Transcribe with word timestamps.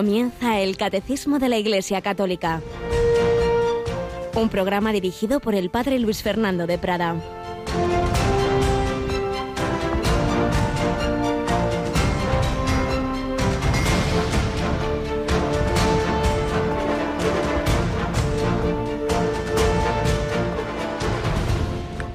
Comienza 0.00 0.58
el 0.60 0.78
Catecismo 0.78 1.38
de 1.38 1.50
la 1.50 1.58
Iglesia 1.58 2.00
Católica. 2.00 2.62
Un 4.34 4.48
programa 4.48 4.92
dirigido 4.92 5.40
por 5.40 5.54
el 5.54 5.68
Padre 5.68 5.98
Luis 5.98 6.22
Fernando 6.22 6.66
de 6.66 6.78
Prada. 6.78 7.16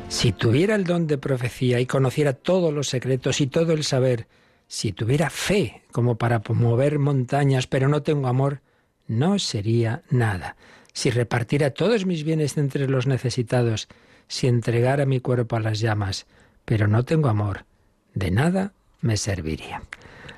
Si 0.08 0.32
tuviera 0.32 0.74
el 0.74 0.86
don 0.86 1.06
de 1.06 1.20
profecía 1.20 1.80
y 1.80 1.86
conociera 1.86 2.34
todos 2.34 2.74
los 2.74 2.88
secretos 2.88 3.42
y 3.42 3.46
todo 3.46 3.74
el 3.74 3.84
saber, 3.84 4.26
si 4.68 4.92
tuviera 4.92 5.30
fe 5.30 5.84
como 5.92 6.18
para 6.18 6.42
mover 6.50 7.00
montañas, 7.00 7.68
pero 7.68 7.88
no 7.88 8.02
tengo 8.04 8.28
amor, 8.28 8.62
no 9.08 9.40
sería 9.40 10.04
nada. 10.10 10.56
Si 10.94 11.10
repartiera 11.10 11.72
todos 11.72 12.06
mis 12.06 12.24
bienes 12.24 12.58
entre 12.58 12.88
los 12.88 13.08
necesitados, 13.08 13.88
si 14.28 14.48
entregara 14.48 15.06
mi 15.06 15.20
cuerpo 15.20 15.56
a 15.56 15.60
las 15.60 15.80
llamas, 15.80 16.26
pero 16.66 16.88
no 16.88 17.04
tengo 17.04 17.30
amor, 17.30 17.66
de 18.14 18.32
nada 18.32 18.74
me 19.02 19.18
serviría. 19.18 19.84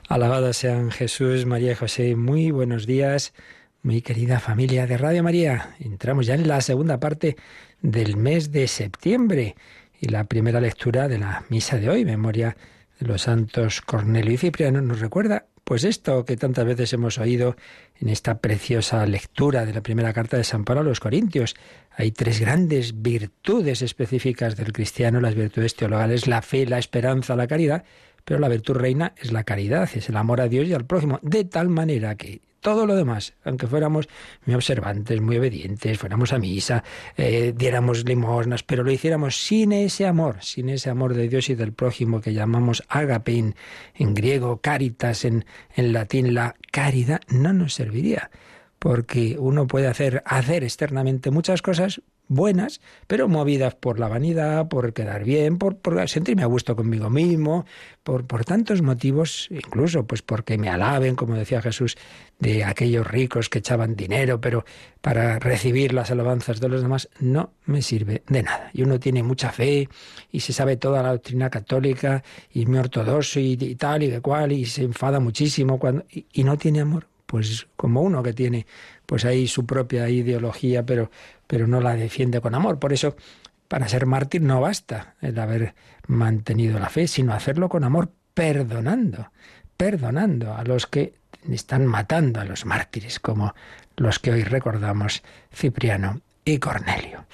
Alabado 0.10 0.54
sean 0.54 0.92
Jesús, 0.92 1.46
María 1.46 1.74
y 1.74 1.76
José, 1.76 2.16
muy 2.16 2.52
buenos 2.52 2.86
días, 2.86 3.34
muy 3.84 4.02
querida 4.02 4.40
familia 4.40 4.88
de 4.88 4.98
Radio 4.98 5.24
María. 5.24 5.76
Entramos 5.80 6.26
ya 6.26 6.36
en 6.36 6.48
la 6.48 6.62
segunda 6.62 7.00
parte 7.00 7.38
del 7.82 8.18
mes 8.18 8.52
de 8.52 8.68
septiembre 8.68 9.56
y 10.00 10.08
la 10.08 10.26
primera 10.26 10.60
lectura 10.60 11.08
de 11.08 11.20
la 11.20 11.46
misa 11.50 11.78
de 11.78 11.90
hoy, 11.90 12.06
memoria 12.06 12.58
los 13.00 13.24
santos 13.24 13.82
Cornelio 13.82 14.34
y 14.34 14.38
Cipriano 14.38 14.82
nos 14.82 15.00
recuerda 15.00 15.46
pues 15.68 15.84
esto 15.84 16.24
que 16.24 16.38
tantas 16.38 16.66
veces 16.66 16.94
hemos 16.94 17.18
oído 17.18 17.58
en 18.00 18.08
esta 18.08 18.40
preciosa 18.40 19.06
lectura 19.06 19.66
de 19.66 19.74
la 19.74 19.82
primera 19.82 20.14
carta 20.14 20.38
de 20.38 20.46
San 20.46 20.64
Pablo 20.64 20.80
a 20.80 20.86
los 20.86 21.02
Corintios. 21.02 21.56
Hay 21.92 22.12
tres 22.12 22.40
grandes 22.40 23.02
virtudes 23.02 23.82
específicas 23.82 24.56
del 24.56 24.72
cristiano, 24.72 25.20
las 25.20 25.36
virtudes 25.36 25.76
teologales, 25.76 26.26
la 26.26 26.42
fe, 26.42 26.66
la 26.66 26.78
esperanza, 26.78 27.36
la 27.36 27.48
caridad, 27.48 27.84
pero 28.28 28.42
la 28.42 28.50
virtud 28.50 28.76
reina 28.76 29.14
es 29.16 29.32
la 29.32 29.46
caridad, 29.46 29.90
es 29.94 30.10
el 30.10 30.18
amor 30.18 30.42
a 30.42 30.50
Dios 30.50 30.68
y 30.68 30.74
al 30.74 30.86
prójimo, 30.86 31.18
de 31.22 31.46
tal 31.46 31.70
manera 31.70 32.16
que 32.16 32.42
todo 32.60 32.86
lo 32.86 32.94
demás, 32.94 33.36
aunque 33.46 33.68
fuéramos 33.68 34.10
muy 34.46 34.54
observantes, 34.54 35.22
muy 35.22 35.38
obedientes, 35.38 35.98
fuéramos 35.98 36.34
a 36.34 36.38
misa, 36.38 36.84
eh, 37.16 37.54
diéramos 37.56 38.04
limosnas, 38.04 38.64
pero 38.64 38.84
lo 38.84 38.92
hiciéramos 38.92 39.38
sin 39.38 39.72
ese 39.72 40.06
amor, 40.06 40.40
sin 40.42 40.68
ese 40.68 40.90
amor 40.90 41.14
de 41.14 41.30
Dios 41.30 41.50
y 41.50 41.56
del 41.56 41.72
prójimo 41.72 42.20
que 42.20 42.34
llamamos 42.34 42.84
agape 42.90 43.54
en, 43.96 44.14
griego, 44.14 44.58
caritas 44.58 45.24
en, 45.24 45.46
en 45.78 45.94
latín, 45.94 46.34
la 46.34 46.58
caridad, 46.70 47.22
no 47.30 47.54
nos 47.54 47.76
serviría 47.76 48.30
porque 48.88 49.36
uno 49.38 49.68
puede 49.68 49.88
hacer, 49.88 50.24
hacer 50.26 50.64
externamente 50.64 51.30
muchas 51.30 51.62
cosas, 51.62 52.02
buenas, 52.30 52.80
pero 53.06 53.28
movidas 53.28 53.76
por 53.76 54.00
la 54.00 54.08
vanidad, 54.08 54.70
por 54.70 54.94
quedar 54.94 55.26
bien, 55.26 55.58
por, 55.58 55.78
sentirme 56.08 56.44
a 56.44 56.46
gusto 56.46 56.74
conmigo 56.78 57.10
mismo, 57.10 57.66
por, 58.04 58.26
por 58.26 58.46
tantos 58.46 58.82
motivos, 58.82 59.50
incluso 59.52 60.08
pues 60.08 60.22
porque 60.22 60.58
me 60.58 60.70
alaben, 60.70 61.18
como 61.18 61.36
decía 61.36 61.62
Jesús, 61.62 61.98
de 62.40 62.64
aquellos 62.64 63.06
ricos 63.06 63.50
que 63.50 63.60
echaban 63.60 63.98
dinero, 63.98 64.40
pero 64.40 64.64
para 65.02 65.38
recibir 65.38 65.92
las 65.92 66.10
alabanzas 66.10 66.62
de 66.62 66.70
los 66.70 66.82
demás 66.82 67.10
no 67.20 67.52
me 67.66 67.82
sirve 67.82 68.24
de 68.30 68.44
nada. 68.44 68.72
Y 68.74 68.84
uno 68.84 69.02
tiene 69.02 69.22
mucha 69.22 69.52
fe 69.52 69.90
y 70.32 70.40
se 70.40 70.54
sabe 70.54 70.78
toda 70.78 71.04
la 71.04 71.12
doctrina 71.12 71.50
católica 71.50 72.24
y 72.54 72.66
muy 72.68 72.80
ortodoxo 72.80 73.42
y, 73.42 73.76
tal 73.76 74.04
y 74.04 74.08
de 74.08 74.22
cual 74.22 74.54
y 74.54 74.66
se 74.66 74.84
enfada 74.84 75.20
muchísimo 75.20 75.78
cuando 75.78 76.06
y 76.10 76.46
no 76.46 76.58
tiene 76.58 76.80
amor. 76.80 77.17
Pues 77.28 77.68
como 77.76 78.02
uno 78.02 78.24
que 78.24 78.34
tiene 78.34 78.66
pues 79.06 79.24
ahí 79.26 79.48
su 79.48 79.66
propia 79.66 80.10
ideología, 80.10 80.84
pero 80.84 81.12
pero 81.48 81.66
no 81.66 81.82
la 81.82 81.96
defiende 81.96 82.42
con 82.42 82.54
amor. 82.54 82.78
Por 82.78 82.94
eso, 82.94 83.16
para 83.68 83.88
ser 83.88 84.06
mártir 84.06 84.42
no 84.42 84.62
basta 84.62 85.16
el 85.22 85.40
haber 85.40 85.74
mantenido 86.08 86.78
la 86.78 86.90
fe, 86.90 87.08
sino 87.08 87.34
hacerlo 87.34 87.70
con 87.70 87.84
amor, 87.84 88.12
perdonando, 88.34 89.32
perdonando 89.78 90.54
a 90.54 90.64
los 90.64 90.86
que 90.86 91.16
están 91.50 91.86
matando 91.86 92.42
a 92.42 92.46
los 92.46 92.66
mártires, 92.66 93.20
como 93.20 93.56
los 93.96 94.20
que 94.20 94.32
hoy 94.32 94.44
recordamos 94.44 95.24
Cipriano 95.54 96.22
y 96.46 96.60
Cornelio. 96.60 97.26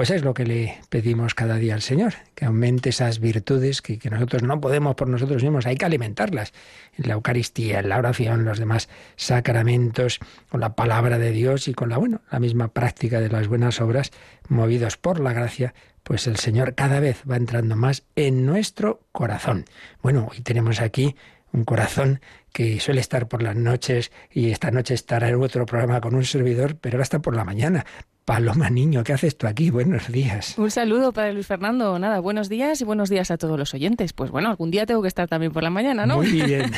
Pues 0.00 0.08
es 0.08 0.24
lo 0.24 0.32
que 0.32 0.46
le 0.46 0.78
pedimos 0.88 1.34
cada 1.34 1.56
día 1.56 1.74
al 1.74 1.82
Señor, 1.82 2.14
que 2.34 2.46
aumente 2.46 2.88
esas 2.88 3.20
virtudes 3.20 3.82
que, 3.82 3.98
nosotros 4.08 4.42
no 4.42 4.58
podemos 4.58 4.94
por 4.94 5.08
nosotros 5.08 5.42
mismos, 5.42 5.66
hay 5.66 5.76
que 5.76 5.84
alimentarlas 5.84 6.54
en 6.96 7.06
la 7.06 7.12
Eucaristía, 7.12 7.80
en 7.80 7.90
la 7.90 7.98
oración, 7.98 8.46
los 8.46 8.58
demás 8.58 8.88
sacramentos, 9.16 10.18
con 10.48 10.62
la 10.62 10.74
palabra 10.74 11.18
de 11.18 11.32
Dios 11.32 11.68
y 11.68 11.74
con 11.74 11.90
la, 11.90 11.98
bueno, 11.98 12.22
la 12.32 12.40
misma 12.40 12.68
práctica 12.68 13.20
de 13.20 13.28
las 13.28 13.46
buenas 13.46 13.82
obras, 13.82 14.10
movidos 14.48 14.96
por 14.96 15.20
la 15.20 15.34
gracia, 15.34 15.74
pues 16.02 16.26
el 16.26 16.36
Señor 16.36 16.74
cada 16.74 16.98
vez 16.98 17.22
va 17.30 17.36
entrando 17.36 17.76
más 17.76 18.04
en 18.16 18.46
nuestro 18.46 19.02
corazón. 19.12 19.66
Bueno, 20.02 20.28
hoy 20.30 20.40
tenemos 20.40 20.80
aquí 20.80 21.14
un 21.52 21.64
corazón 21.64 22.20
que 22.54 22.80
suele 22.80 23.02
estar 23.02 23.28
por 23.28 23.42
las 23.42 23.56
noches 23.56 24.12
y 24.30 24.50
esta 24.50 24.70
noche 24.70 24.94
estará 24.94 25.28
en 25.28 25.42
otro 25.42 25.66
programa 25.66 26.00
con 26.00 26.14
un 26.14 26.24
servidor, 26.24 26.76
pero 26.76 26.96
ahora 26.96 27.02
está 27.02 27.18
por 27.18 27.36
la 27.36 27.44
mañana. 27.44 27.84
Paloma 28.30 28.70
Niño, 28.70 29.02
¿qué 29.02 29.12
haces 29.12 29.36
tú 29.36 29.48
aquí? 29.48 29.70
Buenos 29.70 30.06
días. 30.06 30.56
Un 30.56 30.70
saludo 30.70 31.12
para 31.12 31.32
Luis 31.32 31.48
Fernando. 31.48 31.98
Nada, 31.98 32.20
buenos 32.20 32.48
días 32.48 32.80
y 32.80 32.84
buenos 32.84 33.10
días 33.10 33.32
a 33.32 33.38
todos 33.38 33.58
los 33.58 33.74
oyentes. 33.74 34.12
Pues 34.12 34.30
bueno, 34.30 34.50
algún 34.50 34.70
día 34.70 34.86
tengo 34.86 35.02
que 35.02 35.08
estar 35.08 35.26
también 35.26 35.50
por 35.50 35.64
la 35.64 35.70
mañana, 35.70 36.06
¿no? 36.06 36.18
Muy 36.18 36.40
bien. 36.40 36.70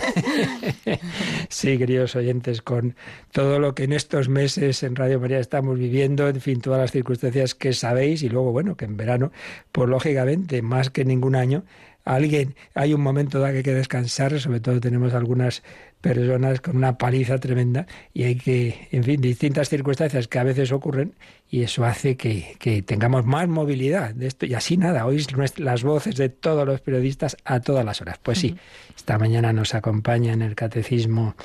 sí, 1.50 1.76
queridos 1.76 2.16
oyentes, 2.16 2.62
con 2.62 2.96
todo 3.32 3.58
lo 3.58 3.74
que 3.74 3.84
en 3.84 3.92
estos 3.92 4.30
meses 4.30 4.82
en 4.82 4.96
Radio 4.96 5.20
María 5.20 5.40
estamos 5.40 5.78
viviendo, 5.78 6.26
en 6.26 6.40
fin, 6.40 6.62
todas 6.62 6.80
las 6.80 6.90
circunstancias 6.90 7.54
que 7.54 7.74
sabéis 7.74 8.22
y 8.22 8.30
luego, 8.30 8.50
bueno, 8.52 8.74
que 8.74 8.86
en 8.86 8.96
verano, 8.96 9.30
pues 9.72 9.90
lógicamente, 9.90 10.62
más 10.62 10.88
que 10.88 11.04
ningún 11.04 11.36
año, 11.36 11.64
alguien, 12.04 12.54
hay 12.74 12.94
un 12.94 13.02
momento 13.02 13.40
da 13.40 13.50
que 13.50 13.58
hay 13.58 13.62
que 13.62 13.74
descansar, 13.74 14.40
sobre 14.40 14.60
todo 14.60 14.80
tenemos 14.80 15.12
algunas 15.12 15.62
personas 16.00 16.60
con 16.60 16.76
una 16.76 16.98
paliza 16.98 17.38
tremenda 17.38 17.86
y 18.12 18.24
hay 18.24 18.36
que, 18.36 18.88
en 18.90 19.04
fin, 19.04 19.20
distintas 19.20 19.68
circunstancias 19.68 20.28
que 20.28 20.38
a 20.38 20.44
veces 20.44 20.72
ocurren 20.72 21.14
y 21.52 21.64
eso 21.64 21.84
hace 21.84 22.16
que, 22.16 22.56
que 22.58 22.80
tengamos 22.80 23.26
más 23.26 23.46
movilidad 23.46 24.14
de 24.14 24.26
esto 24.26 24.46
y 24.46 24.54
así 24.54 24.78
nada, 24.78 25.04
oís 25.04 25.28
las 25.58 25.84
voces 25.84 26.16
de 26.16 26.30
todos 26.30 26.66
los 26.66 26.80
periodistas 26.80 27.36
a 27.44 27.60
todas 27.60 27.84
las 27.84 28.00
horas. 28.00 28.18
Pues 28.22 28.38
sí, 28.38 28.56
esta 28.96 29.18
mañana 29.18 29.52
nos 29.52 29.74
acompaña 29.74 30.32
en 30.32 30.40
el 30.40 30.54
catecismo 30.54 31.36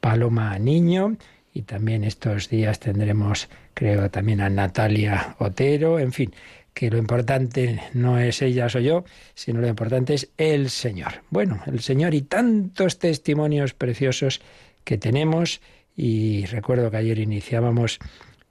Paloma 0.00 0.56
Niño 0.60 1.16
y 1.52 1.62
también 1.62 2.04
estos 2.04 2.48
días 2.48 2.78
tendremos, 2.78 3.48
creo, 3.74 4.08
también 4.08 4.40
a 4.40 4.48
Natalia 4.48 5.34
Otero, 5.40 5.98
en 5.98 6.12
fin, 6.12 6.32
que 6.72 6.88
lo 6.88 6.98
importante 6.98 7.80
no 7.92 8.20
es 8.20 8.42
ella 8.42 8.68
o 8.72 8.78
yo, 8.78 9.04
sino 9.34 9.60
lo 9.60 9.66
importante 9.66 10.14
es 10.14 10.30
el 10.36 10.70
Señor. 10.70 11.22
Bueno, 11.28 11.60
el 11.66 11.80
Señor 11.80 12.14
y 12.14 12.22
tantos 12.22 13.00
testimonios 13.00 13.74
preciosos 13.74 14.40
que 14.84 14.96
tenemos 14.96 15.60
y 15.96 16.44
recuerdo 16.46 16.88
que 16.92 16.98
ayer 16.98 17.18
iniciábamos 17.18 17.98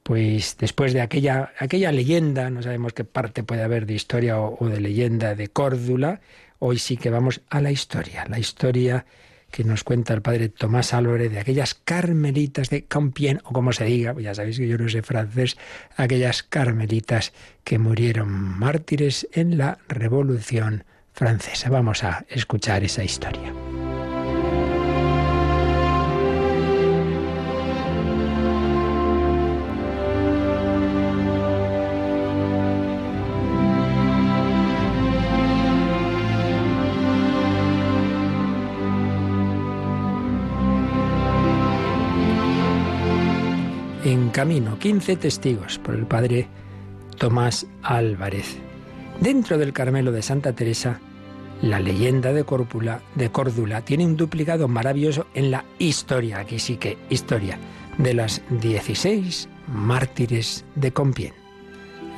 pues 0.06 0.58
después 0.60 0.94
de 0.94 1.02
aquella, 1.02 1.52
aquella 1.58 1.92
leyenda, 1.92 2.52
no 2.52 2.62
sabemos 2.62 2.94
qué 2.94 3.04
parte 3.04 3.42
puede 3.42 3.64
haber 3.64 3.88
de 3.88 3.96
historia 3.96 4.40
o, 4.40 4.70
de 4.70 4.80
leyenda 4.80 5.34
de 5.34 5.48
Córdula, 5.48 6.22
hoy 6.60 6.78
sí 6.78 6.96
que 6.96 7.10
vamos 7.10 7.42
a 7.50 7.60
la 7.60 7.72
historia, 7.72 8.24
la 8.30 8.38
historia 8.38 9.08
que 9.50 9.64
nos 9.64 9.84
cuenta 9.84 10.14
el 10.14 10.22
padre 10.22 10.50
Tomás 10.50 10.94
Álvarez 10.94 11.32
de 11.32 11.40
aquellas 11.40 11.74
carmelitas 11.74 12.70
de 12.70 12.86
Compiègne, 12.86 13.42
o 13.46 13.52
como 13.52 13.74
se 13.74 13.86
diga, 13.86 14.14
ya 14.22 14.36
sabéis 14.36 14.60
que 14.60 14.68
yo 14.68 14.78
no 14.78 14.88
sé 14.90 15.02
francés, 15.02 15.58
aquellas 15.98 16.44
carmelitas 16.44 17.34
que 17.64 17.80
murieron 17.80 18.30
mártires 18.30 19.28
en 19.34 19.58
la 19.58 19.80
Revolución 19.88 20.84
Francesa. 21.14 21.72
Vamos 21.72 22.04
a 22.04 22.28
escuchar 22.30 22.84
esa 22.84 23.04
historia. 23.04 23.52
Camino, 44.36 44.78
15 44.78 45.16
testigos 45.16 45.80
por 45.80 45.96
el 45.96 46.06
padre 46.06 46.50
Tomás 47.18 47.66
Álvarez. 47.82 48.58
Dentro 49.22 49.58
del 49.58 49.72
Carmelo 49.72 50.12
de 50.12 50.22
Santa 50.22 50.52
Teresa, 50.52 51.00
la 51.62 51.80
leyenda 51.80 52.34
de 52.34 52.44
Córdula, 52.44 53.00
tiene 53.86 54.06
un 54.06 54.18
duplicado 54.18 54.68
maravilloso 54.68 55.26
en 55.36 55.52
la 55.52 55.64
historia, 55.80 56.40
aquí 56.40 56.60
sí 56.60 56.76
que 56.76 56.98
historia, 57.10 57.58
de 57.98 58.14
las 58.14 58.42
16 58.50 59.48
mártires 59.70 60.66
de 60.76 60.92
Compiègne. 60.92 61.38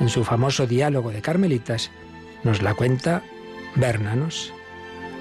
En 0.00 0.08
su 0.08 0.24
famoso 0.24 0.66
diálogo 0.66 1.12
de 1.12 1.22
Carmelitas 1.22 1.92
nos 2.42 2.62
la 2.62 2.74
cuenta 2.74 3.22
Bernanos. 3.76 4.52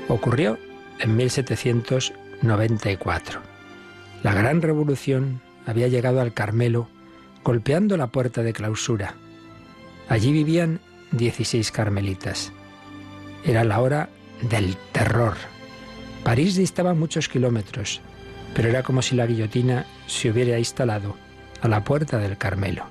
Ocurrió 0.07 0.57
en 0.97 1.15
1794 1.15 3.39
La 4.23 4.33
gran 4.33 4.63
revolución 4.63 5.45
había 5.67 5.89
llegado 5.89 6.21
al 6.21 6.33
Carmelo 6.33 6.87
golpeando 7.43 7.97
la 7.97 8.07
puerta 8.07 8.41
de 8.41 8.53
clausura. 8.53 9.15
Allí 10.09 10.31
vivían 10.31 10.79
16 11.11 11.71
carmelitas. 11.71 12.51
Era 13.45 13.63
la 13.63 13.79
hora 13.81 14.09
del 14.49 14.75
terror. 14.93 15.35
París 16.23 16.55
distaba 16.55 16.93
muchos 16.93 17.29
kilómetros, 17.29 18.01
pero 18.55 18.69
era 18.69 18.81
como 18.81 19.01
si 19.01 19.15
la 19.15 19.27
guillotina 19.27 19.85
se 20.07 20.31
hubiera 20.31 20.57
instalado 20.57 21.15
a 21.61 21.67
la 21.67 21.83
puerta 21.83 22.17
del 22.17 22.37
Carmelo. 22.37 22.85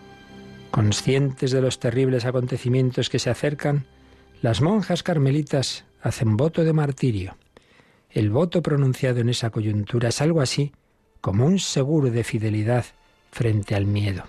Conscientes 0.71 1.53
de 1.53 1.63
los 1.63 1.79
terribles 1.79 2.25
acontecimientos 2.25 3.09
que 3.09 3.19
se 3.19 3.31
acercan, 3.31 3.87
las 4.43 4.61
monjas 4.61 5.03
carmelitas 5.03 5.85
hacen 6.03 6.37
voto 6.37 6.65
de 6.65 6.73
martirio. 6.73 7.37
El 8.11 8.31
voto 8.31 8.63
pronunciado 8.63 9.21
en 9.21 9.31
esa 9.31 9.51
coyuntura 9.51 10.11
es 10.11 10.21
algo 10.21 10.41
así 10.41 10.73
como 11.27 11.45
un 11.45 11.59
seguro 11.59 12.09
de 12.13 12.23
fidelidad 12.23 12.85
frente 13.33 13.75
al 13.75 13.85
miedo. 13.85 14.23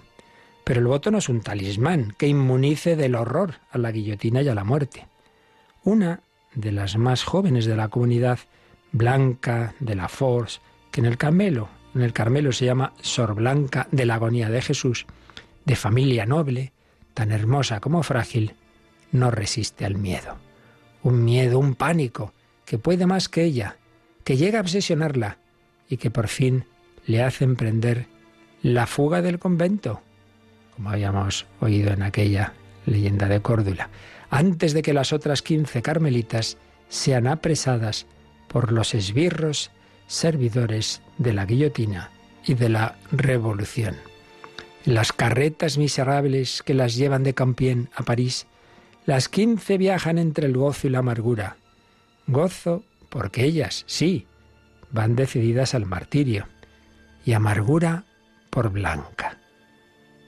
Pero 0.64 0.80
el 0.80 0.88
voto 0.88 1.12
no 1.12 1.20
es 1.20 1.30
un 1.30 1.42
talismán 1.42 2.16
que 2.18 2.26
inmunice 2.26 2.96
del 2.96 3.14
horror 3.14 3.60
a 3.70 3.78
la 3.78 3.92
guillotina 3.92 4.42
y 4.42 4.48
a 4.48 4.56
la 4.56 4.64
muerte. 4.64 5.06
Una 5.84 6.22
de 6.56 6.72
las 6.72 6.98
más 6.98 7.24
jóvenes 7.24 7.68
de 7.68 7.76
la 7.76 7.90
comunidad, 7.90 8.40
Blanca 8.92 9.76
de 9.80 9.94
la 9.94 10.08
Force, 10.08 10.60
que 10.90 11.02
en 11.02 11.06
el 11.06 11.20
Carmelo, 11.20 11.70
en 11.94 12.02
el 12.02 12.14
Carmelo 12.14 12.52
se 12.52 12.66
llama 12.66 12.94
Sor 13.00 13.36
Blanca 13.36 13.88
de 13.92 14.08
la 14.08 14.16
agonía 14.16 14.50
de 14.50 14.64
Jesús, 14.64 15.06
de 15.66 15.76
familia 15.76 16.26
noble, 16.26 16.74
tan 17.14 17.32
hermosa 17.32 17.80
como 17.80 18.02
frágil, 18.02 18.56
no 19.12 19.30
resiste 19.30 19.86
al 19.86 19.98
miedo. 20.00 20.38
Un 21.04 21.24
miedo, 21.24 21.60
un 21.60 21.76
pánico, 21.76 22.34
que 22.66 22.80
puede 22.80 23.06
más 23.06 23.30
que 23.30 23.44
ella, 23.44 23.78
que 24.24 24.36
llega 24.36 24.58
a 24.58 24.64
obsesionarla 24.64 25.38
y 25.88 25.98
que 25.98 26.10
por 26.10 26.28
fin 26.28 26.66
le 27.08 27.24
hace 27.24 27.46
emprender 27.46 28.06
la 28.62 28.86
fuga 28.86 29.22
del 29.22 29.40
convento, 29.40 30.02
como 30.76 30.92
habíamos 30.92 31.48
oído 31.60 31.92
en 31.92 32.04
aquella 32.04 32.54
leyenda 32.86 33.28
de 33.28 33.42
Córdula, 33.42 33.90
antes 34.30 34.74
de 34.74 34.82
que 34.82 34.94
las 34.94 35.14
otras 35.14 35.42
quince 35.42 35.82
carmelitas 35.82 36.58
sean 36.90 37.28
apresadas 37.28 38.06
por 38.48 38.72
los 38.72 38.94
esbirros 38.94 39.72
servidores 40.08 41.02
de 41.18 41.34
la 41.34 41.46
guillotina 41.46 42.12
y 42.46 42.54
de 42.54 42.70
la 42.70 42.98
revolución. 43.12 43.96
las 44.86 45.12
carretas 45.12 45.78
miserables 45.78 46.64
que 46.64 46.74
las 46.74 46.96
llevan 46.96 47.24
de 47.24 47.34
Campien 47.34 47.90
a 47.94 48.04
París, 48.04 48.48
las 49.06 49.28
quince 49.28 49.78
viajan 49.78 50.18
entre 50.18 50.48
el 50.48 50.56
gozo 50.56 50.88
y 50.88 50.90
la 50.90 51.00
amargura. 51.00 51.58
Gozo 52.28 52.84
porque 53.10 53.44
ellas, 53.44 53.84
sí, 53.86 54.28
van 54.92 55.18
decididas 55.18 55.76
al 55.76 55.86
martirio, 55.86 56.48
y 57.28 57.34
amargura 57.34 58.06
por 58.50 58.70
Blanca. 58.72 59.38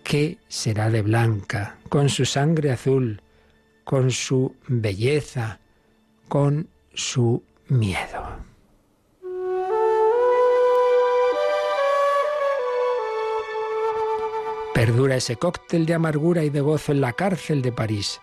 ¿Qué 0.03 0.37
será 0.49 0.89
de 0.89 1.01
Blanca 1.01 1.77
con 1.87 2.09
su 2.09 2.25
sangre 2.25 2.71
azul, 2.73 3.21
con 3.85 4.11
su 4.11 4.53
belleza, 4.67 5.59
con 6.27 6.67
su 6.93 7.41
miedo? 7.69 8.21
Perdura 14.73 15.15
ese 15.15 15.37
cóctel 15.37 15.85
de 15.85 15.93
amargura 15.93 16.43
y 16.43 16.49
de 16.49 16.59
gozo 16.59 16.91
en 16.91 16.99
la 16.99 17.13
cárcel 17.13 17.61
de 17.61 17.71
París. 17.71 18.19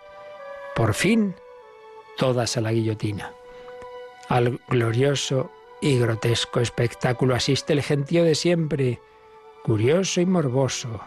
Por 0.75 0.93
fin, 0.93 1.35
todas 2.19 2.59
a 2.59 2.61
la 2.61 2.73
guillotina. 2.73 3.33
Al 4.29 4.61
glorioso 4.69 5.51
y 5.81 5.99
grotesco 5.99 6.61
espectáculo 6.61 7.35
asiste 7.35 7.73
el 7.73 7.83
gentío 7.83 8.25
de 8.25 8.35
siempre, 8.35 9.01
curioso 9.63 10.21
y 10.21 10.27
morboso, 10.27 11.01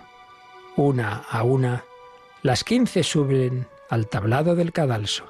una 0.75 1.23
a 1.29 1.43
una, 1.43 1.85
las 2.41 2.63
quince 2.63 3.03
suben 3.03 3.67
al 3.89 4.07
tablado 4.07 4.55
del 4.55 4.71
cadalso. 4.71 5.25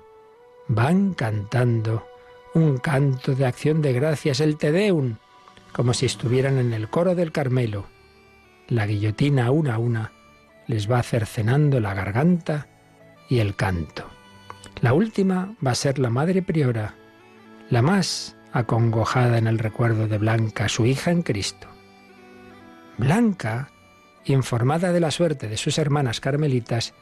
Van 0.67 1.13
cantando 1.13 2.05
un 2.53 2.77
canto 2.77 3.33
de 3.35 3.45
acción 3.45 3.81
de 3.81 3.93
gracias, 3.93 4.39
el 4.39 4.57
Te 4.57 4.71
Deum, 4.71 5.15
como 5.71 5.93
si 5.93 6.05
estuvieran 6.05 6.57
en 6.57 6.73
el 6.73 6.89
coro 6.89 7.15
del 7.15 7.31
Carmelo. 7.31 7.85
La 8.67 8.85
guillotina 8.85 9.51
una 9.51 9.75
a 9.75 9.79
una 9.79 10.13
les 10.67 10.89
va 10.89 11.01
cercenando 11.01 11.79
la 11.79 11.95
garganta 11.95 12.67
y 13.27 13.39
el 13.39 13.55
canto. 13.55 14.05
La 14.81 14.93
última 14.93 15.55
va 15.65 15.71
a 15.71 15.75
ser 15.75 15.97
la 15.97 16.09
madre 16.09 16.41
priora, 16.41 16.95
la 17.69 17.81
más 17.81 18.35
acongojada 18.51 19.37
en 19.37 19.47
el 19.47 19.59
recuerdo 19.59 20.07
de 20.07 20.17
Blanca, 20.17 20.69
su 20.69 20.85
hija 20.85 21.11
en 21.11 21.21
Cristo. 21.21 21.67
Blanca 22.97 23.71
informada 24.25 24.91
de 24.91 24.99
la 24.99 25.11
suerte 25.11 25.47
de 25.47 25.57
sus 25.57 25.77
hermanas 25.77 26.19
carmelitas, 26.19 26.93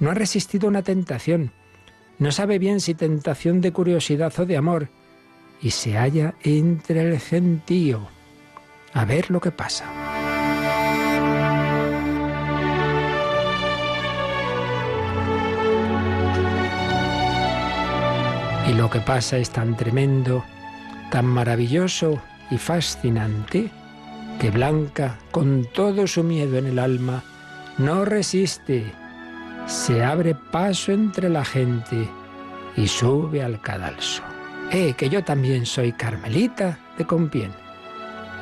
no 0.00 0.10
ha 0.10 0.14
resistido 0.14 0.68
una 0.68 0.82
tentación. 0.82 1.52
No 2.18 2.32
sabe 2.32 2.58
bien 2.58 2.80
si 2.80 2.94
tentación 2.94 3.60
de 3.60 3.72
curiosidad 3.72 4.32
o 4.38 4.46
de 4.46 4.56
amor, 4.56 4.88
y 5.60 5.70
se 5.70 5.96
halla 5.96 6.34
entre 6.42 7.08
el 7.08 7.18
gentío. 7.18 8.08
A 8.92 9.04
ver 9.04 9.30
lo 9.30 9.40
que 9.40 9.50
pasa. 9.50 9.84
Y 18.68 18.72
lo 18.72 18.88
que 18.88 19.00
pasa 19.00 19.36
es 19.38 19.50
tan 19.50 19.76
tremendo, 19.76 20.44
tan 21.10 21.26
maravilloso 21.26 22.20
y 22.50 22.58
fascinante 22.58 23.70
que 24.38 24.50
Blanca, 24.50 25.18
con 25.30 25.66
todo 25.72 26.06
su 26.06 26.22
miedo 26.22 26.58
en 26.58 26.66
el 26.66 26.78
alma, 26.78 27.22
no 27.78 28.04
resiste, 28.04 28.92
se 29.66 30.04
abre 30.04 30.34
paso 30.34 30.92
entre 30.92 31.28
la 31.28 31.44
gente 31.44 32.08
y 32.76 32.88
sube 32.88 33.42
al 33.42 33.60
cadalso. 33.60 34.22
¡Eh, 34.70 34.94
que 34.96 35.08
yo 35.08 35.22
también 35.22 35.66
soy 35.66 35.92
Carmelita 35.92 36.78
de 36.98 37.04
Compien! 37.04 37.52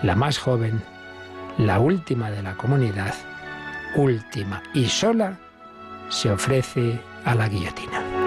La 0.02 0.14
más 0.16 0.38
joven, 0.38 0.82
la 1.58 1.78
última 1.78 2.30
de 2.30 2.42
la 2.42 2.54
comunidad, 2.56 3.14
última 3.96 4.62
y 4.74 4.86
sola, 4.86 5.38
se 6.08 6.30
ofrece 6.30 6.98
a 7.24 7.34
la 7.34 7.48
guillotina. 7.48 8.21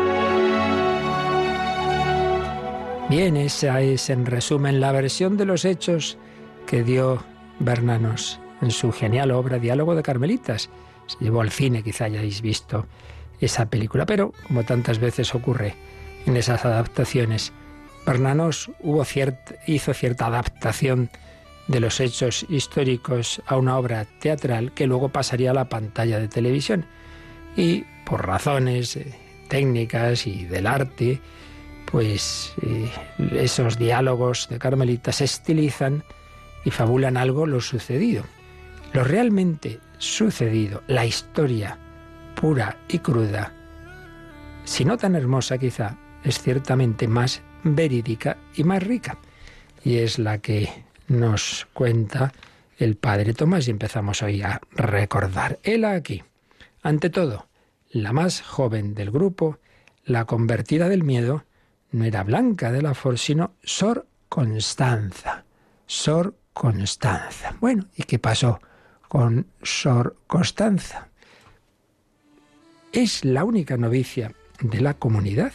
Bien, 3.18 3.38
esa 3.38 3.80
es 3.80 4.10
en 4.10 4.26
resumen 4.26 4.82
la 4.82 4.92
versión 4.92 5.38
de 5.38 5.46
los 5.46 5.64
hechos 5.64 6.18
que 6.68 6.84
dio 6.84 7.24
Bernanos 7.60 8.42
en 8.62 8.72
su 8.72 8.92
genial 8.92 9.32
obra 9.32 9.58
Diálogo 9.58 9.96
de 9.96 10.04
Carmelitas. 10.04 10.70
Se 11.08 11.24
llevó 11.24 11.40
al 11.40 11.50
cine, 11.50 11.82
quizá 11.82 12.06
hayáis 12.06 12.42
visto 12.42 12.88
esa 13.40 13.70
película, 13.70 14.06
pero 14.06 14.34
como 14.46 14.66
tantas 14.66 15.00
veces 15.00 15.34
ocurre 15.34 15.76
en 16.26 16.36
esas 16.36 16.66
adaptaciones, 16.66 17.54
Bernanos 18.06 18.70
hizo 19.66 19.94
cierta 19.94 20.26
adaptación 20.26 21.10
de 21.70 21.80
los 21.80 22.02
hechos 22.02 22.46
históricos 22.50 23.42
a 23.46 23.56
una 23.56 23.78
obra 23.78 24.06
teatral 24.20 24.74
que 24.74 24.88
luego 24.88 25.08
pasaría 25.08 25.52
a 25.52 25.54
la 25.54 25.70
pantalla 25.70 26.20
de 26.20 26.28
televisión. 26.28 26.86
Y 27.56 27.86
por 28.06 28.28
razones 28.28 28.98
eh, 28.98 29.16
técnicas 29.48 30.28
y 30.28 30.44
del 30.44 30.68
arte, 30.68 31.22
pues 31.96 32.52
eh, 32.62 32.92
esos 33.36 33.80
diálogos 33.80 34.50
de 34.50 34.60
Carmelitas 34.60 35.22
estilizan 35.22 36.04
y 36.66 36.72
fabulan 36.72 37.16
algo 37.16 37.46
lo 37.46 37.62
sucedido. 37.62 38.26
Lo 38.92 39.06
realmente 39.06 39.80
sucedido, 39.98 40.84
la 40.88 41.06
historia 41.06 41.80
pura 42.36 42.76
y 42.90 43.00
cruda, 43.00 43.54
si 44.66 44.84
no 44.84 44.98
tan 44.98 45.16
hermosa 45.16 45.58
quizá, 45.58 45.96
es 46.26 46.42
ciertamente 46.42 47.08
más 47.08 47.42
verídica 47.64 48.36
y 48.58 48.66
más 48.66 48.84
rica. 48.84 49.18
Y 49.82 50.00
es 50.00 50.20
la 50.20 50.40
que 50.40 50.68
nos 51.08 51.66
cuenta 51.72 52.34
el 52.78 52.98
padre 52.98 53.34
Tomás 53.34 53.70
y 53.70 53.72
empezamos 53.72 54.22
hoy 54.22 54.42
a 54.42 54.60
recordar. 54.72 55.60
Él 55.64 55.86
aquí, 55.86 56.24
ante 56.84 57.10
todo, 57.10 57.48
la 57.90 58.12
más 58.12 58.42
joven 58.42 58.96
del 58.96 59.12
grupo, 59.12 59.60
la 60.04 60.26
convertida 60.26 60.90
del 60.90 61.06
miedo, 61.06 61.46
no 61.96 62.04
era 62.04 62.24
Blanca 62.24 62.74
de 62.74 62.82
la 62.82 62.94
For, 62.94 63.18
sino 63.18 63.54
Sor 63.64 64.06
Constanza. 64.28 65.46
Sor 65.88 66.36
Constanza. 66.52 67.56
Bueno, 67.62 67.86
¿y 67.96 68.04
qué 68.04 68.20
pasó 68.20 68.60
con 69.08 69.48
Sor 69.62 70.18
Constanza? 70.28 71.08
Es 72.92 73.24
la 73.24 73.46
única 73.46 73.78
novicia 73.78 74.34
de 74.60 74.82
la 74.82 74.96
comunidad. 74.96 75.54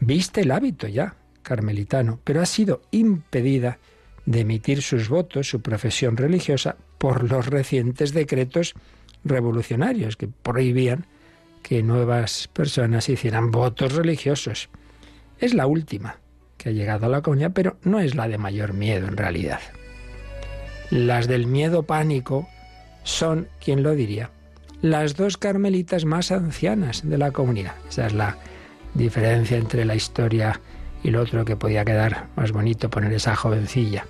Viste 0.00 0.40
el 0.40 0.50
hábito 0.50 0.88
ya, 0.88 1.14
carmelitano, 1.42 2.20
pero 2.24 2.40
ha 2.40 2.46
sido 2.46 2.80
impedida 2.90 3.78
de 4.24 4.40
emitir 4.40 4.80
sus 4.80 5.10
votos, 5.10 5.48
su 5.48 5.60
profesión 5.60 6.16
religiosa, 6.16 6.76
por 6.96 7.30
los 7.30 7.46
recientes 7.46 8.14
decretos 8.14 8.74
revolucionarios 9.24 10.16
que 10.16 10.28
prohibían 10.28 11.06
que 11.62 11.82
nuevas 11.82 12.48
personas 12.48 13.10
hicieran 13.10 13.50
votos 13.50 13.92
religiosos. 13.94 14.70
Es 15.40 15.54
la 15.54 15.66
última 15.66 16.18
que 16.56 16.70
ha 16.70 16.72
llegado 16.72 17.06
a 17.06 17.08
la 17.08 17.22
comunidad, 17.22 17.52
pero 17.54 17.76
no 17.82 18.00
es 18.00 18.14
la 18.14 18.28
de 18.28 18.38
mayor 18.38 18.72
miedo 18.72 19.06
en 19.06 19.16
realidad. 19.16 19.60
Las 20.90 21.28
del 21.28 21.46
miedo 21.46 21.84
pánico 21.84 22.48
son, 23.04 23.48
¿quién 23.62 23.82
lo 23.82 23.94
diría? 23.94 24.30
Las 24.82 25.16
dos 25.16 25.36
carmelitas 25.36 26.04
más 26.04 26.32
ancianas 26.32 27.08
de 27.08 27.18
la 27.18 27.30
comunidad. 27.30 27.74
Esa 27.88 28.06
es 28.06 28.14
la 28.14 28.36
diferencia 28.94 29.56
entre 29.56 29.84
la 29.84 29.94
historia 29.94 30.60
y 31.02 31.10
lo 31.10 31.22
otro 31.22 31.44
que 31.44 31.56
podía 31.56 31.84
quedar 31.84 32.26
más 32.36 32.52
bonito 32.52 32.90
poner 32.90 33.12
esa 33.12 33.36
jovencilla. 33.36 34.06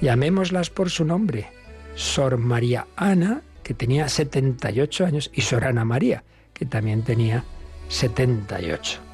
Llamémoslas 0.00 0.70
por 0.70 0.90
su 0.90 1.04
nombre. 1.04 1.48
Sor 1.94 2.36
María 2.36 2.86
Ana, 2.96 3.42
que 3.62 3.74
tenía 3.74 4.08
78 4.08 5.06
años, 5.06 5.30
y 5.34 5.40
Sor 5.40 5.64
Ana 5.64 5.84
María, 5.84 6.22
que 6.52 6.64
también 6.64 7.02
tenía 7.02 7.44
78. 7.88 9.07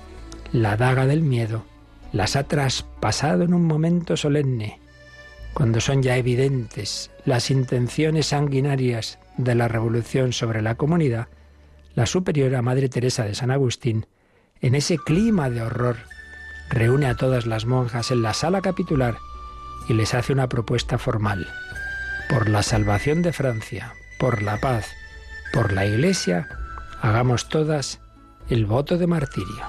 La 0.55 0.77
daga 0.77 1.05
del 1.09 1.23
miedo 1.23 1.65
las 2.13 2.37
ha 2.37 2.45
traspasado 2.45 3.43
en 3.43 3.55
un 3.55 3.67
momento 3.67 4.17
solemne, 4.17 4.79
cuando 5.53 5.81
son 5.81 6.01
ya 6.01 6.17
evidentes 6.17 7.11
las 7.25 7.51
intenciones 7.51 8.27
sanguinarias 8.27 9.19
de 9.37 9.57
la 9.57 9.67
revolución 9.67 10.33
sobre 10.33 10.63
la 10.63 10.77
comunidad, 10.77 11.27
la 11.97 12.07
superiora 12.07 12.63
Madre 12.63 12.89
Teresa 12.89 13.25
de 13.25 13.35
San 13.35 13.51
Agustín, 13.51 14.07
en 14.61 14.77
ese 14.77 14.97
clima 14.97 15.51
de 15.51 15.61
horror, 15.61 15.97
reúne 16.71 17.07
a 17.07 17.17
todas 17.17 17.47
las 17.47 17.67
monjas 17.67 18.13
en 18.13 18.23
la 18.23 18.33
sala 18.33 18.61
capitular 18.61 19.17
y 19.89 19.95
les 19.95 20.15
hace 20.15 20.33
una 20.33 20.49
propuesta 20.49 20.99
formal. 20.99 21.49
Por 22.29 22.49
la 22.49 22.63
salvación 22.63 23.23
de 23.23 23.33
Francia, 23.33 23.95
por 24.21 24.41
la 24.41 24.61
paz, 24.61 24.87
por 25.53 25.73
la 25.73 25.85
Iglesia, 25.85 26.47
hagamos 27.01 27.49
todas 27.49 27.99
el 28.49 28.67
voto 28.67 28.99
de 28.99 29.09
martirio, 29.09 29.67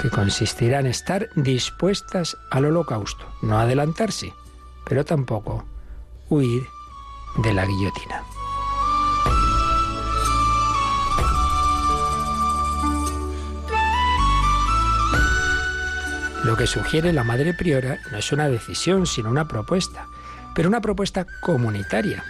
que 0.00 0.10
consistirá 0.10 0.80
en 0.80 0.86
estar 0.86 1.28
dispuestas 1.36 2.36
al 2.50 2.64
holocausto, 2.64 3.26
no 3.42 3.58
adelantarse, 3.58 4.32
pero 4.86 5.04
tampoco 5.04 5.64
huir 6.28 6.66
de 7.36 7.52
la 7.52 7.66
guillotina. 7.66 8.24
Lo 16.44 16.56
que 16.56 16.66
sugiere 16.66 17.12
la 17.12 17.22
Madre 17.22 17.52
Priora 17.52 17.98
no 18.10 18.16
es 18.16 18.32
una 18.32 18.48
decisión, 18.48 19.06
sino 19.06 19.28
una 19.30 19.46
propuesta, 19.46 20.06
pero 20.54 20.70
una 20.70 20.80
propuesta 20.80 21.26
comunitaria. 21.42 22.24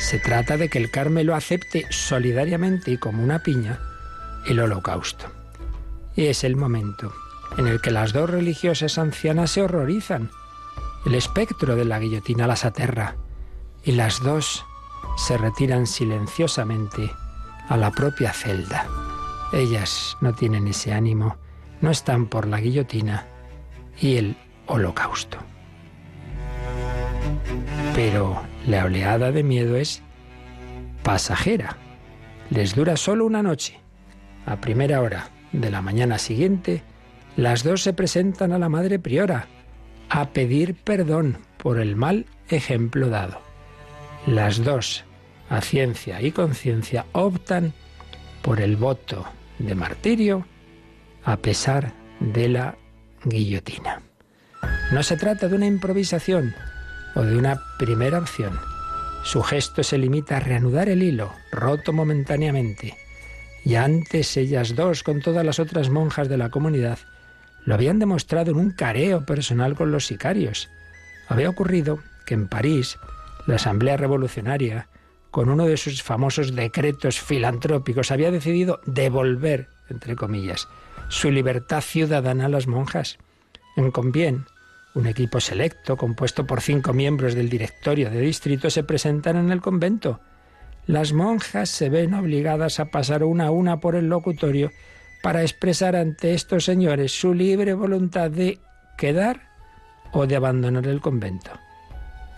Se 0.00 0.18
trata 0.18 0.56
de 0.56 0.70
que 0.70 0.78
el 0.78 0.90
Carmelo 0.90 1.34
acepte 1.34 1.86
solidariamente 1.90 2.90
y 2.92 2.96
como 2.96 3.22
una 3.22 3.40
piña 3.40 3.78
el 4.46 4.58
holocausto. 4.58 5.41
Y 6.14 6.26
es 6.26 6.44
el 6.44 6.56
momento 6.56 7.12
en 7.58 7.66
el 7.66 7.80
que 7.80 7.90
las 7.90 8.12
dos 8.12 8.30
religiosas 8.30 8.98
ancianas 8.98 9.50
se 9.50 9.62
horrorizan. 9.62 10.30
El 11.04 11.14
espectro 11.14 11.76
de 11.76 11.84
la 11.84 11.98
guillotina 11.98 12.46
las 12.46 12.64
aterra 12.64 13.16
y 13.84 13.92
las 13.92 14.22
dos 14.22 14.64
se 15.16 15.36
retiran 15.36 15.86
silenciosamente 15.86 17.10
a 17.68 17.76
la 17.76 17.90
propia 17.90 18.32
celda. 18.32 18.86
Ellas 19.52 20.16
no 20.20 20.34
tienen 20.34 20.68
ese 20.68 20.92
ánimo, 20.92 21.36
no 21.80 21.90
están 21.90 22.26
por 22.26 22.46
la 22.46 22.60
guillotina 22.60 23.26
y 24.00 24.16
el 24.16 24.36
holocausto. 24.66 25.38
Pero 27.94 28.42
la 28.66 28.84
oleada 28.84 29.32
de 29.32 29.42
miedo 29.42 29.76
es 29.76 30.02
pasajera. 31.02 31.76
Les 32.50 32.74
dura 32.74 32.96
solo 32.96 33.26
una 33.26 33.42
noche. 33.42 33.80
A 34.46 34.56
primera 34.56 35.00
hora 35.00 35.28
de 35.52 35.70
la 35.70 35.82
mañana 35.82 36.18
siguiente, 36.18 36.82
las 37.36 37.62
dos 37.62 37.82
se 37.82 37.92
presentan 37.92 38.52
a 38.52 38.58
la 38.58 38.68
Madre 38.68 38.98
Priora 38.98 39.46
a 40.08 40.30
pedir 40.30 40.74
perdón 40.74 41.38
por 41.56 41.80
el 41.80 41.96
mal 41.96 42.26
ejemplo 42.48 43.08
dado. 43.08 43.40
Las 44.26 44.62
dos, 44.62 45.04
a 45.48 45.60
ciencia 45.60 46.20
y 46.20 46.32
conciencia, 46.32 47.06
optan 47.12 47.72
por 48.42 48.60
el 48.60 48.76
voto 48.76 49.24
de 49.58 49.74
martirio 49.74 50.46
a 51.24 51.36
pesar 51.36 51.92
de 52.20 52.48
la 52.48 52.76
guillotina. 53.24 54.02
No 54.92 55.02
se 55.02 55.16
trata 55.16 55.48
de 55.48 55.56
una 55.56 55.66
improvisación 55.66 56.54
o 57.14 57.22
de 57.22 57.36
una 57.36 57.60
primera 57.78 58.18
opción. 58.18 58.58
Su 59.24 59.42
gesto 59.42 59.82
se 59.82 59.98
limita 59.98 60.36
a 60.36 60.40
reanudar 60.40 60.88
el 60.88 61.02
hilo, 61.02 61.32
roto 61.52 61.92
momentáneamente. 61.92 62.96
Y 63.64 63.76
antes 63.76 64.36
ellas 64.36 64.74
dos, 64.74 65.02
con 65.02 65.20
todas 65.20 65.44
las 65.44 65.58
otras 65.60 65.88
monjas 65.88 66.28
de 66.28 66.36
la 66.36 66.50
comunidad, 66.50 66.98
lo 67.64 67.74
habían 67.74 67.98
demostrado 67.98 68.50
en 68.50 68.58
un 68.58 68.70
careo 68.72 69.24
personal 69.24 69.74
con 69.74 69.92
los 69.92 70.06
sicarios. 70.06 70.68
Había 71.28 71.48
ocurrido 71.48 72.00
que 72.26 72.34
en 72.34 72.48
París, 72.48 72.98
la 73.46 73.56
Asamblea 73.56 73.96
Revolucionaria, 73.96 74.88
con 75.30 75.48
uno 75.48 75.64
de 75.66 75.76
sus 75.76 76.02
famosos 76.02 76.54
decretos 76.54 77.20
filantrópicos, 77.20 78.10
había 78.10 78.30
decidido 78.30 78.80
devolver, 78.84 79.68
entre 79.88 80.16
comillas, 80.16 80.68
su 81.08 81.30
libertad 81.30 81.80
ciudadana 81.80 82.46
a 82.46 82.48
las 82.48 82.66
monjas. 82.66 83.18
En 83.76 83.90
Compiègne, 83.90 84.44
un 84.94 85.06
equipo 85.06 85.40
selecto, 85.40 85.96
compuesto 85.96 86.46
por 86.46 86.60
cinco 86.60 86.92
miembros 86.92 87.34
del 87.34 87.48
directorio 87.48 88.10
de 88.10 88.20
distrito, 88.20 88.68
se 88.68 88.84
presentan 88.84 89.36
en 89.36 89.50
el 89.50 89.62
convento. 89.62 90.20
Las 90.86 91.12
monjas 91.12 91.70
se 91.70 91.88
ven 91.88 92.14
obligadas 92.14 92.80
a 92.80 92.86
pasar 92.86 93.22
una 93.22 93.46
a 93.46 93.50
una 93.50 93.80
por 93.80 93.94
el 93.94 94.08
locutorio 94.08 94.70
para 95.22 95.42
expresar 95.42 95.94
ante 95.94 96.34
estos 96.34 96.64
señores 96.64 97.12
su 97.12 97.32
libre 97.32 97.74
voluntad 97.74 98.30
de 98.30 98.58
quedar 98.98 99.48
o 100.12 100.26
de 100.26 100.36
abandonar 100.36 100.86
el 100.86 101.00
convento. 101.00 101.52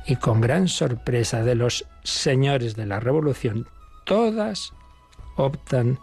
Y 0.07 0.17
con 0.17 0.43
gran 0.43 0.69
sorpresa 0.69 1.43
de 1.43 1.55
los 1.55 1.87
señores 2.03 2.77
de 2.77 2.85
la 2.85 3.01
revolución, 3.01 3.67
todas 4.05 4.73
optan 5.37 5.99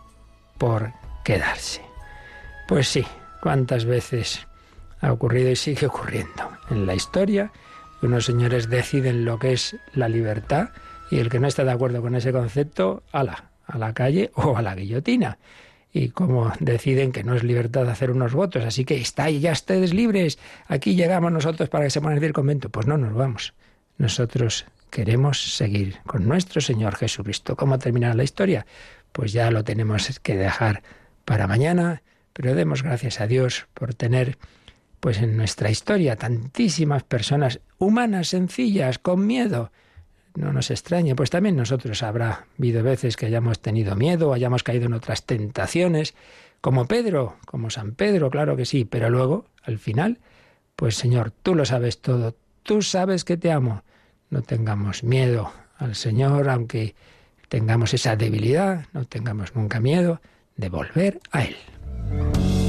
por 0.57 0.91
quedarse. 1.23 1.81
Pues 2.67 2.87
sí, 2.87 3.05
cuántas 3.41 3.85
veces 3.85 4.47
ha 5.01 5.13
ocurrido 5.13 5.51
y 5.51 5.55
sigue 5.55 5.85
ocurriendo 5.85 6.49
en 6.71 6.87
la 6.87 6.95
historia. 6.95 7.51
Unos 8.01 8.25
señores 8.25 8.69
deciden 8.69 9.25
lo 9.25 9.37
que 9.37 9.53
es 9.53 9.75
la 9.93 10.09
libertad 10.09 10.69
y 11.11 11.19
el 11.19 11.29
que 11.29 11.39
no 11.39 11.47
está 11.47 11.63
de 11.63 11.71
acuerdo 11.71 12.01
con 12.01 12.15
ese 12.15 12.31
concepto, 12.31 13.03
ala, 13.11 13.51
a 13.67 13.77
la 13.77 13.93
calle 13.93 14.31
o 14.33 14.57
a 14.57 14.61
la 14.61 14.73
guillotina. 14.75 15.37
Y 15.93 16.09
como 16.09 16.51
deciden 16.59 17.11
que 17.11 17.23
no 17.23 17.35
es 17.35 17.43
libertad 17.43 17.89
hacer 17.89 18.09
unos 18.11 18.33
votos, 18.33 18.65
así 18.65 18.85
que 18.85 18.95
está 18.95 19.29
ya 19.29 19.51
ustedes 19.51 19.93
libres, 19.93 20.39
aquí 20.67 20.95
llegamos 20.95 21.31
nosotros 21.31 21.69
para 21.69 21.83
que 21.83 21.91
se 21.91 22.01
pongan 22.01 22.23
el 22.23 22.33
convento. 22.33 22.69
Pues 22.69 22.87
no 22.87 22.97
nos 22.97 23.13
vamos. 23.13 23.53
Nosotros 23.97 24.65
queremos 24.89 25.55
seguir 25.55 25.97
con 26.07 26.27
nuestro 26.27 26.61
Señor 26.61 26.95
Jesucristo. 26.95 27.55
¿Cómo 27.55 27.77
terminar 27.77 28.15
la 28.15 28.23
historia? 28.23 28.65
Pues 29.11 29.33
ya 29.33 29.51
lo 29.51 29.63
tenemos 29.65 30.19
que 30.21 30.37
dejar 30.37 30.81
para 31.25 31.45
mañana 31.45 32.01
pero 32.33 32.55
demos 32.55 32.83
gracias 32.83 33.21
a 33.21 33.27
Dios 33.27 33.67
por 33.73 33.93
tener 33.93 34.37
pues 34.99 35.17
en 35.17 35.35
nuestra 35.35 35.69
historia 35.69 36.15
tantísimas 36.15 37.03
personas 37.03 37.59
humanas, 37.77 38.29
sencillas, 38.29 38.99
con 38.99 39.25
miedo. 39.25 39.71
No 40.35 40.53
nos 40.53 40.71
extrañe, 40.71 41.15
pues 41.15 41.29
también 41.29 41.55
nosotros 41.55 42.03
habrá 42.03 42.45
habido 42.57 42.83
veces 42.83 43.17
que 43.17 43.25
hayamos 43.25 43.59
tenido 43.59 43.95
miedo, 43.95 44.33
hayamos 44.33 44.63
caído 44.63 44.85
en 44.85 44.93
otras 44.93 45.25
tentaciones, 45.25 46.13
como 46.61 46.85
Pedro, 46.85 47.37
como 47.45 47.69
San 47.69 47.93
Pedro, 47.93 48.29
claro 48.29 48.55
que 48.55 48.65
sí, 48.65 48.85
pero 48.85 49.09
luego, 49.09 49.45
al 49.63 49.79
final, 49.79 50.19
pues 50.75 50.95
Señor, 50.95 51.31
tú 51.31 51.55
lo 51.55 51.65
sabes 51.65 51.99
todo, 51.99 52.35
tú 52.63 52.81
sabes 52.81 53.25
que 53.25 53.37
te 53.37 53.51
amo. 53.51 53.83
No 54.29 54.41
tengamos 54.41 55.03
miedo 55.03 55.51
al 55.77 55.95
Señor, 55.95 56.49
aunque 56.49 56.95
tengamos 57.49 57.93
esa 57.93 58.15
debilidad, 58.15 58.85
no 58.93 59.05
tengamos 59.05 59.55
nunca 59.55 59.79
miedo 59.79 60.21
de 60.55 60.69
volver 60.69 61.19
a 61.31 61.43
Él. 61.43 62.60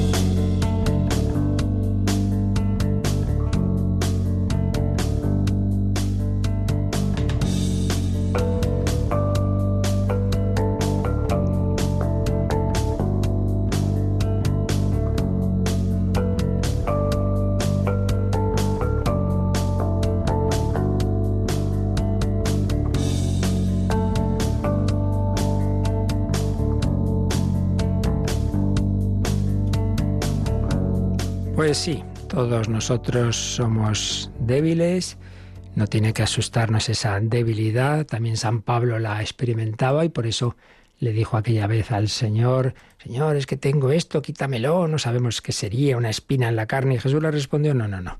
Pues 31.73 31.81
sí, 31.81 32.05
todos 32.29 32.69
nosotros 32.69 33.35
somos 33.35 34.31
débiles, 34.39 35.17
no 35.75 35.87
tiene 35.87 36.13
que 36.13 36.23
asustarnos 36.23 36.91
esa 36.91 37.19
debilidad, 37.19 38.05
también 38.05 38.37
San 38.37 38.61
Pablo 38.61 38.99
la 38.99 39.23
experimentaba 39.23 40.05
y 40.05 40.11
por 40.11 40.27
eso 40.27 40.55
le 40.99 41.15
dijo 41.15 41.39
aquella 41.39 41.67
vez 41.67 41.91
al 41.91 42.11
Señor, 42.11 42.75
Señor, 43.03 43.37
es 43.37 43.47
que 43.47 43.57
tengo 43.57 43.91
esto, 43.91 44.21
quítamelo, 44.21 44.87
no 44.87 44.99
sabemos 44.99 45.41
qué 45.41 45.53
sería, 45.53 45.97
una 45.97 46.11
espina 46.11 46.51
en 46.51 46.57
la 46.57 46.67
carne. 46.67 46.97
Y 46.97 46.99
Jesús 46.99 47.23
le 47.23 47.31
respondió, 47.31 47.73
no, 47.73 47.89
no, 47.89 48.03
no, 48.03 48.19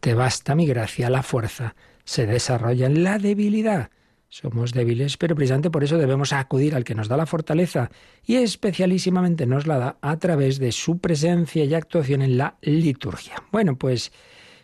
te 0.00 0.14
basta 0.14 0.54
mi 0.54 0.66
gracia, 0.66 1.10
la 1.10 1.22
fuerza 1.22 1.74
se 2.04 2.24
desarrolla 2.24 2.86
en 2.86 3.04
la 3.04 3.18
debilidad. 3.18 3.90
Somos 4.34 4.72
débiles, 4.72 5.16
pero 5.16 5.36
precisamente 5.36 5.70
por 5.70 5.84
eso 5.84 5.96
debemos 5.96 6.32
acudir 6.32 6.74
al 6.74 6.82
que 6.82 6.96
nos 6.96 7.06
da 7.06 7.16
la 7.16 7.24
fortaleza 7.24 7.92
y 8.26 8.34
especialísimamente 8.34 9.46
nos 9.46 9.68
la 9.68 9.78
da 9.78 9.96
a 10.00 10.18
través 10.18 10.58
de 10.58 10.72
su 10.72 10.98
presencia 10.98 11.64
y 11.64 11.72
actuación 11.72 12.20
en 12.20 12.36
la 12.36 12.56
liturgia. 12.60 13.44
Bueno, 13.52 13.78
pues 13.78 14.10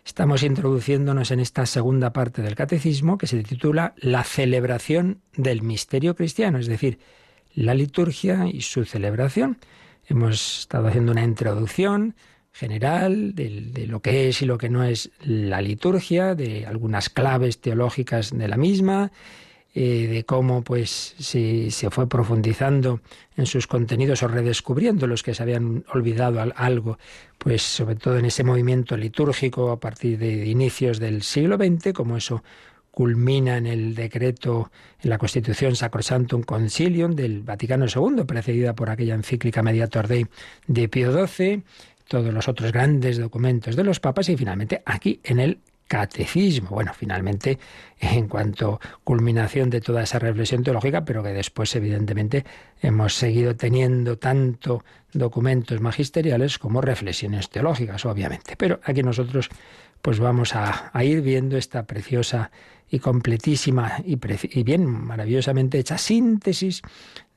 estamos 0.05 0.43
introduciéndonos 0.43 1.31
en 1.31 1.39
esta 1.39 1.65
segunda 1.65 2.11
parte 2.11 2.41
del 2.41 2.53
catecismo 2.53 3.17
que 3.17 3.27
se 3.27 3.41
titula 3.43 3.93
La 3.95 4.25
celebración 4.25 5.21
del 5.37 5.61
misterio 5.61 6.17
cristiano, 6.17 6.57
es 6.57 6.67
decir, 6.67 6.99
la 7.53 7.73
liturgia 7.73 8.47
y 8.51 8.63
su 8.63 8.83
celebración. 8.83 9.57
Hemos 10.05 10.63
estado 10.63 10.89
haciendo 10.89 11.13
una 11.13 11.23
introducción 11.23 12.15
general 12.51 13.35
de, 13.35 13.85
lo 13.87 14.01
que 14.01 14.27
es 14.27 14.41
y 14.41 14.45
lo 14.45 14.57
que 14.57 14.67
no 14.67 14.83
es 14.83 15.11
la 15.21 15.61
liturgia, 15.61 16.35
de 16.35 16.65
algunas 16.65 17.09
claves 17.09 17.61
teológicas 17.61 18.37
de 18.37 18.49
la 18.49 18.57
misma, 18.57 19.13
eh, 19.73 20.07
de 20.07 20.25
cómo 20.25 20.63
pues 20.63 21.15
se, 21.17 21.71
se, 21.71 21.89
fue 21.89 22.07
profundizando 22.07 22.99
en 23.37 23.45
sus 23.45 23.67
contenidos 23.67 24.21
o 24.21 24.27
redescubriendo 24.27 25.07
los 25.07 25.23
que 25.23 25.33
se 25.33 25.43
habían 25.43 25.85
olvidado 25.93 26.41
algo, 26.55 26.97
pues 27.37 27.61
sobre 27.61 27.95
todo 27.95 28.17
en 28.17 28.25
ese 28.25 28.43
movimiento 28.43 28.97
litúrgico 28.97 29.71
a 29.71 29.79
partir 29.79 30.17
de 30.17 30.45
inicios 30.45 30.99
del 30.99 31.23
siglo 31.23 31.55
XX, 31.55 31.93
como 31.93 32.17
eso 32.17 32.43
culmina 32.91 33.57
en 33.57 33.65
el 33.65 33.95
decreto, 33.95 34.71
en 35.01 35.09
la 35.09 35.17
Constitución 35.17 35.75
Sacrosantum 35.75 36.43
Concilium 36.43 37.15
del 37.15 37.41
Vaticano 37.41 37.85
II, 37.85 38.25
precedida 38.25 38.75
por 38.75 38.89
aquella 38.89 39.15
encíclica 39.15 39.63
Mediator 39.63 40.07
Dei 40.07 40.27
de 40.67 40.89
Pío 40.89 41.27
XII, 41.27 41.63
todos 42.07 42.33
los 42.33 42.49
otros 42.49 42.73
grandes 42.73 43.17
documentos 43.17 43.77
de 43.77 43.85
los 43.85 44.01
papas 44.01 44.27
y 44.27 44.35
finalmente 44.35 44.83
aquí 44.85 45.21
en 45.23 45.39
el 45.39 45.59
catecismo. 45.91 46.69
Bueno, 46.69 46.93
finalmente, 46.95 47.59
en 47.99 48.29
cuanto 48.29 48.79
culminación 49.03 49.69
de 49.69 49.81
toda 49.81 50.03
esa 50.03 50.19
reflexión 50.19 50.63
teológica, 50.63 51.03
pero 51.03 51.21
que 51.21 51.33
después, 51.33 51.75
evidentemente, 51.75 52.45
hemos 52.81 53.13
seguido 53.15 53.57
teniendo 53.57 54.17
tanto 54.17 54.85
documentos 55.11 55.81
magisteriales 55.81 56.59
como 56.59 56.79
reflexiones 56.79 57.49
teológicas, 57.49 58.05
obviamente. 58.05 58.55
Pero 58.55 58.79
aquí 58.85 59.03
nosotros, 59.03 59.49
pues 60.01 60.19
vamos 60.19 60.55
a, 60.55 60.91
ir 61.03 61.21
viendo 61.21 61.57
esta 61.57 61.83
preciosa 61.83 62.51
y 62.89 62.99
completísima 62.99 63.97
y, 64.05 64.17
y 64.57 64.63
bien 64.63 64.85
maravillosamente 64.85 65.77
hecha 65.77 65.97
síntesis 65.97 66.83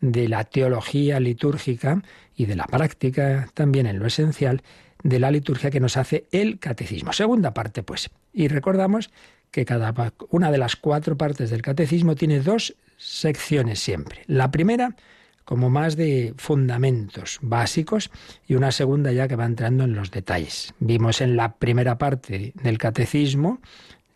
de 0.01 0.29
la 0.29 0.45
teología 0.45 1.19
litúrgica 1.19 2.03
y 2.37 2.47
de 2.47 2.55
la 2.55 2.67
práctica 2.67 3.49
también 3.53 3.87
en 3.87 3.99
lo 3.99 4.07
esencial 4.07 4.63
de 5.05 5.21
la 5.21 5.31
liturgia 5.31 5.71
que 5.71 5.79
nos 5.79 5.97
hace 5.97 6.25
el 6.33 6.59
catecismo. 6.59 7.13
Segunda 7.13 7.55
parte, 7.55 7.85
pues. 7.85 8.11
Y 8.33 8.49
recordamos 8.49 9.11
que 9.53 9.65
cada 9.65 9.95
una 10.31 10.51
de 10.51 10.59
las 10.59 10.75
cuatro 10.75 11.17
partes 11.17 11.51
del 11.51 11.63
catecismo 11.63 12.17
tiene 12.17 12.41
dos 12.41 12.75
secciones 12.97 13.79
siempre. 13.79 14.23
La 14.27 14.51
primera, 14.51 14.97
como 15.45 15.71
más 15.71 15.95
de 15.97 16.35
fundamentos 16.39 17.39
básicos, 17.43 18.11
y 18.49 18.55
una 18.55 18.73
segunda 18.73 19.13
ya 19.13 19.29
que 19.29 19.37
va 19.37 19.45
entrando 19.45 19.85
en 19.85 19.95
los 19.95 20.11
detalles. 20.11 20.75
Vimos 20.81 21.21
en 21.21 21.37
la 21.37 21.55
primera 21.55 21.99
parte 21.99 22.53
del 22.61 22.79
catecismo, 22.79 23.61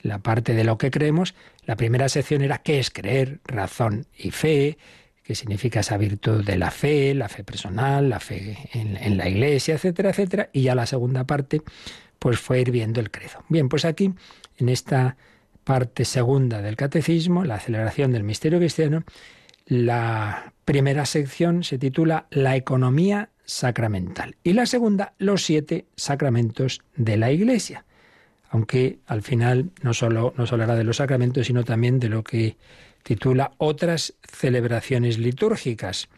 la 0.00 0.18
parte 0.20 0.54
de 0.54 0.64
lo 0.64 0.78
que 0.78 0.90
creemos, 0.90 1.34
la 1.66 1.76
primera 1.76 2.08
sección 2.08 2.42
era 2.42 2.58
qué 2.58 2.78
es 2.78 2.90
creer, 2.90 3.40
razón 3.44 4.06
y 4.16 4.30
fe, 4.30 4.78
que 5.28 5.34
significa 5.34 5.80
esa 5.80 5.98
virtud 5.98 6.42
de 6.42 6.56
la 6.56 6.70
fe, 6.70 7.14
la 7.14 7.28
fe 7.28 7.44
personal, 7.44 8.08
la 8.08 8.18
fe 8.18 8.56
en, 8.72 9.18
la 9.18 9.28
iglesia, 9.28 9.74
etcétera, 9.74 10.08
etcétera. 10.08 10.48
Y 10.54 10.62
ya 10.62 10.74
la 10.74 10.86
segunda 10.86 11.24
parte, 11.24 11.60
pues 12.18 12.38
fue 12.38 12.62
ir 12.62 12.70
viendo 12.70 12.98
el 12.98 13.10
credo. 13.10 13.44
Bien, 13.50 13.68
pues 13.68 13.84
aquí, 13.84 14.14
en 14.56 14.70
esta 14.70 15.18
parte 15.64 16.06
segunda 16.06 16.62
del 16.62 16.76
catecismo, 16.76 17.44
la 17.44 17.60
celebración 17.60 18.10
del 18.10 18.24
misterio 18.24 18.58
cristiano, 18.58 19.04
la 19.66 20.54
primera 20.64 21.04
sección 21.04 21.62
se 21.62 21.76
titula 21.76 22.26
La 22.30 22.56
economía 22.56 23.28
sacramental 23.44 24.36
y 24.42 24.54
la 24.54 24.64
segunda, 24.64 25.12
los 25.18 25.44
siete 25.44 25.84
sacramentos 25.94 26.80
de 26.96 27.18
la 27.18 27.30
iglesia. 27.30 27.84
Aunque 28.48 29.00
al 29.04 29.20
final 29.20 29.72
no 29.82 29.92
solo 29.92 30.32
nos 30.38 30.54
hablará 30.54 30.74
de 30.74 30.84
los 30.84 30.96
sacramentos, 30.96 31.48
sino 31.48 31.64
también 31.64 32.00
de 32.00 32.08
lo 32.08 32.24
que 32.24 32.56
titula 33.02 33.52
Otras 33.58 34.14
celebraciones 34.22 35.18
litúrgicas. 35.18 36.08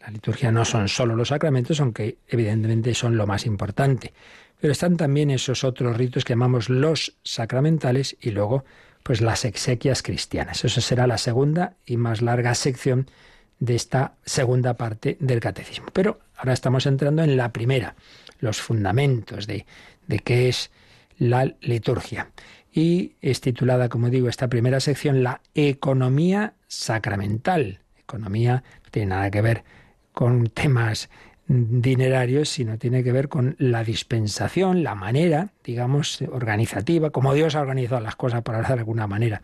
La 0.00 0.10
liturgia 0.10 0.50
no 0.50 0.64
son 0.64 0.88
solo 0.88 1.14
los 1.14 1.28
sacramentos, 1.28 1.80
aunque 1.80 2.18
evidentemente 2.26 2.94
son 2.94 3.16
lo 3.16 3.26
más 3.26 3.46
importante, 3.46 4.12
pero 4.60 4.72
están 4.72 4.96
también 4.96 5.30
esos 5.30 5.64
otros 5.64 5.96
ritos 5.96 6.24
que 6.24 6.32
llamamos 6.32 6.68
los 6.68 7.16
sacramentales 7.22 8.16
y 8.20 8.30
luego 8.30 8.64
pues 9.02 9.20
las 9.20 9.44
exequias 9.44 10.02
cristianas. 10.02 10.64
Eso 10.64 10.80
será 10.80 11.06
la 11.06 11.18
segunda 11.18 11.74
y 11.86 11.96
más 11.96 12.22
larga 12.22 12.54
sección 12.54 13.10
de 13.58 13.74
esta 13.74 14.14
segunda 14.24 14.74
parte 14.74 15.16
del 15.20 15.40
catecismo. 15.40 15.86
Pero 15.92 16.20
ahora 16.36 16.52
estamos 16.52 16.86
entrando 16.86 17.22
en 17.22 17.36
la 17.36 17.52
primera, 17.52 17.94
los 18.38 18.60
fundamentos 18.60 19.46
de, 19.46 19.66
de 20.06 20.18
qué 20.18 20.48
es 20.48 20.70
la 21.18 21.54
liturgia 21.60 22.30
y 22.72 23.12
es 23.20 23.40
titulada, 23.40 23.88
como 23.88 24.10
digo, 24.10 24.28
esta 24.28 24.48
primera 24.48 24.80
sección, 24.80 25.22
La 25.22 25.40
economía 25.54 26.54
sacramental. 26.68 27.80
Economía 27.98 28.62
no 28.84 28.90
tiene 28.90 29.08
nada 29.08 29.30
que 29.30 29.42
ver 29.42 29.64
con 30.12 30.46
temas 30.48 31.08
dinerarios, 31.52 32.48
sino 32.48 32.78
tiene 32.78 33.02
que 33.02 33.10
ver 33.10 33.28
con 33.28 33.56
la 33.58 33.82
dispensación, 33.82 34.84
la 34.84 34.94
manera, 34.94 35.48
digamos, 35.64 36.22
organizativa, 36.30 37.10
como 37.10 37.34
Dios 37.34 37.56
ha 37.56 37.60
organizado 37.60 38.00
las 38.00 38.14
cosas, 38.14 38.42
hablar 38.44 38.68
de 38.68 38.74
alguna 38.74 39.08
manera. 39.08 39.42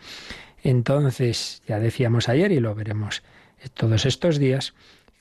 Entonces, 0.63 1.63
ya 1.67 1.81
decíamos 1.81 2.29
ayer 2.29 2.53
y 2.53 2.61
lo 2.61 2.75
veremos 2.77 3.25
todos 3.75 4.07
estos 4.07 4.39
días, 4.39 4.75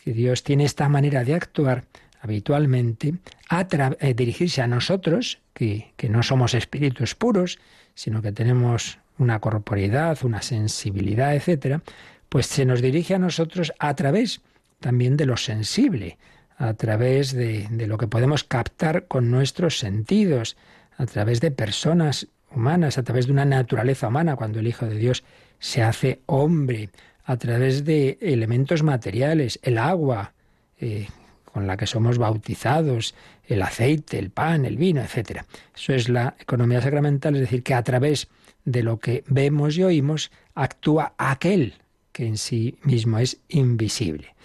que 0.04 0.14
Dios 0.14 0.44
tiene 0.44 0.66
esta 0.66 0.88
manera 0.88 1.24
de 1.24 1.34
actuar 1.34 1.86
habitualmente, 2.22 3.16
a 3.50 3.68
eh, 4.00 4.14
dirigirse 4.14 4.62
a 4.62 4.68
nosotros, 4.68 5.40
que, 5.54 5.92
que 5.96 6.10
no 6.10 6.22
somos 6.22 6.54
espíritus 6.54 7.16
puros, 7.16 7.60
sino 7.96 8.22
que 8.22 8.32
tenemos 8.32 9.00
una 9.18 9.40
corporidad, 9.40 10.20
una 10.24 10.42
sensibilidad, 10.42 11.36
etcétera, 11.36 11.82
pues 12.30 12.46
se 12.46 12.66
nos 12.66 12.82
dirige 12.82 13.16
a 13.16 13.20
nosotros 13.20 13.74
a 13.80 13.94
través 13.96 14.42
también 14.80 15.18
de 15.18 15.26
lo 15.26 15.38
sensible, 15.38 16.18
a 16.58 16.74
través 16.74 17.34
de, 17.34 17.68
de 17.72 17.88
lo 17.88 17.98
que 17.98 18.08
podemos 18.08 18.44
captar 18.44 19.06
con 19.08 19.32
nuestros 19.32 19.80
sentidos, 19.80 20.58
a 20.98 21.06
través 21.06 21.42
de 21.42 21.52
personas 21.52 22.28
humanas, 22.54 22.98
a 22.98 23.04
través 23.04 23.26
de 23.26 23.32
una 23.32 23.46
naturaleza 23.46 24.08
humana, 24.08 24.36
cuando 24.36 24.60
el 24.60 24.68
Hijo 24.68 24.86
de 24.86 24.98
Dios 24.98 25.24
se 25.60 25.82
hace 25.82 26.22
hombre, 26.26 26.90
a 27.26 27.38
través 27.38 27.86
de 27.86 28.18
elementos 28.22 28.84
materiales, 28.84 29.60
el 29.64 29.78
agua 29.78 30.34
eh, 30.80 31.08
con 31.56 31.68
la 31.68 31.78
que 31.78 31.88
somos 31.88 32.18
bautizados, 32.18 33.16
el 33.48 33.62
aceite, 33.62 34.20
el 34.20 34.30
pan, 34.30 34.66
el 34.66 34.76
vino, 34.76 35.02
etc. 35.02 35.44
Eso 35.74 35.94
es 35.94 36.10
la 36.10 36.36
economía 36.38 36.82
sacramental, 36.82 37.34
es 37.36 37.40
decir, 37.40 37.64
que 37.64 37.74
a 37.74 37.82
través 37.82 38.28
de 38.66 38.84
lo 38.84 39.00
que 39.00 39.24
vemos 39.28 39.78
y 39.78 39.84
oímos 39.84 40.32
actúa 40.54 41.14
aquel 41.18 41.76
que 42.12 42.28
en 42.28 42.38
sí 42.38 42.78
mismo 42.84 43.20
es 43.20 43.40
invisible. 43.48 44.36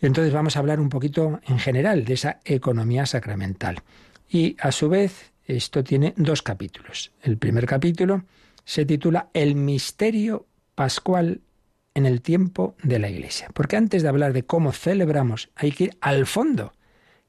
Entonces 0.00 0.32
vamos 0.32 0.56
a 0.56 0.60
hablar 0.60 0.80
un 0.80 0.88
poquito 0.88 1.40
en 1.46 1.58
general 1.58 2.06
de 2.06 2.14
esa 2.14 2.40
economía 2.46 3.04
sacramental. 3.04 3.82
Y 4.26 4.56
a 4.60 4.72
su 4.72 4.88
vez 4.88 5.30
esto 5.44 5.84
tiene 5.84 6.14
dos 6.16 6.40
capítulos. 6.40 7.12
El 7.20 7.36
primer 7.36 7.66
capítulo 7.66 8.24
se 8.64 8.86
titula 8.86 9.28
El 9.34 9.56
misterio 9.56 10.46
pascual 10.74 11.42
en 11.94 12.06
el 12.06 12.20
tiempo 12.20 12.76
de 12.82 12.98
la 12.98 13.08
Iglesia. 13.08 13.48
Porque 13.54 13.76
antes 13.76 14.02
de 14.02 14.08
hablar 14.08 14.32
de 14.32 14.44
cómo 14.44 14.72
celebramos 14.72 15.50
hay 15.54 15.72
que 15.72 15.84
ir 15.84 15.96
al 16.00 16.26
fondo 16.26 16.72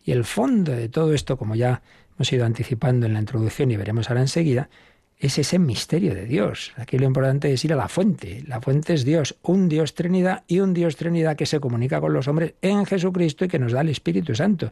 y 0.06 0.12
el 0.12 0.24
fondo 0.24 0.72
de 0.72 0.88
todo 0.88 1.14
esto, 1.14 1.36
como 1.36 1.56
ya 1.56 1.82
hemos 2.16 2.32
ido 2.32 2.46
anticipando 2.46 3.08
en 3.08 3.14
la 3.14 3.20
introducción 3.20 3.72
y 3.72 3.76
veremos 3.76 4.10
ahora 4.10 4.22
enseguida, 4.22 4.70
es 5.18 5.40
ese 5.40 5.58
misterio 5.58 6.14
de 6.14 6.26
Dios. 6.26 6.74
Aquí 6.78 7.00
lo 7.00 7.06
importante 7.06 7.52
es 7.52 7.66
ir 7.66 7.74
a 7.74 7.76
la 7.76 7.88
fuente. 7.88 8.44
La 8.48 8.62
fuente 8.62 8.94
es 8.94 9.04
Dios, 9.04 9.36
un 9.42 9.68
Dios 9.68 9.96
Trinidad 9.96 10.44
y 10.48 10.60
un 10.60 10.74
Dios 10.74 10.96
Trinidad 10.96 11.36
que 11.36 11.48
se 11.48 11.60
comunica 11.60 12.00
con 12.00 12.14
los 12.14 12.28
hombres 12.28 12.54
en 12.62 12.86
Jesucristo 12.86 13.46
y 13.46 13.48
que 13.48 13.58
nos 13.58 13.72
da 13.72 13.82
el 13.82 13.90
Espíritu 13.90 14.36
Santo. 14.36 14.72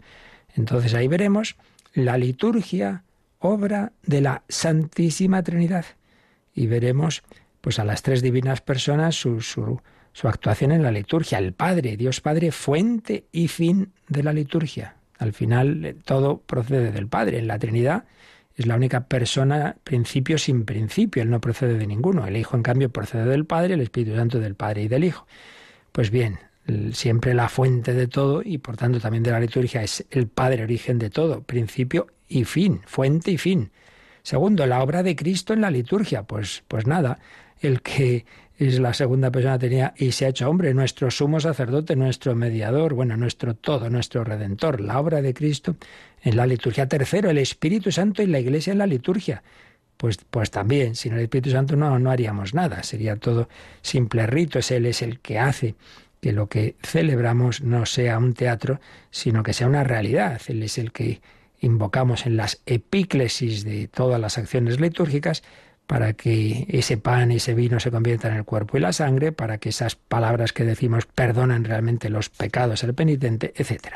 Entonces 0.56 0.94
ahí 0.94 1.08
veremos 1.08 1.56
la 1.94 2.18
liturgia, 2.18 3.04
obra 3.40 3.94
de 4.04 4.22
la 4.22 4.44
Santísima 4.50 5.42
Trinidad. 5.42 5.86
Y 6.54 6.68
veremos 6.68 7.24
pues 7.64 7.80
a 7.80 7.86
las 7.86 8.02
tres 8.02 8.22
divinas 8.22 8.60
personas 8.60 9.16
su, 9.16 9.40
su, 9.40 9.80
su 10.12 10.28
actuación 10.28 10.74
en 10.74 10.84
la 10.84 10.92
liturgia. 10.92 11.38
El 11.38 11.54
Padre, 11.54 11.96
Dios 11.96 12.20
Padre, 12.20 12.52
fuente 12.52 13.24
y 13.32 13.48
fin 13.48 13.94
de 14.10 14.22
la 14.22 14.34
liturgia. 14.34 14.98
Al 15.18 15.32
final 15.32 15.86
eh, 15.86 15.96
todo 16.04 16.40
procede 16.40 16.92
del 16.92 17.08
Padre. 17.08 17.40
En 17.40 17.48
la 17.48 17.58
Trinidad 17.58 18.04
es 18.58 18.68
la 18.68 18.76
única 18.76 19.08
persona, 19.08 19.78
principio 19.86 20.38
sin 20.38 20.66
principio. 20.66 21.24
Él 21.24 21.30
no 21.30 21.40
procede 21.40 21.78
de 21.78 21.88
ninguno. 21.88 22.28
El 22.28 22.36
Hijo, 22.36 22.58
en 22.58 22.64
cambio, 22.64 22.90
procede 22.90 23.24
del 23.24 23.46
Padre, 23.46 23.76
el 23.76 23.82
Espíritu 23.82 24.18
Santo 24.18 24.42
del 24.42 24.56
Padre 24.56 24.82
y 24.82 24.88
del 24.90 25.06
Hijo. 25.06 25.26
Pues 25.94 26.12
bien, 26.12 26.40
siempre 26.92 27.34
la 27.34 27.48
fuente 27.48 27.94
de 27.94 28.08
todo 28.08 28.42
y 28.44 28.58
por 28.58 28.76
tanto 28.76 29.00
también 29.00 29.24
de 29.24 29.32
la 29.32 29.40
liturgia 29.40 29.84
es 29.84 30.06
el 30.10 30.28
Padre, 30.28 30.64
origen 30.64 31.00
de 31.00 31.10
todo, 31.10 31.44
principio 31.44 32.08
y 32.28 32.44
fin, 32.44 32.82
fuente 32.86 33.32
y 33.32 33.38
fin. 33.38 33.72
Segundo, 34.22 34.66
la 34.66 34.82
obra 34.82 35.02
de 35.04 35.16
Cristo 35.16 35.54
en 35.54 35.62
la 35.62 35.72
liturgia. 35.72 36.24
Pues, 36.24 36.64
pues 36.68 36.88
nada, 36.88 37.20
el 37.64 37.82
que 37.82 38.26
es 38.58 38.80
la 38.80 38.94
segunda 38.94 39.32
persona 39.32 39.58
tenía 39.58 39.94
y 39.98 40.12
se 40.12 40.26
ha 40.26 40.30
hecho 40.30 40.50
hombre, 40.50 40.74
nuestro 40.74 41.10
sumo 41.10 41.40
sacerdote, 41.40 41.96
nuestro 41.96 42.36
mediador, 42.36 42.94
bueno, 42.94 43.18
nuestro 43.18 43.56
todo, 43.56 43.90
nuestro 43.90 44.24
redentor, 44.24 44.80
la 44.80 45.00
obra 45.00 45.22
de 45.22 45.34
Cristo 45.34 45.76
en 46.22 46.38
la 46.38 46.46
liturgia. 46.46 46.88
Tercero, 46.88 47.30
el 47.30 47.40
Espíritu 47.40 47.92
Santo 47.92 48.22
y 48.22 48.28
la 48.28 48.40
Iglesia 48.40 48.72
en 48.72 48.80
la 48.80 48.88
liturgia. 48.88 49.44
Pues, 49.98 50.20
pues 50.30 50.52
también, 50.52 50.96
sin 50.96 51.14
el 51.14 51.22
Espíritu 51.22 51.52
Santo 51.52 51.76
no, 51.76 51.98
no 51.98 52.12
haríamos 52.12 52.54
nada, 52.54 52.84
sería 52.84 53.16
todo 53.16 53.48
simple 53.82 54.28
ritos, 54.28 54.70
Él 54.72 54.86
es 54.86 55.02
el 55.02 55.20
que 55.20 55.40
hace 55.40 55.76
que 56.24 56.32
lo 56.32 56.48
que 56.48 56.78
celebramos 56.82 57.62
no 57.62 57.86
sea 57.86 58.18
un 58.18 58.34
teatro, 58.34 58.80
sino 59.12 59.44
que 59.44 59.52
sea 59.52 59.68
una 59.68 59.84
realidad. 59.84 60.42
Él 60.48 60.64
es 60.64 60.78
el 60.78 60.94
que 60.94 61.22
invocamos 61.60 62.26
en 62.26 62.38
las 62.38 62.62
epíclesis 62.66 63.66
de 63.66 63.90
todas 63.90 64.22
las 64.22 64.38
acciones 64.38 64.80
litúrgicas 64.80 65.44
para 65.88 66.14
que 66.14 66.66
ese 66.70 66.98
pan 66.98 67.32
ese 67.32 67.54
vino 67.54 67.80
se 67.80 67.92
conviertan 67.92 68.32
en 68.32 68.38
el 68.40 68.46
cuerpo 68.46 68.78
y 68.78 68.82
la 68.82 68.94
sangre, 68.94 69.32
para 69.32 69.58
que 69.58 69.70
esas 69.70 69.96
palabras 69.96 70.54
que 70.54 70.64
decimos 70.64 71.06
perdonan 71.06 71.64
realmente 71.64 72.10
los 72.10 72.30
pecados 72.30 72.84
al 72.84 72.94
penitente, 72.94 73.54
etc. 73.56 73.96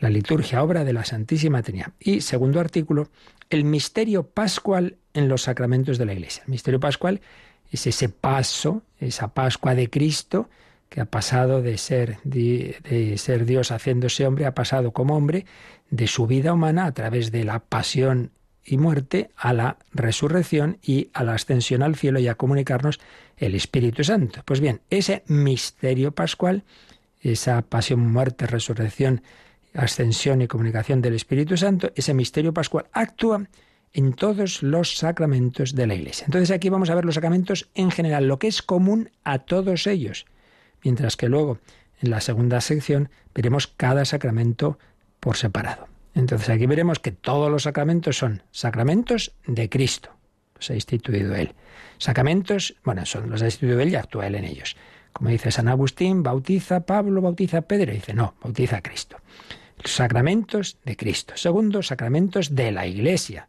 La 0.00 0.10
liturgia, 0.10 0.62
obra 0.62 0.84
de 0.84 0.92
la 0.92 1.04
Santísima 1.04 1.62
Trinidad. 1.62 1.92
Y 1.98 2.20
segundo 2.20 2.60
artículo, 2.60 3.08
el 3.50 3.64
misterio 3.64 4.24
pascual 4.24 4.96
en 5.14 5.28
los 5.28 5.42
sacramentos 5.42 5.98
de 5.98 6.06
la 6.06 6.12
Iglesia. 6.12 6.42
El 6.46 6.50
misterio 6.50 6.80
pascual 6.80 7.20
es 7.70 7.86
ese 7.86 8.08
paso, 8.08 8.82
esa 8.98 9.28
Pascua 9.28 9.74
de 9.74 9.90
Cristo, 9.90 10.48
que 10.88 11.00
ha 11.00 11.04
pasado 11.04 11.60
de 11.60 11.76
ser, 11.78 12.18
de 12.24 13.14
ser 13.18 13.44
Dios 13.44 13.70
haciéndose 13.70 14.26
hombre, 14.26 14.46
ha 14.46 14.54
pasado 14.54 14.92
como 14.92 15.16
hombre 15.16 15.44
de 15.90 16.06
su 16.06 16.26
vida 16.26 16.52
humana 16.52 16.86
a 16.86 16.92
través 16.92 17.30
de 17.30 17.44
la 17.44 17.58
pasión 17.60 18.30
y 18.68 18.76
muerte 18.76 19.30
a 19.36 19.52
la 19.52 19.78
resurrección 19.92 20.78
y 20.82 21.08
a 21.14 21.24
la 21.24 21.34
ascensión 21.34 21.82
al 21.82 21.96
cielo 21.96 22.18
y 22.18 22.28
a 22.28 22.34
comunicarnos 22.34 23.00
el 23.38 23.54
Espíritu 23.54 24.04
Santo. 24.04 24.42
Pues 24.44 24.60
bien, 24.60 24.82
ese 24.90 25.22
misterio 25.26 26.12
pascual, 26.12 26.64
esa 27.20 27.62
pasión, 27.62 28.00
muerte, 28.12 28.46
resurrección, 28.46 29.22
ascensión 29.74 30.42
y 30.42 30.48
comunicación 30.48 31.00
del 31.00 31.14
Espíritu 31.14 31.56
Santo, 31.56 31.90
ese 31.94 32.12
misterio 32.12 32.52
pascual 32.52 32.86
actúa 32.92 33.46
en 33.94 34.12
todos 34.12 34.62
los 34.62 34.96
sacramentos 34.98 35.74
de 35.74 35.86
la 35.86 35.94
Iglesia. 35.94 36.26
Entonces 36.26 36.50
aquí 36.50 36.68
vamos 36.68 36.90
a 36.90 36.94
ver 36.94 37.06
los 37.06 37.14
sacramentos 37.14 37.70
en 37.74 37.90
general, 37.90 38.28
lo 38.28 38.38
que 38.38 38.48
es 38.48 38.60
común 38.60 39.10
a 39.24 39.38
todos 39.38 39.86
ellos, 39.86 40.26
mientras 40.84 41.16
que 41.16 41.30
luego 41.30 41.58
en 42.02 42.10
la 42.10 42.20
segunda 42.20 42.60
sección 42.60 43.08
veremos 43.34 43.66
cada 43.66 44.04
sacramento 44.04 44.78
por 45.20 45.36
separado. 45.36 45.87
Entonces 46.18 46.48
aquí 46.48 46.66
veremos 46.66 46.98
que 46.98 47.12
todos 47.12 47.48
los 47.48 47.62
sacramentos 47.62 48.18
son 48.18 48.42
sacramentos 48.50 49.36
de 49.46 49.68
Cristo. 49.68 50.10
Los 50.56 50.68
ha 50.68 50.74
instituido 50.74 51.36
Él. 51.36 51.54
Sacramentos, 51.98 52.74
bueno, 52.82 53.06
son 53.06 53.30
los 53.30 53.40
ha 53.40 53.44
instituido 53.44 53.78
Él 53.78 53.90
y 53.90 53.94
actúa 53.94 54.26
Él 54.26 54.34
en 54.34 54.44
ellos. 54.44 54.76
Como 55.12 55.30
dice 55.30 55.52
San 55.52 55.68
Agustín, 55.68 56.24
bautiza 56.24 56.80
Pablo, 56.80 57.20
bautiza 57.20 57.62
Pedro. 57.62 57.92
dice, 57.92 58.14
no, 58.14 58.34
bautiza 58.42 58.78
a 58.78 58.82
Cristo. 58.82 59.18
Sacramentos 59.84 60.78
de 60.84 60.96
Cristo. 60.96 61.34
Segundo, 61.36 61.84
sacramentos 61.84 62.52
de 62.52 62.72
la 62.72 62.84
Iglesia. 62.84 63.48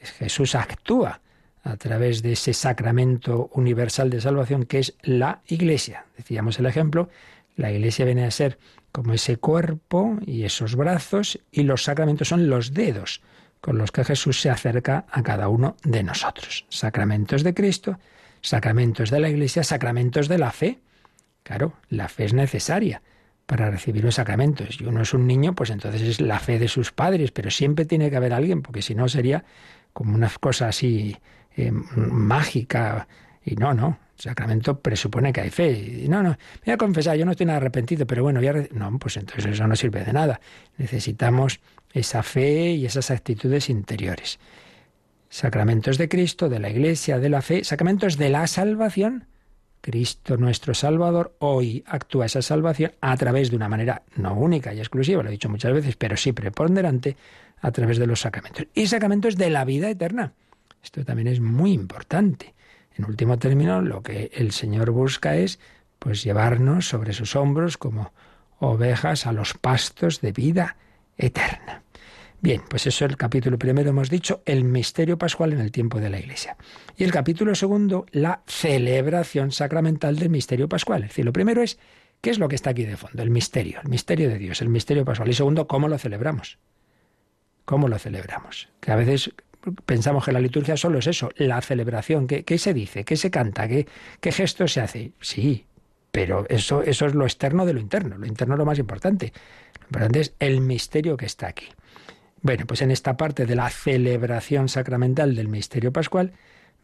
Jesús 0.00 0.56
actúa 0.56 1.20
a 1.62 1.76
través 1.76 2.20
de 2.20 2.32
ese 2.32 2.52
sacramento 2.52 3.48
universal 3.52 4.10
de 4.10 4.20
salvación 4.20 4.64
que 4.64 4.80
es 4.80 4.96
la 5.02 5.42
Iglesia. 5.46 6.06
Decíamos 6.16 6.58
el 6.58 6.66
ejemplo, 6.66 7.10
la 7.54 7.70
Iglesia 7.70 8.04
viene 8.04 8.24
a 8.24 8.32
ser 8.32 8.58
como 8.92 9.14
ese 9.14 9.38
cuerpo 9.38 10.18
y 10.24 10.44
esos 10.44 10.76
brazos, 10.76 11.40
y 11.50 11.62
los 11.62 11.84
sacramentos 11.84 12.28
son 12.28 12.48
los 12.48 12.74
dedos 12.74 13.22
con 13.60 13.78
los 13.78 13.92
que 13.92 14.04
Jesús 14.04 14.40
se 14.40 14.50
acerca 14.50 15.06
a 15.10 15.22
cada 15.22 15.48
uno 15.48 15.76
de 15.84 16.02
nosotros. 16.02 16.66
Sacramentos 16.68 17.42
de 17.42 17.54
Cristo, 17.54 17.98
sacramentos 18.40 19.10
de 19.10 19.20
la 19.20 19.30
Iglesia, 19.30 19.64
sacramentos 19.64 20.28
de 20.28 20.38
la 20.38 20.50
fe. 20.50 20.80
Claro, 21.42 21.74
la 21.88 22.08
fe 22.08 22.24
es 22.24 22.34
necesaria 22.34 23.02
para 23.46 23.70
recibir 23.70 24.04
los 24.04 24.16
sacramentos. 24.16 24.80
Y 24.80 24.84
uno 24.84 25.02
es 25.02 25.14
un 25.14 25.26
niño, 25.26 25.54
pues 25.54 25.70
entonces 25.70 26.02
es 26.02 26.20
la 26.20 26.40
fe 26.40 26.58
de 26.58 26.68
sus 26.68 26.92
padres, 26.92 27.30
pero 27.30 27.50
siempre 27.50 27.84
tiene 27.84 28.10
que 28.10 28.16
haber 28.16 28.32
alguien, 28.32 28.62
porque 28.62 28.82
si 28.82 28.94
no 28.94 29.08
sería 29.08 29.44
como 29.92 30.14
una 30.14 30.30
cosa 30.40 30.68
así 30.68 31.16
eh, 31.56 31.70
mágica. 31.70 33.06
Y 33.44 33.54
no, 33.56 33.74
no, 33.74 33.98
sacramento 34.22 34.78
presupone 34.80 35.32
que 35.32 35.40
hay 35.40 35.50
fe. 35.50 36.04
No, 36.08 36.22
no, 36.22 36.30
me 36.30 36.36
voy 36.66 36.74
a 36.74 36.76
confesar, 36.76 37.16
yo 37.16 37.24
no 37.24 37.32
estoy 37.32 37.46
nada 37.46 37.56
arrepentido, 37.56 38.06
pero 38.06 38.22
bueno, 38.22 38.40
ya... 38.40 38.54
No, 38.70 38.96
pues 38.98 39.16
entonces 39.16 39.46
eso 39.46 39.66
no 39.66 39.74
sirve 39.74 40.04
de 40.04 40.12
nada. 40.12 40.40
Necesitamos 40.78 41.60
esa 41.92 42.22
fe 42.22 42.70
y 42.70 42.86
esas 42.86 43.10
actitudes 43.10 43.68
interiores. 43.68 44.38
Sacramentos 45.28 45.98
de 45.98 46.08
Cristo, 46.08 46.48
de 46.48 46.60
la 46.60 46.70
Iglesia, 46.70 47.18
de 47.18 47.28
la 47.30 47.42
fe, 47.42 47.64
sacramentos 47.64 48.16
de 48.16 48.28
la 48.28 48.46
salvación. 48.46 49.26
Cristo 49.80 50.36
nuestro 50.36 50.74
Salvador 50.74 51.34
hoy 51.40 51.82
actúa 51.88 52.26
esa 52.26 52.42
salvación 52.42 52.92
a 53.00 53.16
través 53.16 53.50
de 53.50 53.56
una 53.56 53.68
manera 53.68 54.02
no 54.14 54.34
única 54.34 54.72
y 54.72 54.78
exclusiva, 54.78 55.24
lo 55.24 55.30
he 55.30 55.32
dicho 55.32 55.48
muchas 55.48 55.72
veces, 55.72 55.96
pero 55.96 56.16
sí 56.16 56.30
preponderante, 56.30 57.16
a 57.60 57.72
través 57.72 57.98
de 57.98 58.06
los 58.06 58.20
sacramentos. 58.20 58.66
Y 58.72 58.86
sacramentos 58.86 59.36
de 59.36 59.50
la 59.50 59.64
vida 59.64 59.90
eterna. 59.90 60.34
Esto 60.80 61.04
también 61.04 61.26
es 61.26 61.40
muy 61.40 61.72
importante. 61.72 62.54
En 62.96 63.04
último 63.04 63.38
término, 63.38 63.80
lo 63.80 64.02
que 64.02 64.30
el 64.34 64.52
Señor 64.52 64.90
busca 64.90 65.36
es 65.36 65.58
pues 65.98 66.24
llevarnos 66.24 66.88
sobre 66.88 67.12
sus 67.12 67.36
hombros 67.36 67.78
como 67.78 68.12
ovejas 68.58 69.26
a 69.26 69.32
los 69.32 69.54
pastos 69.54 70.20
de 70.20 70.32
vida 70.32 70.76
eterna. 71.16 71.82
Bien, 72.40 72.60
pues 72.68 72.88
eso 72.88 73.04
es 73.04 73.10
el 73.12 73.16
capítulo 73.16 73.56
primero, 73.56 73.90
hemos 73.90 74.10
dicho, 74.10 74.42
el 74.46 74.64
misterio 74.64 75.16
pascual 75.16 75.52
en 75.52 75.60
el 75.60 75.70
tiempo 75.70 76.00
de 76.00 76.10
la 76.10 76.18
Iglesia. 76.18 76.56
Y 76.96 77.04
el 77.04 77.12
capítulo 77.12 77.54
segundo, 77.54 78.06
la 78.10 78.42
celebración 78.46 79.52
sacramental 79.52 80.18
del 80.18 80.28
misterio 80.28 80.68
pascual. 80.68 81.04
Es 81.04 81.10
decir, 81.10 81.24
lo 81.24 81.32
primero 81.32 81.62
es, 81.62 81.78
¿qué 82.20 82.30
es 82.30 82.40
lo 82.40 82.48
que 82.48 82.56
está 82.56 82.70
aquí 82.70 82.84
de 82.84 82.96
fondo? 82.96 83.22
El 83.22 83.30
misterio, 83.30 83.78
el 83.84 83.88
misterio 83.88 84.28
de 84.28 84.38
Dios, 84.38 84.60
el 84.60 84.70
misterio 84.70 85.04
pascual. 85.04 85.28
Y 85.30 85.34
segundo, 85.34 85.68
¿cómo 85.68 85.86
lo 85.86 85.98
celebramos? 85.98 86.58
¿Cómo 87.64 87.86
lo 87.86 87.96
celebramos? 88.00 88.68
Que 88.80 88.90
a 88.90 88.96
veces 88.96 89.32
pensamos 89.84 90.24
que 90.24 90.32
la 90.32 90.40
liturgia 90.40 90.76
solo 90.76 90.98
es 90.98 91.06
eso, 91.06 91.30
la 91.36 91.60
celebración. 91.60 92.26
¿Qué, 92.26 92.58
se 92.58 92.74
dice? 92.74 93.04
¿Qué 93.04 93.16
se 93.16 93.30
canta? 93.30 93.68
¿Qué, 93.68 93.86
¿Qué 94.20 94.32
gesto 94.32 94.66
se 94.68 94.80
hace? 94.80 95.12
Sí, 95.20 95.66
pero 96.10 96.46
eso, 96.48 96.82
eso 96.82 97.06
es 97.06 97.14
lo 97.14 97.24
externo 97.24 97.66
de 97.66 97.72
lo 97.74 97.80
interno. 97.80 98.18
Lo 98.18 98.26
interno 98.26 98.54
es 98.54 98.58
lo 98.58 98.66
más 98.66 98.78
importante. 98.78 99.32
Lo 99.80 99.86
importante 99.86 100.20
es 100.20 100.34
el 100.38 100.60
misterio 100.60 101.16
que 101.16 101.26
está 101.26 101.48
aquí. 101.48 101.66
Bueno, 102.42 102.66
pues 102.66 102.82
en 102.82 102.90
esta 102.90 103.16
parte 103.16 103.46
de 103.46 103.54
la 103.54 103.70
celebración 103.70 104.68
sacramental 104.68 105.36
del 105.36 105.48
misterio 105.48 105.92
pascual 105.92 106.32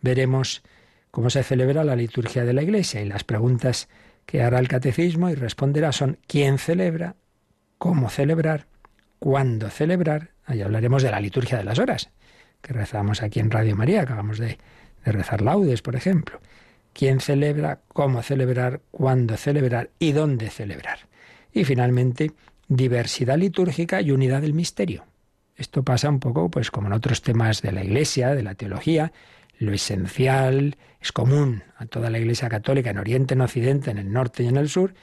veremos 0.01 0.63
cómo 1.11 1.31
se 1.31 1.43
celebra 1.43 1.83
la 1.83 1.97
liturgia 1.97 2.45
de 2.45 2.53
la 2.53 2.63
Iglesia 2.63 3.03
y 3.03 3.09
las 3.09 3.25
preguntas 3.25 3.89
que 4.25 4.43
hará 4.43 4.61
el 4.61 4.69
catecismo 4.69 5.31
y 5.31 5.35
responderá 5.35 5.91
son 5.91 6.19
quién 6.27 6.59
celebra, 6.59 7.17
cómo 7.79 8.09
celebrar, 8.09 8.67
cuándo 9.19 9.69
celebrar. 9.69 10.31
Ahí 10.45 10.63
hablaremos 10.63 11.03
de 11.03 11.11
la 11.11 11.21
liturgia 11.21 11.59
de 11.59 11.65
las 11.65 11.79
horas, 11.79 12.11
que 12.61 12.73
rezamos 12.73 13.23
aquí 13.23 13.41
en 13.41 13.51
Radio 13.51 13.77
María, 13.77 14.03
acabamos 14.03 14.39
de, 14.39 14.59
de 15.05 15.13
rezar 15.13 15.43
laudes, 15.43 15.83
por 15.83 15.97
ejemplo. 15.97 16.41
¿Quién 16.93 17.21
celebra? 17.21 17.81
¿Cómo 17.89 18.23
celebrar? 18.23 18.81
¿Cuándo 18.91 19.37
celebrar? 19.37 19.91
¿Y 19.99 20.13
dónde 20.13 20.51
celebrar? 20.51 21.09
Y 21.53 21.65
finalmente, 21.65 22.33
diversidad 22.69 23.39
litúrgica 23.39 24.01
y 24.01 24.11
unidad 24.11 24.43
del 24.43 24.55
misterio. 24.55 25.05
Esto 25.57 25.83
pasa 25.83 26.09
un 26.09 26.21
poco, 26.21 26.51
pues, 26.51 26.71
como 26.71 26.87
en 26.87 26.93
otros 26.93 27.23
temas 27.23 27.63
de 27.63 27.73
la 27.73 27.85
Iglesia, 27.85 28.35
de 28.35 28.43
la 28.43 28.55
teología, 28.55 29.13
lo 29.59 29.73
esencial 29.73 30.77
es 31.01 31.13
común 31.13 31.65
a 31.77 31.87
toda 31.87 32.11
la 32.11 32.19
Iglesia 32.19 32.49
católica 32.49 32.91
en 32.91 32.99
Oriente, 32.99 33.35
en 33.35 33.41
Occidente, 33.41 33.91
en 33.91 33.99
el 33.99 34.13
norte 34.13 34.45
y 34.45 34.49
en 34.49 34.57
el 34.57 34.69
sur, 34.69 34.95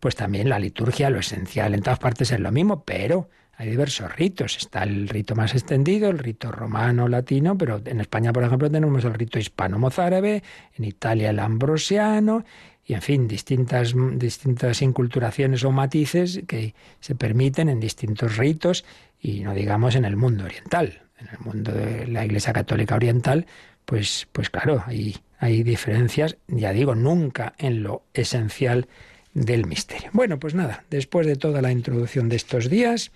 pues 0.00 0.16
también 0.16 0.48
la 0.48 0.58
liturgia, 0.58 1.10
lo 1.10 1.18
esencial 1.18 1.74
en 1.74 1.82
todas 1.82 1.98
partes 1.98 2.30
es 2.32 2.40
lo 2.40 2.52
mismo, 2.52 2.84
pero 2.84 3.28
hay 3.58 3.70
diversos 3.70 4.14
ritos. 4.14 4.56
Está 4.56 4.84
el 4.84 5.08
rito 5.08 5.34
más 5.34 5.52
extendido, 5.52 6.08
el 6.10 6.18
rito 6.18 6.52
romano, 6.52 7.08
latino, 7.08 7.58
pero 7.58 7.82
en 7.84 8.00
España, 8.00 8.32
por 8.32 8.44
ejemplo, 8.44 8.70
tenemos 8.70 9.04
el 9.04 9.14
rito 9.14 9.40
hispano-mozárabe, 9.40 10.44
en 10.76 10.84
Italia 10.84 11.30
el 11.30 11.40
ambrosiano, 11.40 12.44
y 12.84 12.94
en 12.94 13.02
fin, 13.02 13.26
distintas, 13.26 13.94
distintas 14.14 14.80
inculturaciones 14.80 15.64
o 15.64 15.72
matices 15.72 16.40
que 16.46 16.74
se 17.00 17.16
permiten 17.16 17.68
en 17.68 17.80
distintos 17.80 18.36
ritos, 18.36 18.84
y 19.20 19.40
no 19.40 19.52
digamos 19.54 19.96
en 19.96 20.04
el 20.04 20.14
mundo 20.16 20.44
oriental. 20.44 21.02
En 21.18 21.26
el 21.28 21.38
mundo 21.40 21.72
de 21.72 22.06
la 22.06 22.24
Iglesia 22.24 22.52
Católica 22.52 22.94
Oriental, 22.94 23.44
pues, 23.84 24.28
pues 24.30 24.50
claro, 24.50 24.84
hay, 24.86 25.16
hay 25.40 25.64
diferencias, 25.64 26.36
ya 26.46 26.72
digo, 26.72 26.94
nunca 26.94 27.54
en 27.58 27.82
lo 27.82 28.04
esencial 28.14 28.86
del 29.34 29.66
misterio. 29.66 30.10
Bueno, 30.12 30.38
pues 30.38 30.54
nada, 30.54 30.84
después 30.90 31.26
de 31.26 31.34
toda 31.34 31.60
la 31.60 31.72
introducción 31.72 32.28
de 32.28 32.36
estos 32.36 32.70
días, 32.70 33.10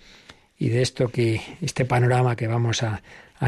y 0.63 0.69
de 0.69 0.81
esto 0.81 1.09
que 1.09 1.41
este 1.59 1.83
panorama 1.83 2.37
que 2.37 2.47
vamos 2.47 2.83
a, 2.83 3.01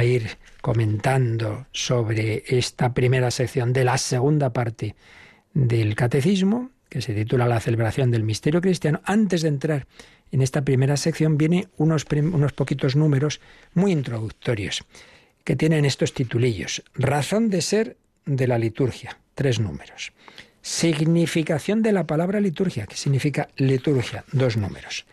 ir 0.04 0.32
comentando 0.60 1.68
sobre 1.72 2.44
esta 2.48 2.94
primera 2.94 3.32
sección 3.32 3.72
de 3.72 3.86
la 3.86 3.98
segunda 3.98 4.52
parte 4.52 4.96
del 5.54 5.96
catecismo, 5.96 6.72
que 6.90 7.02
se 7.02 7.14
titula 7.14 7.48
La 7.48 7.62
celebración 7.62 8.12
del 8.12 8.24
misterio 8.24 8.60
cristiano, 8.60 9.00
antes 9.06 9.42
de 9.44 9.48
entrar 9.48 9.88
en 10.34 10.42
esta 10.42 10.64
primera 10.64 10.98
sección 10.98 11.38
viene 11.38 11.70
unos, 11.78 12.06
unos 12.12 12.52
poquitos 12.52 12.98
números 12.98 13.40
muy 13.74 13.94
introductorios 13.94 14.84
que 15.46 15.56
tienen 15.56 15.86
estos 15.86 16.14
titulillos. 16.14 16.84
Razón 16.96 17.50
de 17.50 17.62
ser 17.62 17.96
de 18.26 18.48
la 18.48 18.60
liturgia, 18.60 19.18
tres 19.34 19.62
números. 19.62 20.12
Significación 20.62 21.82
de 21.82 21.94
la 21.94 22.06
palabra 22.06 22.42
liturgia, 22.42 22.86
que 22.86 22.98
significa 22.98 23.48
liturgia, 23.56 24.26
dos 24.34 24.58
números. 24.58 25.06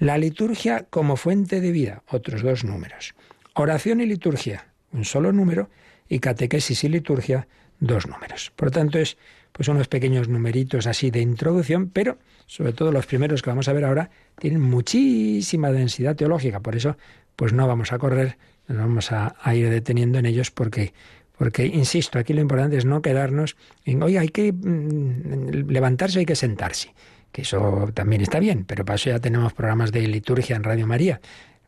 La 0.00 0.16
liturgia 0.16 0.86
como 0.88 1.16
fuente 1.16 1.60
de 1.60 1.72
vida, 1.72 2.02
otros 2.08 2.40
dos 2.40 2.64
números. 2.64 3.14
Oración 3.52 4.00
y 4.00 4.06
liturgia, 4.06 4.64
un 4.92 5.04
solo 5.04 5.30
número. 5.30 5.68
Y 6.08 6.20
catequesis 6.20 6.84
y 6.84 6.88
liturgia, 6.88 7.46
dos 7.80 8.08
números. 8.08 8.50
Por 8.56 8.68
lo 8.68 8.72
tanto, 8.72 8.98
es 8.98 9.18
pues 9.52 9.68
unos 9.68 9.88
pequeños 9.88 10.26
numeritos 10.26 10.86
así 10.86 11.10
de 11.10 11.20
introducción, 11.20 11.90
pero 11.90 12.16
sobre 12.46 12.72
todo 12.72 12.92
los 12.92 13.04
primeros 13.04 13.42
que 13.42 13.50
vamos 13.50 13.68
a 13.68 13.74
ver 13.74 13.84
ahora 13.84 14.08
tienen 14.38 14.62
muchísima 14.62 15.70
densidad 15.70 16.16
teológica. 16.16 16.60
Por 16.60 16.76
eso, 16.76 16.96
pues 17.36 17.52
no 17.52 17.68
vamos 17.68 17.92
a 17.92 17.98
correr, 17.98 18.38
nos 18.68 18.78
vamos 18.78 19.12
a, 19.12 19.34
ir 19.54 19.68
deteniendo 19.68 20.18
en 20.18 20.24
ellos 20.24 20.50
porque 20.50 20.94
porque, 21.36 21.66
insisto, 21.66 22.18
aquí 22.18 22.32
lo 22.32 22.40
importante 22.40 22.78
es 22.78 22.86
no 22.86 23.02
quedarnos 23.02 23.56
en, 23.84 24.02
oye, 24.02 24.18
hay 24.18 24.28
que 24.28 24.52
mm, 24.52 25.70
levantarse, 25.70 26.20
hay 26.20 26.26
que 26.26 26.36
sentarse. 26.36 26.94
Que 27.32 27.42
eso 27.42 27.90
también 27.94 28.22
está 28.22 28.40
bien, 28.40 28.64
pero 28.64 28.84
para 28.84 28.96
eso 28.96 29.10
ya 29.10 29.20
tenemos 29.20 29.52
programas 29.52 29.92
de 29.92 30.06
liturgia 30.06 30.56
en 30.56 30.64
Radio 30.64 30.86
María, 30.86 31.20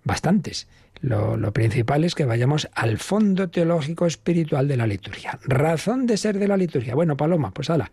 bastantes. 0.05 0.67
Lo, 1.01 1.37
lo, 1.37 1.53
principal 1.53 2.05
es 2.05 2.15
que 2.15 2.25
vayamos 2.25 2.69
al 2.75 2.99
fondo 2.99 3.51
teológico 3.51 4.07
espiritual 4.07 4.69
de 4.69 4.77
la 4.77 4.87
liturgia. 4.87 5.39
Razón 5.45 6.07
de 6.07 6.17
ser 6.17 6.39
de 6.39 6.47
la 6.47 6.57
liturgia. 6.57 6.95
Bueno, 6.95 7.17
Paloma, 7.17 7.53
pues 7.53 7.71
hala, 7.71 7.91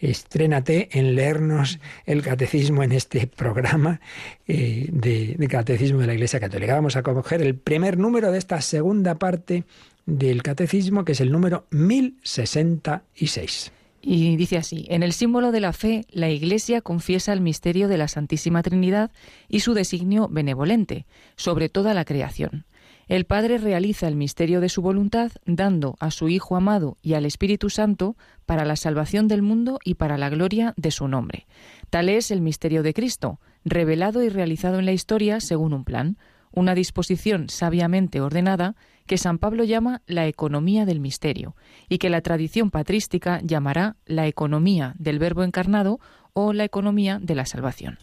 estrénate 0.00 0.88
en 0.92 1.14
leernos 1.14 1.78
el 2.06 2.22
catecismo 2.22 2.82
en 2.82 2.92
este 2.92 3.26
programa 3.26 4.00
eh, 4.46 4.88
de, 4.90 5.34
de, 5.36 5.48
catecismo 5.48 6.00
de 6.00 6.06
la 6.06 6.14
Iglesia 6.14 6.40
Católica. 6.40 6.74
Vamos 6.74 6.96
a 6.96 7.02
coger 7.02 7.42
el 7.42 7.56
primer 7.56 7.98
número 7.98 8.32
de 8.32 8.38
esta 8.38 8.60
segunda 8.60 9.16
parte 9.16 9.64
del 10.06 10.42
catecismo, 10.42 11.04
que 11.04 11.12
es 11.12 11.20
el 11.20 11.30
número 11.30 11.66
1066. 11.70 13.72
Y 14.00 14.36
dice 14.36 14.56
así, 14.56 14.86
en 14.88 15.02
el 15.02 15.12
símbolo 15.12 15.50
de 15.50 15.60
la 15.60 15.72
fe, 15.72 16.06
la 16.10 16.30
Iglesia 16.30 16.80
confiesa 16.80 17.32
el 17.32 17.40
misterio 17.40 17.88
de 17.88 17.98
la 17.98 18.08
Santísima 18.08 18.62
Trinidad 18.62 19.10
y 19.48 19.60
su 19.60 19.74
designio 19.74 20.28
benevolente 20.28 21.06
sobre 21.36 21.68
toda 21.68 21.94
la 21.94 22.04
creación. 22.04 22.64
El 23.08 23.24
Padre 23.24 23.56
realiza 23.56 24.06
el 24.06 24.16
misterio 24.16 24.60
de 24.60 24.68
su 24.68 24.82
voluntad 24.82 25.32
dando 25.46 25.96
a 25.98 26.10
su 26.10 26.28
Hijo 26.28 26.56
amado 26.56 26.98
y 27.02 27.14
al 27.14 27.24
Espíritu 27.24 27.70
Santo 27.70 28.16
para 28.44 28.66
la 28.66 28.76
salvación 28.76 29.28
del 29.28 29.40
mundo 29.40 29.78
y 29.82 29.94
para 29.94 30.18
la 30.18 30.28
gloria 30.28 30.74
de 30.76 30.90
su 30.90 31.08
nombre. 31.08 31.46
Tal 31.88 32.10
es 32.10 32.30
el 32.30 32.42
misterio 32.42 32.82
de 32.82 32.92
Cristo, 32.92 33.40
revelado 33.64 34.22
y 34.22 34.28
realizado 34.28 34.78
en 34.78 34.84
la 34.84 34.92
historia 34.92 35.40
según 35.40 35.72
un 35.72 35.84
plan, 35.84 36.18
una 36.52 36.74
disposición 36.74 37.48
sabiamente 37.48 38.20
ordenada 38.20 38.76
que 39.08 39.18
San 39.18 39.38
Pablo 39.38 39.64
llama 39.64 40.02
la 40.06 40.28
economía 40.28 40.86
del 40.86 41.00
misterio 41.00 41.56
y 41.88 41.98
que 41.98 42.10
la 42.10 42.20
tradición 42.20 42.70
patrística 42.70 43.40
llamará 43.42 43.96
la 44.06 44.28
economía 44.28 44.94
del 44.98 45.18
Verbo 45.18 45.42
encarnado 45.42 45.98
o 46.32 46.52
la 46.52 46.64
economía 46.64 47.18
de 47.20 47.34
la 47.34 47.46
salvación. 47.46 47.98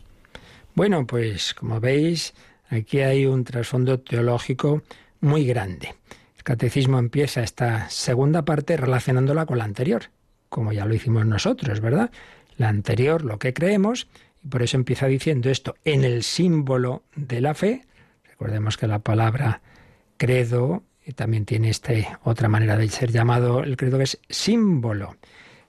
Bueno, 0.74 1.08
pues 1.08 1.54
como 1.54 1.80
veis, 1.80 2.34
aquí 2.70 3.00
hay 3.00 3.26
un 3.26 3.46
trasfondo 3.46 4.02
teológico 4.02 4.82
muy 5.22 5.46
grande. 5.46 5.96
El 6.36 6.44
catecismo 6.44 7.00
empieza 7.00 7.42
esta 7.42 7.90
segunda 7.90 8.44
parte 8.44 8.76
relacionándola 8.76 9.46
con 9.46 9.60
la 9.60 9.64
anterior, 9.64 10.10
como 10.50 10.74
ya 10.74 10.86
lo 10.86 10.94
hicimos 10.94 11.26
nosotros, 11.26 11.80
¿verdad? 11.80 12.12
La 12.58 12.68
anterior, 12.68 13.24
lo 13.24 13.40
que 13.40 13.54
creemos, 13.54 14.08
y 14.44 14.50
por 14.50 14.64
eso 14.64 14.76
empieza 14.76 15.08
diciendo 15.08 15.50
esto, 15.50 15.76
en 15.86 16.04
el 16.04 16.24
símbolo 16.24 17.04
de 17.16 17.40
la 17.40 17.54
fe, 17.54 17.86
recordemos 18.28 18.76
que 18.76 18.88
la 18.88 19.00
palabra 19.00 19.62
credo 20.18 20.84
también 21.14 21.46
tiene 21.46 21.70
esta 21.70 21.94
otra 22.24 22.50
manera 22.50 22.78
de 22.78 22.90
ser 22.90 23.12
llamado 23.12 23.64
el 23.64 23.78
credo 23.78 23.98
que 23.98 24.06
es 24.06 24.20
símbolo, 24.30 25.18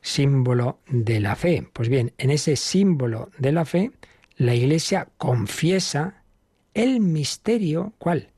símbolo 0.01 0.81
de 0.88 1.20
la 1.20 1.37
fe. 1.37 1.68
Pues 1.72 1.88
bien, 1.88 2.12
en 2.18 2.31
ese 2.31 2.57
símbolo 2.57 3.31
de 3.38 3.53
la 3.53 3.64
fe, 3.64 3.90
la 4.37 4.55
Iglesia 4.55 5.09
confiesa 5.18 6.22
el 6.75 7.01
misterio, 7.01 7.94
¿cuál? 7.99 8.31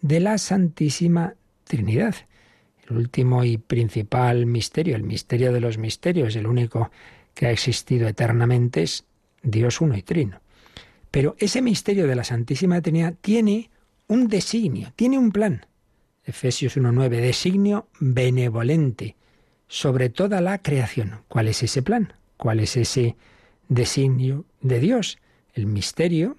De 0.00 0.20
la 0.20 0.38
Santísima 0.38 1.34
Trinidad. 1.64 2.14
El 2.88 2.96
último 2.96 3.44
y 3.44 3.58
principal 3.58 4.46
misterio, 4.46 4.96
el 4.96 5.04
misterio 5.04 5.52
de 5.52 5.60
los 5.60 5.78
misterios, 5.78 6.34
el 6.36 6.46
único 6.46 6.90
que 7.34 7.46
ha 7.46 7.50
existido 7.50 8.08
eternamente 8.08 8.82
es 8.82 9.04
Dios 9.42 9.80
uno 9.80 9.96
y 9.96 10.02
trino. 10.02 10.40
Pero 11.10 11.36
ese 11.38 11.62
misterio 11.62 12.06
de 12.06 12.14
la 12.14 12.24
Santísima 12.24 12.80
Trinidad 12.80 13.14
tiene 13.20 13.70
un 14.06 14.28
designio, 14.28 14.92
tiene 14.96 15.18
un 15.18 15.32
plan. 15.32 15.66
Efesios 16.24 16.76
1.9, 16.76 17.08
designio 17.20 17.88
benevolente 17.98 19.16
sobre 19.68 20.10
toda 20.10 20.40
la 20.40 20.58
creación. 20.58 21.22
¿Cuál 21.28 21.48
es 21.48 21.62
ese 21.62 21.82
plan? 21.82 22.12
¿Cuál 22.36 22.60
es 22.60 22.76
ese 22.76 23.16
designio 23.68 24.44
de 24.60 24.80
Dios? 24.80 25.18
El 25.54 25.66
misterio 25.66 26.36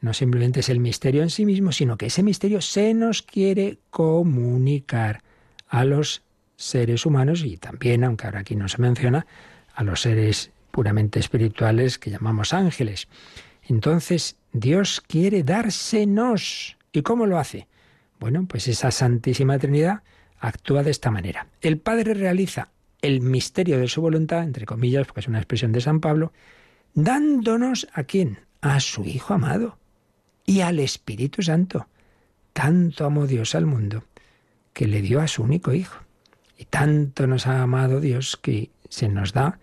no 0.00 0.12
simplemente 0.12 0.60
es 0.60 0.68
el 0.68 0.80
misterio 0.80 1.22
en 1.22 1.30
sí 1.30 1.46
mismo, 1.46 1.70
sino 1.70 1.96
que 1.96 2.06
ese 2.06 2.24
misterio 2.24 2.60
se 2.60 2.92
nos 2.92 3.22
quiere 3.22 3.78
comunicar 3.90 5.22
a 5.68 5.84
los 5.84 6.22
seres 6.56 7.06
humanos 7.06 7.44
y 7.44 7.56
también, 7.56 8.02
aunque 8.02 8.26
ahora 8.26 8.40
aquí 8.40 8.56
no 8.56 8.68
se 8.68 8.82
menciona, 8.82 9.26
a 9.74 9.84
los 9.84 10.02
seres 10.02 10.50
puramente 10.72 11.20
espirituales 11.20 11.98
que 11.98 12.10
llamamos 12.10 12.52
ángeles. 12.52 13.06
Entonces, 13.62 14.36
Dios 14.52 15.00
quiere 15.00 15.44
dársenos. 15.44 16.76
¿Y 16.92 17.02
cómo 17.02 17.26
lo 17.26 17.38
hace? 17.38 17.68
Bueno, 18.22 18.46
pues 18.46 18.68
esa 18.68 18.92
Santísima 18.92 19.58
Trinidad 19.58 20.04
actúa 20.38 20.84
de 20.84 20.92
esta 20.92 21.10
manera. 21.10 21.48
El 21.60 21.78
Padre 21.78 22.14
realiza 22.14 22.68
el 23.00 23.20
misterio 23.20 23.80
de 23.80 23.88
su 23.88 24.00
voluntad, 24.00 24.44
entre 24.44 24.64
comillas, 24.64 25.08
porque 25.08 25.18
es 25.18 25.26
una 25.26 25.38
expresión 25.38 25.72
de 25.72 25.80
San 25.80 25.98
Pablo, 25.98 26.32
dándonos 26.94 27.88
a 27.92 28.04
quién? 28.04 28.38
A 28.60 28.78
su 28.78 29.04
Hijo 29.04 29.34
amado 29.34 29.76
y 30.46 30.60
al 30.60 30.78
Espíritu 30.78 31.42
Santo. 31.42 31.88
Tanto 32.52 33.06
amó 33.06 33.26
Dios 33.26 33.56
al 33.56 33.66
mundo 33.66 34.04
que 34.72 34.86
le 34.86 35.02
dio 35.02 35.20
a 35.20 35.26
su 35.26 35.42
único 35.42 35.72
Hijo. 35.72 35.98
Y 36.56 36.66
tanto 36.66 37.26
nos 37.26 37.48
ha 37.48 37.60
amado 37.60 38.00
Dios 38.00 38.36
que 38.36 38.70
se 38.88 39.08
nos 39.08 39.32
da 39.32 39.58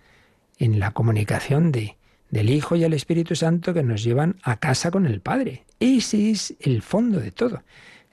en 0.57 0.81
la 0.81 0.91
comunicación 0.91 1.71
de, 1.71 1.95
del 2.29 2.49
Hijo 2.49 2.75
y 2.75 2.83
el 2.83 2.91
Espíritu 2.91 3.35
Santo 3.35 3.73
que 3.73 3.83
nos 3.83 4.03
llevan 4.03 4.35
a 4.43 4.57
casa 4.57 4.91
con 4.91 5.05
el 5.05 5.21
Padre. 5.21 5.63
Ese 5.79 6.29
es 6.29 6.55
el 6.59 6.81
fondo 6.81 7.21
de 7.21 7.31
todo. 7.31 7.63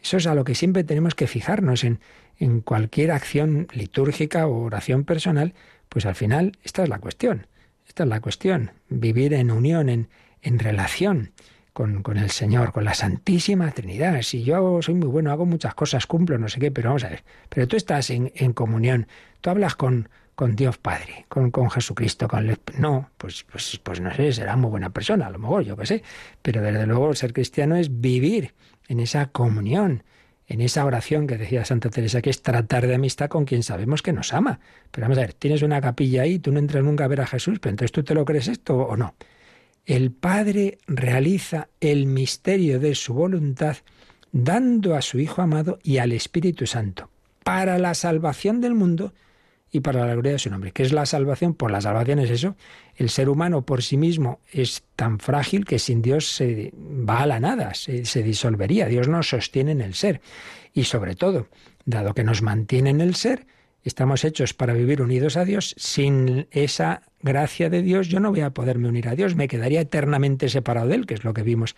Eso 0.06 0.18
es 0.18 0.28
a 0.28 0.36
lo 0.36 0.44
que 0.44 0.54
siempre 0.54 0.84
tenemos 0.84 1.16
que 1.16 1.26
fijarnos 1.26 1.82
en, 1.82 1.98
en 2.38 2.60
cualquier 2.60 3.10
acción 3.10 3.66
litúrgica 3.72 4.46
o 4.46 4.62
oración 4.62 5.02
personal, 5.02 5.52
pues 5.88 6.06
al 6.06 6.14
final 6.14 6.52
esta 6.62 6.84
es 6.84 6.88
la 6.88 7.00
cuestión. 7.00 7.48
Esta 7.88 8.04
es 8.04 8.08
la 8.08 8.20
cuestión, 8.20 8.70
vivir 8.88 9.34
en 9.34 9.50
unión, 9.50 9.88
en, 9.88 10.08
en 10.42 10.60
relación 10.60 11.32
con, 11.72 12.04
con, 12.04 12.18
el 12.18 12.30
Señor, 12.30 12.70
con 12.70 12.84
la 12.84 12.94
Santísima 12.94 13.72
Trinidad. 13.72 14.22
Si 14.22 14.44
yo 14.44 14.80
soy 14.80 14.94
muy 14.94 15.08
bueno, 15.08 15.32
hago 15.32 15.44
muchas 15.44 15.74
cosas, 15.74 16.06
cumplo, 16.06 16.38
no 16.38 16.48
sé 16.48 16.60
qué, 16.60 16.70
pero 16.70 16.90
vamos 16.90 17.02
a 17.02 17.08
ver, 17.08 17.24
pero 17.48 17.66
tú 17.66 17.76
estás 17.76 18.08
en, 18.10 18.30
en 18.36 18.52
comunión, 18.52 19.08
tú 19.40 19.50
hablas 19.50 19.74
con, 19.74 20.08
con 20.36 20.54
Dios 20.54 20.78
Padre, 20.78 21.26
con, 21.28 21.50
con 21.50 21.68
Jesucristo, 21.68 22.28
con 22.28 22.48
el... 22.48 22.60
No, 22.78 23.10
pues, 23.16 23.44
pues, 23.50 23.80
pues 23.82 24.00
no 24.00 24.14
sé, 24.14 24.32
será 24.32 24.54
muy 24.54 24.70
buena 24.70 24.90
persona, 24.90 25.26
a 25.26 25.30
lo 25.30 25.40
mejor, 25.40 25.64
yo 25.64 25.76
qué 25.76 25.86
sé, 25.86 26.04
pero 26.42 26.62
desde 26.62 26.86
luego 26.86 27.12
ser 27.16 27.32
cristiano 27.32 27.74
es 27.74 28.00
vivir 28.00 28.54
en 28.88 29.00
esa 29.00 29.26
comunión, 29.26 30.02
en 30.46 30.60
esa 30.60 30.84
oración 30.84 31.26
que 31.26 31.36
decía 31.36 31.64
Santa 31.64 31.90
Teresa, 31.90 32.22
que 32.22 32.30
es 32.30 32.42
tratar 32.42 32.86
de 32.86 32.94
amistad 32.94 33.28
con 33.28 33.44
quien 33.44 33.62
sabemos 33.62 34.02
que 34.02 34.12
nos 34.12 34.32
ama. 34.32 34.60
Pero 34.90 35.04
vamos 35.06 35.18
a 35.18 35.22
ver, 35.22 35.34
tienes 35.34 35.62
una 35.62 35.80
capilla 35.80 36.22
ahí, 36.22 36.38
tú 36.38 36.52
no 36.52 36.58
entras 36.58 36.84
nunca 36.84 37.04
a 37.04 37.08
ver 37.08 37.20
a 37.20 37.26
Jesús, 37.26 37.58
pero 37.58 37.70
entonces 37.70 37.92
tú 37.92 38.04
te 38.04 38.14
lo 38.14 38.24
crees 38.24 38.48
esto 38.48 38.76
o 38.76 38.96
no. 38.96 39.14
El 39.84 40.10
Padre 40.10 40.78
realiza 40.86 41.68
el 41.80 42.06
misterio 42.06 42.80
de 42.80 42.94
su 42.94 43.14
voluntad 43.14 43.76
dando 44.32 44.94
a 44.94 45.02
su 45.02 45.18
Hijo 45.18 45.42
amado 45.42 45.78
y 45.82 45.98
al 45.98 46.12
Espíritu 46.12 46.66
Santo 46.66 47.10
para 47.44 47.78
la 47.78 47.94
salvación 47.94 48.60
del 48.60 48.74
mundo 48.74 49.14
y 49.70 49.80
para 49.80 50.06
la 50.06 50.12
gloria 50.12 50.32
de 50.32 50.38
su 50.38 50.50
nombre. 50.50 50.72
¿Qué 50.72 50.82
es 50.82 50.92
la 50.92 51.06
salvación? 51.06 51.54
Pues 51.54 51.72
la 51.72 51.80
salvación 51.80 52.18
es 52.20 52.30
eso. 52.30 52.56
El 52.94 53.10
ser 53.10 53.28
humano 53.28 53.62
por 53.62 53.82
sí 53.82 53.96
mismo 53.96 54.40
es 54.50 54.84
tan 54.94 55.18
frágil 55.18 55.64
que 55.64 55.78
sin 55.78 56.02
Dios 56.02 56.30
se 56.30 56.72
va 56.74 57.22
a 57.22 57.26
la 57.26 57.40
nada, 57.40 57.74
se, 57.74 58.04
se 58.04 58.22
disolvería. 58.22 58.86
Dios 58.86 59.08
nos 59.08 59.28
sostiene 59.28 59.72
en 59.72 59.80
el 59.80 59.94
ser. 59.94 60.20
Y 60.72 60.84
sobre 60.84 61.14
todo, 61.14 61.48
dado 61.84 62.14
que 62.14 62.24
nos 62.24 62.42
mantiene 62.42 62.90
en 62.90 63.00
el 63.00 63.14
ser, 63.14 63.46
estamos 63.82 64.24
hechos 64.24 64.54
para 64.54 64.72
vivir 64.72 65.02
unidos 65.02 65.36
a 65.36 65.44
Dios. 65.44 65.74
Sin 65.78 66.48
esa 66.50 67.02
gracia 67.22 67.70
de 67.70 67.82
Dios 67.82 68.08
yo 68.08 68.20
no 68.20 68.30
voy 68.30 68.40
a 68.40 68.50
poderme 68.50 68.88
unir 68.88 69.08
a 69.08 69.14
Dios, 69.14 69.34
me 69.34 69.48
quedaría 69.48 69.80
eternamente 69.80 70.48
separado 70.48 70.88
de 70.88 70.96
Él, 70.96 71.06
que 71.06 71.14
es 71.14 71.24
lo 71.24 71.34
que 71.34 71.42
vimos 71.42 71.76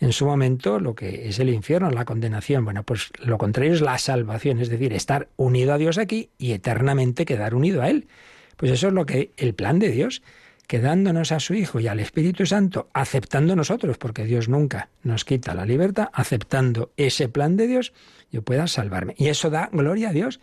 en 0.00 0.12
su 0.12 0.24
momento 0.24 0.80
lo 0.80 0.94
que 0.94 1.28
es 1.28 1.38
el 1.38 1.50
infierno, 1.50 1.90
la 1.90 2.06
condenación. 2.06 2.64
Bueno, 2.64 2.82
pues 2.82 3.10
lo 3.22 3.36
contrario 3.36 3.74
es 3.74 3.82
la 3.82 3.98
salvación, 3.98 4.58
es 4.58 4.70
decir, 4.70 4.92
estar 4.94 5.28
unido 5.36 5.74
a 5.74 5.78
Dios 5.78 5.98
aquí 5.98 6.30
y 6.38 6.52
eternamente 6.52 7.26
quedar 7.26 7.54
unido 7.54 7.82
a 7.82 7.90
Él. 7.90 8.08
Pues 8.56 8.72
eso 8.72 8.88
es 8.88 8.94
lo 8.94 9.04
que 9.06 9.32
el 9.36 9.54
plan 9.54 9.78
de 9.78 9.90
Dios, 9.90 10.22
que 10.66 10.80
dándonos 10.80 11.32
a 11.32 11.40
su 11.40 11.54
Hijo 11.54 11.80
y 11.80 11.88
al 11.88 12.00
Espíritu 12.00 12.46
Santo, 12.46 12.88
aceptando 12.94 13.54
nosotros, 13.56 13.98
porque 13.98 14.24
Dios 14.24 14.48
nunca 14.48 14.88
nos 15.02 15.24
quita 15.24 15.54
la 15.54 15.66
libertad, 15.66 16.08
aceptando 16.12 16.92
ese 16.96 17.28
plan 17.28 17.56
de 17.56 17.66
Dios, 17.66 17.92
yo 18.30 18.42
pueda 18.42 18.66
salvarme. 18.68 19.14
Y 19.18 19.28
eso 19.28 19.50
da 19.50 19.68
gloria 19.72 20.10
a 20.10 20.12
Dios, 20.12 20.40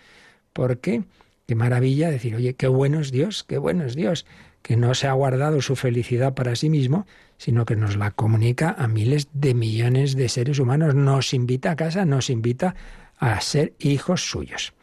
porque 0.53 1.03
qué 1.47 1.55
maravilla 1.55 2.11
decir, 2.11 2.35
oye, 2.35 2.55
qué 2.55 2.67
bueno 2.67 2.99
es 2.99 3.11
Dios, 3.11 3.43
qué 3.43 3.57
bueno 3.57 3.85
es 3.85 3.95
Dios, 3.95 4.25
que 4.67 4.75
no 4.75 4.93
se 4.95 5.07
ha 5.07 5.13
guardado 5.13 5.61
su 5.61 5.77
felicidad 5.77 6.33
para 6.33 6.57
sí 6.57 6.69
mismo, 6.69 7.07
sino 7.37 7.63
que 7.63 7.77
nos 7.77 7.95
la 7.95 8.11
comunica 8.11 8.75
a 8.77 8.89
miles 8.89 9.29
de 9.31 9.53
millones 9.53 10.17
de 10.17 10.27
seres 10.27 10.59
humanos, 10.59 10.93
nos 10.93 11.33
invita 11.33 11.71
a 11.71 11.77
casa, 11.77 12.03
nos 12.03 12.29
invita 12.29 12.75
a 13.17 13.39
ser 13.39 13.75
hijos 13.79 14.29
suyos. 14.29 14.73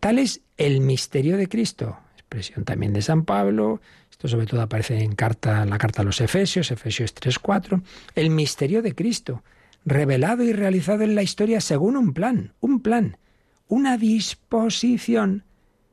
Tal 0.00 0.18
es 0.18 0.40
el 0.56 0.80
misterio 0.80 1.36
de 1.36 1.48
Cristo, 1.48 1.96
expresión 2.16 2.64
también 2.64 2.92
de 2.92 3.00
San 3.00 3.24
Pablo, 3.24 3.80
esto 4.10 4.26
sobre 4.26 4.46
todo 4.46 4.60
aparece 4.60 5.04
en 5.04 5.14
carta, 5.14 5.64
la 5.66 5.78
carta 5.78 6.02
a 6.02 6.04
los 6.04 6.20
Efesios, 6.20 6.72
Efesios 6.72 7.14
3.4. 7.14 7.80
El 8.16 8.30
misterio 8.30 8.82
de 8.82 8.96
Cristo, 8.96 9.44
revelado 9.84 10.42
y 10.42 10.52
realizado 10.52 11.04
en 11.04 11.14
la 11.14 11.22
historia 11.22 11.60
según 11.60 11.96
un 11.96 12.12
plan, 12.12 12.54
un 12.58 12.80
plan, 12.80 13.18
una 13.68 13.98
disposición 13.98 15.44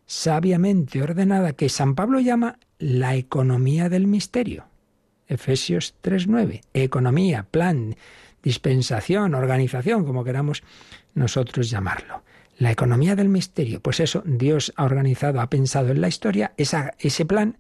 sabiamente 0.06 1.02
ordenada 1.02 1.54
que 1.54 1.70
San 1.70 1.96
Pablo 1.96 2.20
llama 2.20 2.60
la 2.80 3.16
economía 3.16 3.90
del 3.90 4.08
misterio. 4.08 4.66
Efesios 5.28 5.96
3.9. 6.04 6.62
Economía, 6.74 7.48
plan, 7.50 7.96
dispensación, 8.44 9.34
organización, 9.34 10.06
como 10.06 10.24
queramos 10.24 10.64
nosotros 11.16 11.70
llamarlo. 11.70 12.24
La 12.58 12.72
economía 12.72 13.16
del 13.16 13.28
misterio, 13.28 13.82
pues 13.82 14.00
eso, 14.00 14.24
Dios 14.26 14.72
ha 14.76 14.86
organizado, 14.86 15.42
ha 15.42 15.50
pensado 15.50 15.90
en 15.90 16.00
la 16.00 16.08
historia, 16.08 16.54
esa, 16.56 16.94
ese 17.00 17.26
plan 17.26 17.58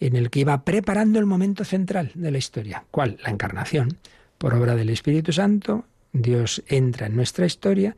en 0.00 0.16
el 0.16 0.28
que 0.28 0.40
iba 0.40 0.64
preparando 0.64 1.18
el 1.18 1.26
momento 1.26 1.64
central 1.64 2.10
de 2.14 2.30
la 2.30 2.38
historia. 2.38 2.84
¿Cuál? 2.90 3.18
La 3.22 3.30
encarnación. 3.30 3.96
Por 4.36 4.54
obra 4.54 4.74
del 4.74 4.90
Espíritu 4.90 5.32
Santo, 5.32 5.86
Dios 6.12 6.62
entra 6.66 7.06
en 7.06 7.16
nuestra 7.16 7.46
historia, 7.46 7.96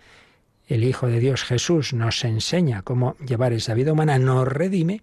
el 0.66 0.84
Hijo 0.84 1.06
de 1.06 1.20
Dios 1.20 1.44
Jesús 1.44 1.92
nos 1.92 2.24
enseña 2.24 2.82
cómo 2.82 3.16
llevar 3.18 3.52
esa 3.52 3.74
vida 3.74 3.92
humana, 3.92 4.18
nos 4.18 4.46
redime, 4.48 5.02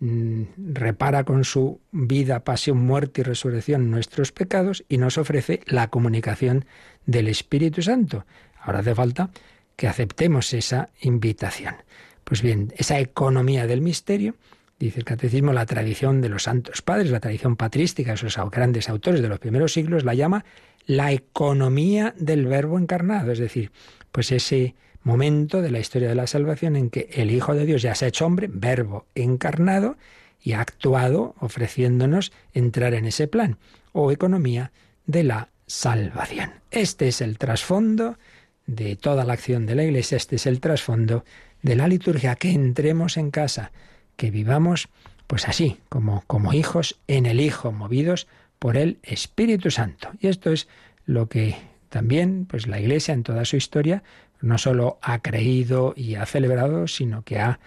mm, 0.00 0.42
repara 0.72 1.24
con 1.24 1.44
su 1.44 1.80
vida, 1.92 2.40
pasión, 2.44 2.78
muerte 2.78 3.20
y 3.20 3.24
resurrección 3.24 3.90
nuestros 3.90 4.32
pecados 4.32 4.84
y 4.88 4.98
nos 4.98 5.18
ofrece 5.18 5.60
la 5.66 5.88
comunicación 5.88 6.64
del 7.06 7.28
Espíritu 7.28 7.82
Santo. 7.82 8.26
Ahora 8.60 8.80
hace 8.80 8.94
falta 8.94 9.30
que 9.76 9.86
aceptemos 9.86 10.52
esa 10.52 10.90
invitación. 11.00 11.76
Pues 12.24 12.42
bien, 12.42 12.72
esa 12.76 12.98
economía 12.98 13.66
del 13.66 13.82
misterio 13.82 14.34
dice 14.78 14.98
el 14.98 15.04
catecismo, 15.04 15.52
la 15.52 15.66
tradición 15.66 16.20
de 16.20 16.28
los 16.28 16.42
santos 16.42 16.82
padres, 16.82 17.10
la 17.10 17.20
tradición 17.20 17.56
patrística, 17.56 18.14
esos 18.14 18.36
grandes 18.50 18.88
autores 18.88 19.22
de 19.22 19.28
los 19.28 19.38
primeros 19.38 19.72
siglos, 19.72 20.04
la 20.04 20.14
llama 20.14 20.44
la 20.86 21.12
economía 21.12 22.14
del 22.18 22.46
verbo 22.46 22.78
encarnado, 22.78 23.32
es 23.32 23.38
decir, 23.38 23.72
pues 24.12 24.32
ese 24.32 24.74
momento 25.06 25.62
de 25.62 25.70
la 25.70 25.78
historia 25.78 26.08
de 26.08 26.16
la 26.16 26.26
salvación 26.26 26.74
en 26.74 26.90
que 26.90 27.08
el 27.12 27.30
Hijo 27.30 27.54
de 27.54 27.64
Dios 27.64 27.80
ya 27.80 27.94
se 27.94 28.04
ha 28.04 28.08
hecho 28.08 28.26
hombre, 28.26 28.48
verbo 28.50 29.06
encarnado, 29.14 29.96
y 30.42 30.52
ha 30.52 30.60
actuado 30.60 31.36
ofreciéndonos 31.38 32.32
entrar 32.52 32.92
en 32.92 33.06
ese 33.06 33.28
plan, 33.28 33.56
o 33.92 34.10
economía 34.10 34.72
de 35.06 35.22
la 35.22 35.48
salvación. 35.68 36.54
Este 36.72 37.06
es 37.06 37.20
el 37.20 37.38
trasfondo 37.38 38.18
de 38.66 38.96
toda 38.96 39.24
la 39.24 39.34
acción 39.34 39.64
de 39.64 39.76
la 39.76 39.84
Iglesia, 39.84 40.16
este 40.16 40.36
es 40.36 40.46
el 40.46 40.60
trasfondo 40.60 41.24
de 41.62 41.76
la 41.76 41.86
liturgia, 41.86 42.34
que 42.34 42.50
entremos 42.50 43.16
en 43.16 43.30
casa, 43.30 43.70
que 44.16 44.32
vivamos 44.32 44.88
pues 45.28 45.48
así, 45.48 45.78
como, 45.88 46.24
como 46.26 46.52
hijos 46.52 46.98
en 47.06 47.26
el 47.26 47.40
Hijo, 47.40 47.70
movidos 47.70 48.26
por 48.58 48.76
el 48.76 48.98
Espíritu 49.04 49.70
Santo. 49.70 50.10
Y 50.20 50.26
esto 50.26 50.50
es 50.50 50.66
lo 51.04 51.28
que 51.28 51.54
también 51.90 52.46
pues 52.46 52.66
la 52.66 52.80
Iglesia 52.80 53.14
en 53.14 53.22
toda 53.22 53.44
su 53.44 53.56
historia 53.56 54.02
no 54.46 54.58
solo 54.58 54.98
ha 55.02 55.18
creído 55.18 55.92
y 55.96 56.14
ha 56.14 56.26
celebrado, 56.26 56.88
sino 56.88 57.22
que 57.22 57.38
ha 57.38 57.58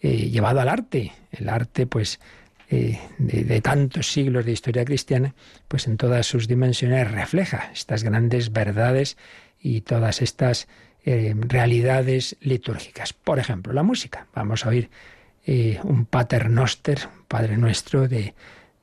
eh, 0.00 0.28
llevado 0.30 0.60
al 0.60 0.68
arte. 0.68 1.12
El 1.32 1.48
arte, 1.48 1.86
pues, 1.86 2.20
eh, 2.70 2.98
de, 3.18 3.60
tantos 3.60 4.12
siglos 4.12 4.44
de 4.44 4.52
historia 4.52 4.84
cristiana, 4.84 5.34
pues 5.68 5.86
en 5.86 5.96
todas 5.96 6.26
sus 6.26 6.48
dimensiones 6.48 7.10
refleja 7.10 7.70
estas 7.72 8.02
grandes 8.04 8.52
verdades 8.52 9.16
y 9.60 9.80
todas 9.82 10.20
estas 10.20 10.68
eh, 11.04 11.34
realidades 11.36 12.36
litúrgicas. 12.40 13.12
Por 13.12 13.38
ejemplo, 13.38 13.72
la 13.72 13.82
música. 13.82 14.26
Vamos 14.34 14.66
a 14.66 14.70
oír 14.70 14.90
un 15.46 16.06
paternoster, 16.06 17.00
Padre 17.28 17.58
Nuestro, 17.58 18.08
de, 18.08 18.34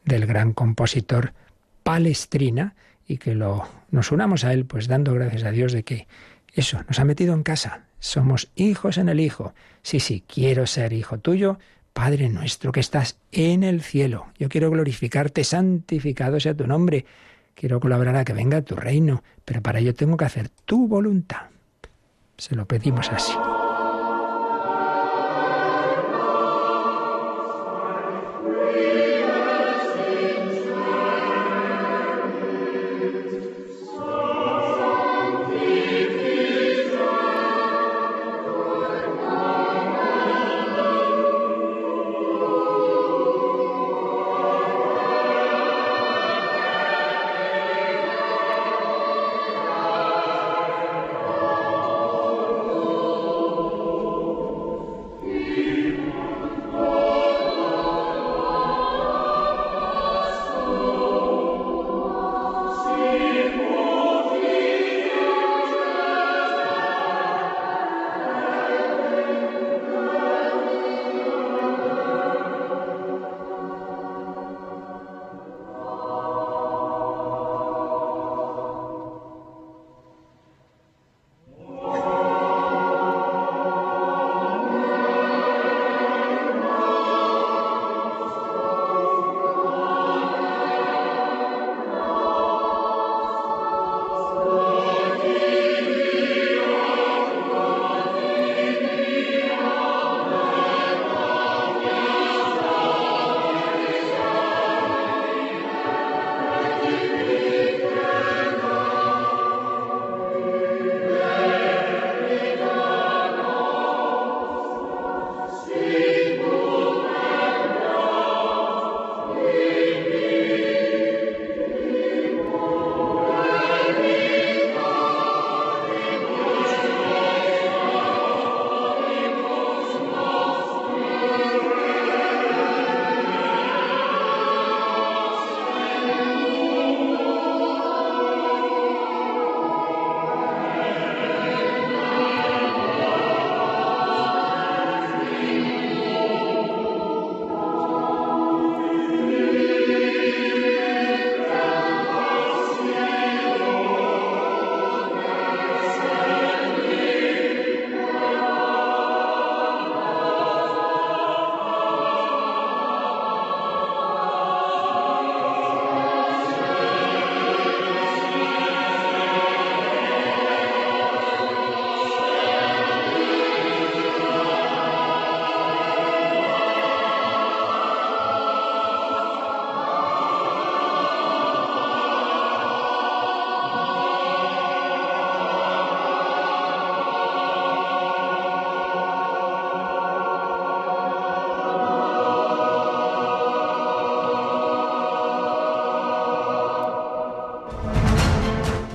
del 0.06 0.28
gran 0.28 0.54
compositor 0.54 1.34
Palestrina, 1.82 2.76
y 3.08 3.18
que 3.18 3.36
lo, 3.36 3.68
nos 3.90 4.12
unamos 4.12 4.46
a 4.46 4.54
él, 4.54 4.66
pues 4.66 4.88
dando 4.88 5.14
gracias 5.14 5.44
a 5.44 5.52
Dios 5.52 5.74
de 5.74 5.84
que 5.84 6.08
eso 6.54 6.84
nos 6.88 7.00
ha 7.00 7.06
metido 7.06 7.34
en 7.34 7.44
casa. 7.44 7.86
Somos 8.00 8.50
hijos 8.56 8.98
en 8.98 9.10
el 9.10 9.20
Hijo. 9.20 9.54
Sí, 9.84 10.00
sí, 10.00 10.24
quiero 10.28 10.68
ser 10.68 10.94
hijo 10.94 11.20
tuyo, 11.20 11.60
Padre 11.94 12.30
nuestro 12.30 12.72
que 12.72 12.80
estás 12.80 13.18
en 13.32 13.64
el 13.64 13.82
cielo. 13.82 14.28
Yo 14.38 14.50
quiero 14.50 14.70
glorificarte, 14.70 15.44
santificado 15.44 16.40
sea 16.40 16.56
tu 16.56 16.68
nombre. 16.68 17.06
Quiero 17.56 17.80
colaborar 17.80 18.16
a 18.16 18.26
que 18.26 18.34
venga 18.34 18.62
tu 18.62 18.76
reino, 18.76 19.24
pero 19.46 19.62
para 19.62 19.80
ello 19.80 19.94
tengo 19.94 20.18
que 20.18 20.26
hacer 20.26 20.50
tu 20.66 20.88
voluntad. 20.88 21.50
Se 22.38 22.56
lo 22.56 22.66
pedimos 22.66 23.12
así. 23.12 23.34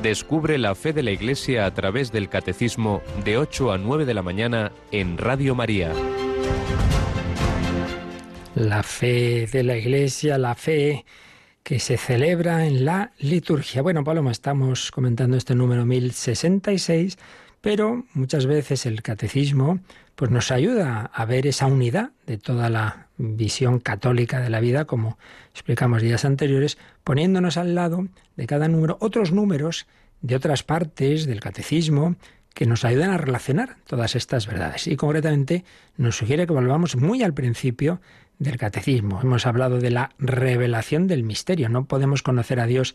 Descubre 0.07 0.57
la 0.57 0.77
fe 0.77 0.93
de 0.93 1.03
la 1.03 1.11
Iglesia 1.11 1.67
a 1.67 1.75
través 1.75 2.13
del 2.13 2.29
Catecismo 2.29 3.03
de 3.25 3.39
8 3.39 3.73
a 3.73 3.77
9 3.77 4.05
de 4.05 4.15
la 4.15 4.23
mañana 4.23 4.71
en 4.93 5.19
Radio 5.19 5.57
María. 5.57 5.93
La 8.55 8.85
fe 8.85 9.49
de 9.49 9.65
la 9.65 9.77
Iglesia, 9.77 10.39
la 10.39 10.55
fe 10.55 11.05
que 11.65 11.81
se 11.81 11.97
celebra 11.97 12.67
en 12.67 12.85
la 12.85 13.11
liturgia. 13.19 13.83
Bueno, 13.83 14.05
Paloma, 14.05 14.31
estamos 14.31 14.93
comentando 14.93 15.37
este 15.37 15.57
número 15.57 15.85
1066, 15.85 17.19
pero 17.67 18.05
muchas 18.15 18.47
veces 18.47 18.87
el 18.87 19.03
catecismo 19.03 19.81
pues 20.15 20.31
nos 20.31 20.53
ayuda 20.53 21.11
a 21.13 21.25
ver 21.25 21.49
esa 21.49 21.67
unidad 21.67 22.11
de 22.25 22.39
toda 22.39 22.71
la 22.71 23.09
visión 23.19 23.81
católica 23.81 24.39
de 24.39 24.51
la 24.51 24.61
vida, 24.61 24.85
como 24.85 25.19
explicamos 25.51 26.01
días 26.01 26.25
anteriores, 26.25 26.79
poniéndonos 27.03 27.57
al 27.57 27.75
lado 27.75 28.07
de 28.37 28.47
cada 28.47 28.69
número 28.69 28.99
otros 29.01 29.33
números 29.33 29.89
de 30.21 30.37
otras 30.37 30.63
partes 30.63 31.27
del 31.27 31.41
catecismo 31.41 32.15
que 32.55 32.67
nos 32.67 32.85
ayudan 32.85 33.11
a 33.11 33.19
relacionar 33.19 33.79
todas 33.89 34.15
estas 34.15 34.47
verdades. 34.47 34.87
Y 34.87 34.95
concretamente 34.95 35.65
nos 35.97 36.17
sugiere 36.17 36.47
que 36.47 36.53
volvamos 36.53 36.95
muy 36.95 37.25
al 37.25 37.35
principio 37.35 38.01
del 38.39 38.59
catecismo. 38.59 39.21
Hemos 39.21 39.45
hablado 39.45 39.81
de 39.81 39.91
la 39.91 40.11
revelación 40.21 41.09
del 41.09 41.25
misterio. 41.25 41.69
No 41.69 41.87
podemos 41.87 42.23
conocer 42.23 42.61
a 42.61 42.67
Dios 42.67 42.95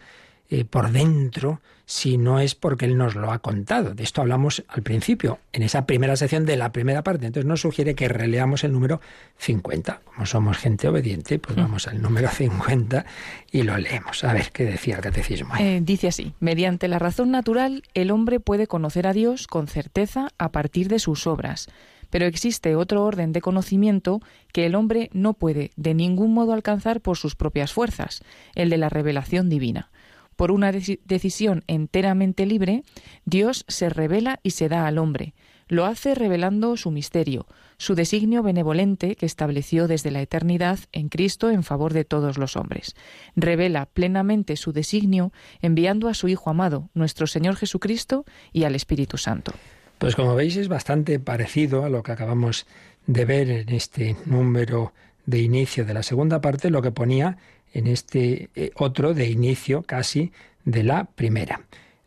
eh, 0.51 0.65
por 0.65 0.91
dentro 0.91 1.61
si 1.85 2.17
no 2.17 2.41
es 2.41 2.55
porque 2.55 2.83
Él 2.83 2.97
nos 2.97 3.15
lo 3.15 3.31
ha 3.31 3.39
contado. 3.39 3.93
De 3.93 4.03
esto 4.03 4.19
hablamos 4.19 4.63
al 4.67 4.83
principio, 4.83 5.39
en 5.53 5.63
esa 5.63 5.85
primera 5.85 6.17
sección 6.17 6.45
de 6.45 6.57
la 6.57 6.73
primera 6.73 7.03
parte. 7.03 7.25
Entonces 7.25 7.47
nos 7.47 7.61
sugiere 7.61 7.95
que 7.95 8.09
releamos 8.09 8.65
el 8.65 8.73
número 8.73 8.99
50. 9.37 10.01
Como 10.03 10.25
somos 10.25 10.57
gente 10.57 10.89
obediente, 10.89 11.39
pues 11.39 11.57
mm. 11.57 11.61
vamos 11.61 11.87
al 11.87 12.01
número 12.01 12.29
50 12.29 13.05
y 13.49 13.63
lo 13.63 13.77
leemos. 13.77 14.25
A 14.25 14.33
ver 14.33 14.51
qué 14.51 14.65
decía 14.65 14.97
el 14.97 15.01
catecismo. 15.01 15.53
Eh, 15.57 15.79
dice 15.81 16.09
así, 16.09 16.33
mediante 16.41 16.89
la 16.89 16.99
razón 16.99 17.31
natural, 17.31 17.83
el 17.93 18.11
hombre 18.11 18.41
puede 18.41 18.67
conocer 18.67 19.07
a 19.07 19.13
Dios 19.13 19.47
con 19.47 19.67
certeza 19.67 20.27
a 20.37 20.51
partir 20.51 20.89
de 20.89 20.99
sus 20.99 21.27
obras. 21.27 21.69
Pero 22.09 22.25
existe 22.25 22.75
otro 22.75 23.05
orden 23.05 23.31
de 23.31 23.39
conocimiento 23.39 24.19
que 24.51 24.65
el 24.65 24.75
hombre 24.75 25.09
no 25.13 25.33
puede 25.33 25.71
de 25.77 25.93
ningún 25.93 26.33
modo 26.33 26.51
alcanzar 26.51 26.99
por 26.99 27.17
sus 27.17 27.35
propias 27.35 27.71
fuerzas, 27.71 28.21
el 28.53 28.69
de 28.69 28.77
la 28.77 28.89
revelación 28.89 29.47
divina. 29.47 29.91
Por 30.35 30.51
una 30.51 30.71
decisión 30.71 31.63
enteramente 31.67 32.45
libre, 32.45 32.83
Dios 33.25 33.65
se 33.67 33.89
revela 33.89 34.39
y 34.43 34.51
se 34.51 34.69
da 34.69 34.87
al 34.87 34.97
hombre. 34.97 35.33
Lo 35.67 35.85
hace 35.85 36.15
revelando 36.15 36.75
su 36.75 36.91
misterio, 36.91 37.47
su 37.77 37.95
designio 37.95 38.43
benevolente 38.43 39.15
que 39.15 39.25
estableció 39.25 39.87
desde 39.87 40.11
la 40.11 40.21
eternidad 40.21 40.79
en 40.91 41.07
Cristo 41.07 41.49
en 41.49 41.63
favor 41.63 41.93
de 41.93 42.03
todos 42.03 42.37
los 42.37 42.57
hombres. 42.57 42.95
Revela 43.37 43.85
plenamente 43.85 44.57
su 44.57 44.73
designio 44.73 45.31
enviando 45.61 46.09
a 46.09 46.13
su 46.13 46.27
Hijo 46.27 46.49
amado, 46.49 46.89
nuestro 46.93 47.25
Señor 47.25 47.55
Jesucristo, 47.55 48.25
y 48.51 48.65
al 48.65 48.75
Espíritu 48.75 49.17
Santo. 49.17 49.53
Pues 49.97 50.15
como 50.15 50.35
veis 50.35 50.57
es 50.57 50.67
bastante 50.67 51.19
parecido 51.19 51.85
a 51.85 51.89
lo 51.89 52.03
que 52.03 52.11
acabamos 52.11 52.65
de 53.07 53.23
ver 53.23 53.49
en 53.49 53.69
este 53.69 54.17
número 54.25 54.93
de 55.25 55.39
inicio 55.39 55.85
de 55.85 55.93
la 55.93 56.03
segunda 56.03 56.41
parte, 56.41 56.69
lo 56.69 56.81
que 56.81 56.91
ponía 56.91 57.37
en 57.73 57.87
este 57.87 58.49
eh, 58.55 58.71
otro 58.75 59.13
de 59.13 59.29
inicio 59.29 59.83
casi 59.83 60.31
de 60.65 60.83
la 60.83 61.05
primera. 61.05 61.61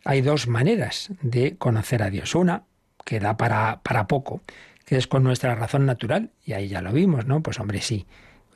Hay 0.05 0.21
dos 0.21 0.49
maneras 0.49 1.11
de 1.23 1.57
conocer 1.57 2.03
a 2.03 2.11
Dios. 2.11 2.35
Una, 2.35 2.65
que 3.05 3.21
da 3.21 3.37
para, 3.37 3.81
para 3.83 4.07
poco, 4.07 4.43
que 4.85 4.97
es 4.97 5.07
con 5.07 5.23
nuestra 5.23 5.55
razón 5.55 5.87
natural, 5.87 6.31
y 6.45 6.53
ahí 6.53 6.69
ya 6.69 6.83
lo 6.83 6.93
vimos, 6.93 7.27
¿no? 7.27 7.43
Pues 7.43 7.59
hombre, 7.61 7.81
sí, 7.81 8.07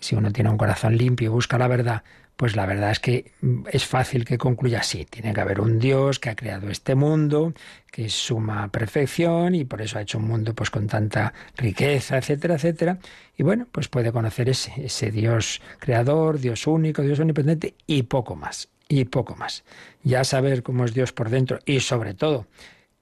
si 0.00 0.14
uno 0.14 0.32
tiene 0.32 0.50
un 0.50 0.58
corazón 0.58 0.96
limpio 0.96 1.26
y 1.26 1.28
busca 1.28 1.58
la 1.58 1.68
verdad, 1.68 2.02
pues 2.38 2.54
la 2.54 2.66
verdad 2.66 2.92
es 2.92 3.00
que 3.00 3.32
mm, 3.40 3.64
es 3.72 3.84
fácil 3.84 4.24
que 4.24 4.38
concluya 4.38 4.78
así. 4.78 5.04
Tiene 5.04 5.34
que 5.34 5.40
haber 5.40 5.60
un 5.60 5.80
Dios 5.80 6.20
que 6.20 6.30
ha 6.30 6.36
creado 6.36 6.70
este 6.70 6.94
mundo, 6.94 7.52
que 7.90 8.04
es 8.04 8.12
suma 8.12 8.68
perfección 8.68 9.56
y 9.56 9.64
por 9.64 9.82
eso 9.82 9.98
ha 9.98 10.02
hecho 10.02 10.18
un 10.18 10.28
mundo 10.28 10.54
pues 10.54 10.70
con 10.70 10.86
tanta 10.86 11.34
riqueza, 11.56 12.16
etcétera, 12.16 12.54
etcétera. 12.54 12.98
Y 13.36 13.42
bueno, 13.42 13.66
pues 13.72 13.88
puede 13.88 14.12
conocer 14.12 14.48
ese, 14.48 15.10
Dios 15.10 15.60
creador, 15.80 16.38
Dios 16.38 16.68
único, 16.68 17.02
Dios 17.02 17.18
omnipotente 17.18 17.74
y 17.88 18.04
poco 18.04 18.36
más, 18.36 18.68
y 18.88 19.06
poco 19.06 19.34
más. 19.34 19.64
Ya 20.04 20.22
saber 20.22 20.62
cómo 20.62 20.84
es 20.84 20.94
Dios 20.94 21.12
por 21.12 21.30
dentro 21.30 21.58
y 21.66 21.80
sobre 21.80 22.14
todo 22.14 22.46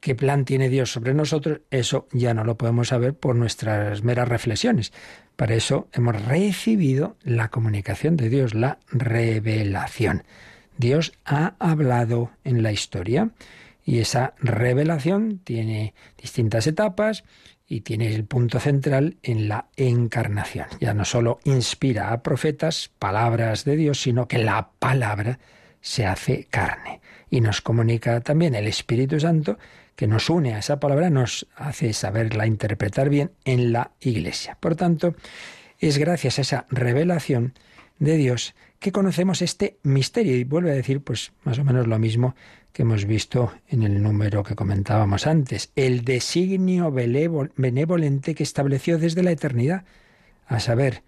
qué 0.00 0.14
plan 0.14 0.46
tiene 0.46 0.70
Dios 0.70 0.90
sobre 0.90 1.12
nosotros, 1.12 1.60
eso 1.70 2.08
ya 2.10 2.32
no 2.32 2.44
lo 2.44 2.56
podemos 2.56 2.88
saber 2.88 3.12
por 3.12 3.36
nuestras 3.36 4.02
meras 4.02 4.28
reflexiones. 4.28 4.94
Para 5.36 5.54
eso 5.54 5.88
hemos 5.92 6.20
recibido 6.24 7.16
la 7.22 7.48
comunicación 7.48 8.16
de 8.16 8.30
Dios, 8.30 8.54
la 8.54 8.78
revelación. 8.90 10.24
Dios 10.78 11.12
ha 11.24 11.54
hablado 11.58 12.30
en 12.44 12.62
la 12.62 12.72
historia 12.72 13.30
y 13.84 13.98
esa 13.98 14.34
revelación 14.38 15.40
tiene 15.44 15.94
distintas 16.20 16.66
etapas 16.66 17.24
y 17.68 17.80
tiene 17.80 18.14
el 18.14 18.24
punto 18.24 18.60
central 18.60 19.16
en 19.22 19.48
la 19.48 19.66
encarnación. 19.76 20.66
Ya 20.80 20.94
no 20.94 21.04
solo 21.04 21.38
inspira 21.44 22.12
a 22.12 22.22
profetas 22.22 22.90
palabras 22.98 23.64
de 23.64 23.76
Dios, 23.76 24.00
sino 24.00 24.28
que 24.28 24.38
la 24.38 24.70
palabra 24.78 25.38
se 25.80 26.06
hace 26.06 26.44
carne 26.50 27.00
y 27.30 27.40
nos 27.40 27.60
comunica 27.60 28.20
también 28.20 28.54
el 28.54 28.66
Espíritu 28.66 29.20
Santo 29.20 29.58
que 29.96 30.06
nos 30.06 30.30
une 30.30 30.54
a 30.54 30.58
esa 30.58 30.78
palabra, 30.78 31.10
nos 31.10 31.48
hace 31.56 31.92
saberla 31.92 32.46
interpretar 32.46 33.08
bien 33.08 33.32
en 33.44 33.72
la 33.72 33.92
Iglesia. 34.00 34.56
Por 34.60 34.76
tanto, 34.76 35.16
es 35.78 35.98
gracias 35.98 36.38
a 36.38 36.42
esa 36.42 36.66
revelación 36.70 37.54
de 37.98 38.16
Dios 38.16 38.54
que 38.78 38.92
conocemos 38.92 39.42
este 39.42 39.78
misterio. 39.82 40.36
Y 40.36 40.44
vuelve 40.44 40.70
a 40.70 40.74
decir, 40.74 41.00
pues, 41.00 41.32
más 41.44 41.58
o 41.58 41.64
menos 41.64 41.86
lo 41.86 41.98
mismo 41.98 42.34
que 42.72 42.82
hemos 42.82 43.06
visto 43.06 43.52
en 43.68 43.82
el 43.82 44.02
número 44.02 44.42
que 44.42 44.54
comentábamos 44.54 45.26
antes, 45.26 45.72
el 45.76 46.04
designio 46.04 46.92
benevolente 46.92 48.34
que 48.34 48.42
estableció 48.42 48.98
desde 48.98 49.22
la 49.22 49.30
eternidad, 49.30 49.84
a 50.46 50.60
saber, 50.60 51.02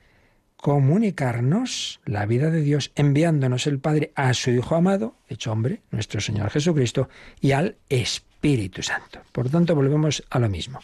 comunicarnos 0.57 2.01
la 2.07 2.25
vida 2.25 2.51
de 2.51 2.63
Dios 2.63 2.91
enviándonos 2.97 3.67
el 3.67 3.79
Padre 3.79 4.13
a 4.17 4.33
su 4.33 4.51
Hijo 4.51 4.75
amado, 4.75 5.15
hecho 5.29 5.53
hombre, 5.53 5.83
nuestro 5.91 6.21
Señor 6.23 6.51
Jesucristo, 6.51 7.11
y 7.41 7.53
al 7.53 7.77
Espíritu 7.91 8.28
Espíritu 8.39 8.85
Santo. 8.85 9.19
Por 9.33 9.51
tanto, 9.51 9.75
volvemos 9.75 10.23
a 10.31 10.39
lo 10.39 10.49
mismo. 10.49 10.79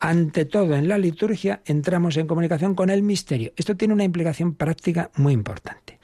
Ante 0.00 0.44
todo, 0.44 0.76
en 0.76 0.86
la 0.86 0.98
liturgia 0.98 1.62
entramos 1.64 2.18
en 2.18 2.26
comunicación 2.26 2.74
con 2.74 2.90
el 2.90 3.02
misterio. 3.02 3.52
Esto 3.56 3.74
tiene 3.74 3.94
una 3.94 4.04
implicación 4.04 4.54
práctica 4.54 5.10
muy 5.16 5.32
importante. 5.32 5.98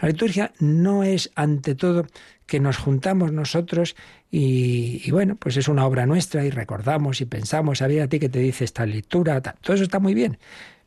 La 0.00 0.08
liturgia 0.08 0.52
no 0.58 1.04
es, 1.04 1.30
ante 1.34 1.74
todo, 1.74 2.06
que 2.46 2.60
nos 2.60 2.78
juntamos 2.78 3.30
nosotros 3.30 3.94
y, 4.30 5.10
bueno, 5.10 5.36
pues 5.36 5.58
es 5.58 5.68
una 5.68 5.84
obra 5.84 6.06
nuestra 6.06 6.42
y 6.46 6.50
recordamos 6.50 7.20
y 7.20 7.26
pensamos, 7.26 7.82
a 7.82 7.86
ver 7.86 8.00
a 8.00 8.08
ti 8.08 8.18
que 8.18 8.30
te 8.30 8.38
dice 8.38 8.64
esta 8.64 8.86
lectura, 8.86 9.42
todo 9.42 9.74
eso 9.74 9.84
está 9.84 9.98
muy 9.98 10.14
bien 10.14 10.38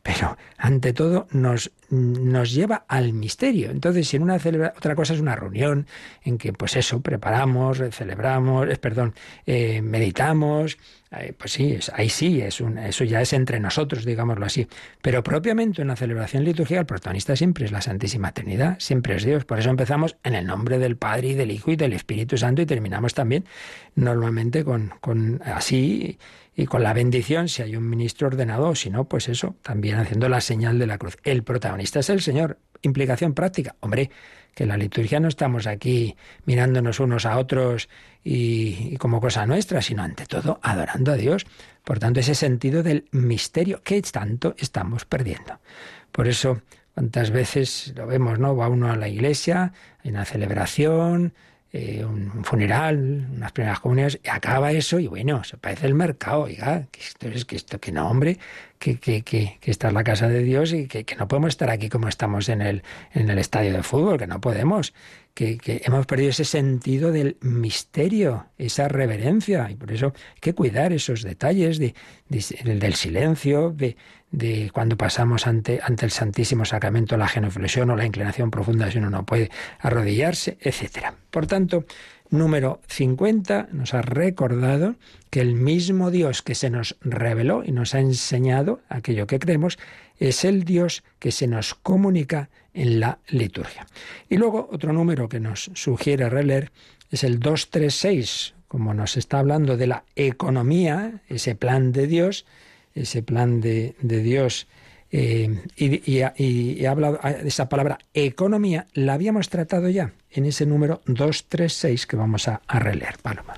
pero 0.04 0.38
ante 0.58 0.94
todo 0.94 1.28
nos, 1.32 1.72
nos 1.90 2.52
lleva 2.52 2.86
al 2.88 3.14
misterio. 3.14 3.72
Entonces, 3.72 4.08
si 4.08 4.18
en 4.18 4.24
una 4.24 4.36
otra 4.36 4.96
cosa 4.96 5.14
es 5.14 5.20
una 5.20 5.36
reunión 5.36 5.86
en 6.24 6.38
que, 6.38 6.54
pues 6.54 6.76
eso, 6.76 7.02
preparamos, 7.02 7.82
celebramos, 7.92 8.68
perdón, 8.80 9.14
eh, 9.46 9.82
meditamos, 9.82 10.78
eh, 11.12 11.34
pues 11.38 11.52
sí, 11.52 11.78
ahí 11.94 12.10
sí, 12.10 12.42
es 12.42 12.62
un, 12.62 12.78
eso 12.78 13.04
ya 13.04 13.22
es 13.22 13.34
entre 13.34 13.60
nosotros, 13.60 14.06
digámoslo 14.06 14.46
así. 14.46 14.68
Pero 15.02 15.24
propiamente 15.24 15.82
en 15.82 15.90
la 15.90 15.96
celebración 15.96 16.44
litúrgica 16.46 16.80
el 16.80 16.86
protagonista 16.86 17.36
siempre 17.36 17.66
es 17.66 17.72
la 17.72 17.82
Santísima 17.82 18.32
Trinidad, 18.32 18.78
siempre 18.80 19.16
es 19.16 19.24
Dios. 19.24 19.46
Por 19.46 19.60
eso 19.60 19.70
empezamos 19.70 20.16
en 20.24 20.36
el 20.36 20.48
nombre 20.48 20.80
del 20.80 20.96
Padre 20.96 21.30
y 21.30 21.34
del 21.36 21.52
Hijo 21.52 21.72
y 21.72 21.76
del 21.76 21.94
Espíritu 21.94 22.38
Santo 22.38 22.62
y 22.62 22.66
terminamos 22.66 23.14
también 23.14 23.46
normalmente 23.96 24.64
con, 24.64 24.94
con 25.02 25.42
así 25.44 26.18
y 26.56 26.66
con 26.66 26.84
la 26.84 26.94
bendición 26.94 27.48
si 27.48 27.62
hay 27.62 27.76
un 27.76 27.90
ministro 27.90 28.28
ordenado, 28.28 28.76
si 28.76 28.90
no, 28.90 29.06
pues 29.06 29.30
eso, 29.30 29.56
también 29.62 29.98
haciendo 29.98 30.28
la 30.30 30.42
señal 30.42 30.80
de 30.80 30.88
la 30.88 30.98
cruz. 30.98 31.18
El 31.24 31.44
protagonista 31.44 32.00
es 32.00 32.10
el 32.10 32.22
Señor. 32.22 32.58
Implicación 32.82 33.34
práctica. 33.34 33.76
Hombre, 33.80 34.10
que 34.54 34.64
en 34.64 34.70
la 34.70 34.78
liturgia 34.78 35.20
no 35.20 35.28
estamos 35.28 35.66
aquí 35.66 36.16
mirándonos 36.46 37.00
unos 37.00 37.26
a 37.26 37.38
otros 37.38 37.90
y, 38.24 38.98
como 38.98 39.22
cosa 39.22 39.46
nuestra, 39.46 39.82
sino 39.82 40.04
ante 40.04 40.26
todo 40.26 40.60
adorando 40.62 41.12
a 41.12 41.16
Dios. 41.16 41.46
Por 41.84 42.00
tanto, 42.00 42.20
ese 42.20 42.36
sentido 42.36 42.84
del 42.84 43.06
misterio 43.12 43.82
que 43.82 44.02
tanto 44.02 44.56
estamos 44.58 45.06
perdiendo. 45.06 45.60
Por 46.12 46.28
eso, 46.28 46.62
cuántas 46.94 47.32
veces 47.32 47.94
lo 47.96 48.08
vemos, 48.08 48.40
¿no? 48.40 48.56
Va 48.56 48.68
uno 48.68 48.92
a 48.92 48.98
la 48.98 49.08
iglesia, 49.08 49.74
hay 50.04 50.12
una 50.12 50.26
celebración, 50.26 51.34
eh, 51.74 52.04
un 52.04 52.44
funeral, 52.44 53.28
unas 53.34 53.52
primeras 53.54 53.80
comuniones, 53.80 54.20
y 54.24 54.30
acaba 54.30 54.72
eso 54.72 55.00
y 55.00 55.08
bueno, 55.08 55.44
se 55.44 55.58
parece 55.58 55.88
el 55.88 55.94
mercado, 55.94 56.42
oiga, 56.42 56.88
que 56.92 57.00
esto 57.00 57.30
es 57.30 57.46
que 57.46 57.56
esto, 57.56 57.80
que 57.80 57.92
no, 57.92 58.10
hombre, 58.10 58.38
que, 58.78 59.00
que, 59.00 59.22
que, 59.22 59.58
que 59.62 59.72
esta 59.72 59.88
es 59.88 59.94
la 59.94 60.04
casa 60.04 60.28
de 60.28 60.44
Dios 60.44 60.74
y 60.74 60.88
que, 60.88 61.06
que, 61.06 61.16
no 61.16 61.28
podemos 61.28 61.50
estar 61.50 61.70
aquí 61.70 61.88
como 61.88 62.08
estamos 62.08 62.50
en 62.50 62.62
el, 62.62 62.84
en 63.14 63.30
el 63.30 63.38
estadio 63.38 63.72
de 63.72 63.84
fútbol, 63.84 64.18
que 64.18 64.28
no 64.28 64.42
podemos, 64.42 64.94
que, 65.60 65.82
hemos 65.86 66.06
perdido 66.06 66.30
ese 66.30 66.46
sentido 66.46 67.12
del 67.12 67.38
misterio, 67.42 68.48
esa 68.58 68.88
reverencia, 68.88 69.70
y 69.72 69.76
por 69.76 69.92
eso 69.92 70.14
hay 70.16 70.40
que 70.40 70.54
cuidar 70.54 70.94
esos 70.94 71.24
detalles 71.24 71.80
de, 71.80 71.96
del 72.30 72.96
silencio, 72.96 73.72
de, 73.72 73.98
de 74.32 74.70
cuando 74.74 74.98
pasamos 74.98 75.48
ante, 75.48 75.80
ante 75.82 76.06
el 76.06 76.12
Santísimo 76.12 76.66
Sacramento 76.66 77.18
la 77.18 77.28
genuflexión 77.28 77.90
o 77.90 77.96
la 77.96 78.06
inclinación 78.06 78.52
profunda 78.52 78.92
si 78.92 79.00
uno 79.00 79.10
no 79.10 79.26
puede 79.26 79.50
arrodillarse, 79.80 80.58
etcétera. 80.62 81.16
Por 81.32 81.48
tanto, 81.48 81.86
número 82.32 82.82
50 82.88 83.70
nos 83.72 83.94
ha 83.94 84.02
recordado 84.02 84.96
que 85.30 85.42
el 85.42 85.54
mismo 85.54 86.10
Dios 86.10 86.42
que 86.42 86.56
se 86.56 86.70
nos 86.70 86.98
reveló 87.02 87.64
y 87.64 87.72
nos 87.72 87.94
ha 87.94 88.00
enseñado 88.00 88.82
aquello 88.90 89.28
que 89.28 89.40
creemos 89.40 89.78
es 90.18 90.44
el 90.46 90.64
Dios 90.64 91.04
que 91.20 91.32
se 91.32 91.48
nos 91.48 91.76
comunica 91.76 92.50
en 92.74 93.00
la 93.00 93.20
liturgia. 93.28 93.86
Y 94.30 94.38
luego 94.38 94.70
otro 94.72 94.94
número 94.94 95.30
que 95.30 95.40
nos 95.40 95.72
sugiere 95.74 96.30
releer 96.30 96.72
es 97.12 97.24
el 97.24 97.40
236, 97.40 98.54
como 98.68 98.94
nos 98.94 99.18
está 99.18 99.40
hablando 99.40 99.76
de 99.76 99.88
la 99.88 100.04
economía, 100.16 101.22
ese 101.28 101.56
plan 101.56 101.92
de 101.92 102.08
Dios, 102.08 102.46
ese 102.96 103.22
plan 103.22 103.62
de, 103.62 103.96
Dios, 104.02 104.68
eh, 105.12 105.62
y, 105.76 106.22
y, 106.44 106.86
hablado 106.86 107.20
de 107.24 107.48
esa 107.48 107.68
palabra 107.68 108.00
economía, 108.14 108.88
la 108.94 109.14
habíamos 109.14 109.50
tratado 109.50 109.90
ya 109.90 110.14
en 110.30 110.46
ese 110.46 110.66
número 110.66 111.02
236 111.06 112.08
que 112.08 112.16
vamos 112.16 112.48
a, 112.48 112.62
a 112.68 112.80
releer, 112.80 113.18
Paloma. 113.22 113.54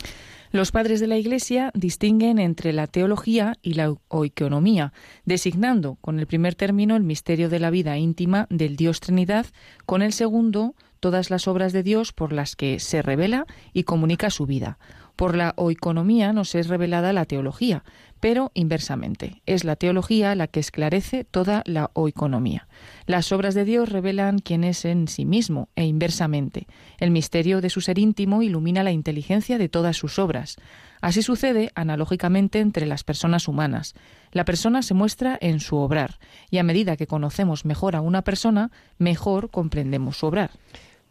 Los 0.54 0.72
padres 0.72 1.00
de 1.00 1.08
la 1.08 1.18
Iglesia 1.18 1.72
distinguen 1.74 2.38
entre 2.38 2.74
la 2.74 2.86
teología 2.86 3.58
y 3.64 3.74
la 3.74 3.96
oikonomía, 4.08 4.94
designando 5.26 5.98
con 6.00 6.20
el 6.20 6.28
primer 6.28 6.54
término 6.54 6.96
el 6.96 7.02
misterio 7.02 7.50
de 7.50 7.60
la 7.60 7.72
vida 7.72 7.98
íntima 7.98 8.46
del 8.52 8.76
Dios 8.76 9.00
Trinidad, 9.00 9.48
con 9.88 10.04
el 10.04 10.14
segundo 10.14 10.76
todas 11.00 11.32
las 11.32 11.48
obras 11.48 11.74
de 11.74 11.84
Dios 11.84 12.14
por 12.14 12.32
las 12.32 12.56
que 12.56 12.80
se 12.80 13.02
revela 13.02 13.46
y 13.74 13.84
comunica 13.84 14.30
su 14.30 14.46
vida. 14.46 14.78
Por 15.16 15.36
la 15.36 15.54
oikonomía 15.58 16.34
nos 16.34 16.56
es 16.56 16.68
revelada 16.68 17.14
la 17.14 17.26
teología, 17.26 17.84
pero 18.20 18.52
inversamente. 18.54 19.42
Es 19.46 19.64
la 19.64 19.76
teología 19.76 20.34
la 20.34 20.48
que 20.48 20.60
esclarece 20.60 21.24
toda 21.24 21.62
la 21.66 21.92
oikonomía. 21.94 22.68
Las 23.06 23.32
obras 23.32 23.54
de 23.54 23.66
Dios 23.66 23.90
revelan 23.90 24.40
quién 24.40 24.64
es 24.64 24.86
en 24.86 25.08
sí 25.08 25.26
mismo 25.26 25.70
e 25.76 25.86
inversamente. 25.86 26.68
El 27.00 27.12
misterio 27.12 27.60
de 27.60 27.70
su 27.70 27.82
ser 27.82 28.00
íntimo 28.00 28.42
ilumina 28.42 28.82
la 28.82 28.92
inteligencia 28.92 29.58
de 29.58 29.70
todas 29.70 29.98
sus 29.98 30.20
obras. 30.20 30.56
Así 31.02 31.22
sucede 31.22 31.72
analógicamente 31.76 32.60
entre 32.60 32.86
las 32.86 33.04
personas 33.04 33.50
humanas. 33.50 33.94
La 34.32 34.46
persona 34.46 34.82
se 34.82 34.94
muestra 34.94 35.38
en 35.42 35.60
su 35.60 35.76
obrar, 35.76 36.18
y 36.50 36.60
a 36.60 36.64
medida 36.64 36.96
que 36.96 37.08
conocemos 37.08 37.66
mejor 37.66 37.96
a 37.96 38.02
una 38.02 38.22
persona, 38.22 38.72
mejor 38.98 39.52
comprendemos 39.52 40.18
su 40.18 40.28
obrar. 40.28 40.52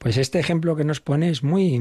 Pues 0.02 0.16
este 0.16 0.40
ejemplo 0.40 0.74
que 0.74 0.82
nos 0.82 1.00
pone 1.00 1.30
es 1.30 1.44
muy, 1.44 1.78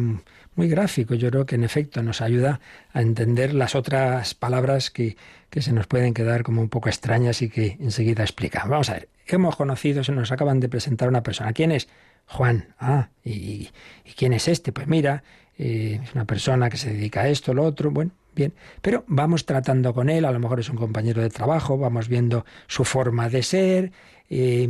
muy 0.54 0.68
gráfico. 0.68 1.16
Yo 1.16 1.32
creo 1.32 1.48
que 1.48 1.56
en 1.56 1.64
efecto 1.64 2.04
nos 2.04 2.22
ayuda 2.22 2.60
a 2.94 3.02
entender 3.02 3.52
las 3.56 3.74
otras 3.74 4.36
palabras 4.36 4.92
que, 4.92 5.18
que 5.50 5.64
se 5.64 5.74
nos 5.74 5.88
pueden 5.88 6.14
quedar 6.14 6.44
como 6.44 6.62
un 6.62 6.70
poco 6.70 6.88
extrañas 6.88 7.42
y 7.42 7.50
que 7.50 7.78
enseguida 7.80 8.22
explicamos. 8.22 8.70
Vamos 8.70 8.90
a 8.92 8.94
ver, 8.94 9.10
hemos 9.26 9.56
conocido, 9.56 10.04
se 10.04 10.12
nos 10.12 10.32
acaban 10.32 10.60
de 10.60 10.70
presentar 10.70 11.10
una 11.10 11.24
persona. 11.24 11.52
¿Quién 11.52 11.72
es? 11.72 11.88
Juan. 12.28 12.76
Ah, 12.78 13.10
¿y, 13.26 13.70
quién 14.16 14.34
es 14.34 14.48
este? 14.48 14.72
Pues 14.72 14.86
mira, 14.86 15.24
eh, 15.58 16.00
es 16.04 16.14
una 16.14 16.26
persona 16.26 16.70
que 16.70 16.78
se 16.78 16.94
dedica 16.94 17.22
a 17.22 17.28
esto, 17.28 17.56
lo 17.56 17.64
otro. 17.64 17.90
Bueno, 17.90 18.12
bien. 18.36 18.54
Pero 18.84 19.04
vamos 19.08 19.48
tratando 19.48 19.96
con 19.96 20.12
él, 20.12 20.26
a 20.26 20.32
lo 20.32 20.38
mejor 20.38 20.60
es 20.60 20.70
un 20.70 20.78
compañero 20.78 21.24
de 21.24 21.32
trabajo, 21.32 21.76
vamos 21.80 22.08
viendo 22.08 22.46
su 22.68 22.84
forma 22.84 23.30
de 23.30 23.42
ser. 23.42 23.92
Eh, 24.30 24.70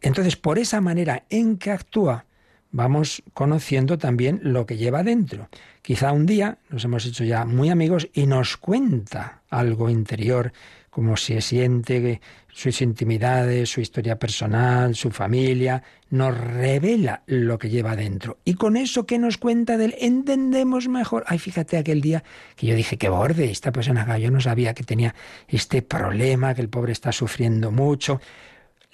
entonces, 0.00 0.36
por 0.36 0.60
esa 0.60 0.80
manera 0.80 1.24
en 1.28 1.58
que 1.58 1.72
actúa, 1.72 2.26
vamos 2.74 3.22
conociendo 3.34 3.98
también 3.98 4.40
lo 4.42 4.66
que 4.66 4.76
lleva 4.76 5.04
dentro. 5.04 5.48
Quizá 5.80 6.10
un 6.10 6.26
día 6.26 6.58
nos 6.70 6.84
hemos 6.84 7.06
hecho 7.06 7.22
ya 7.22 7.44
muy 7.44 7.70
amigos 7.70 8.08
y 8.12 8.26
nos 8.26 8.56
cuenta 8.56 9.42
algo 9.48 9.88
interior, 9.88 10.52
como 10.90 11.16
se 11.16 11.40
siente, 11.40 12.20
sus 12.48 12.82
intimidades, 12.82 13.70
su 13.70 13.80
historia 13.80 14.18
personal, 14.18 14.96
su 14.96 15.12
familia, 15.12 15.84
nos 16.10 16.36
revela 16.36 17.22
lo 17.26 17.58
que 17.58 17.70
lleva 17.70 17.94
dentro. 17.94 18.38
Y 18.44 18.54
con 18.54 18.76
eso 18.76 19.06
que 19.06 19.20
nos 19.20 19.38
cuenta 19.38 19.76
de 19.78 19.86
él, 19.86 19.94
entendemos 20.00 20.88
mejor. 20.88 21.22
Ay, 21.28 21.38
fíjate 21.38 21.76
aquel 21.76 22.00
día 22.00 22.24
que 22.56 22.66
yo 22.66 22.74
dije, 22.74 22.96
que 22.96 23.08
borde, 23.08 23.52
esta 23.52 23.70
persona, 23.70 24.18
yo 24.18 24.32
no 24.32 24.40
sabía 24.40 24.74
que 24.74 24.82
tenía 24.82 25.14
este 25.46 25.80
problema, 25.82 26.54
que 26.54 26.62
el 26.62 26.68
pobre 26.68 26.90
está 26.90 27.12
sufriendo 27.12 27.70
mucho. 27.70 28.20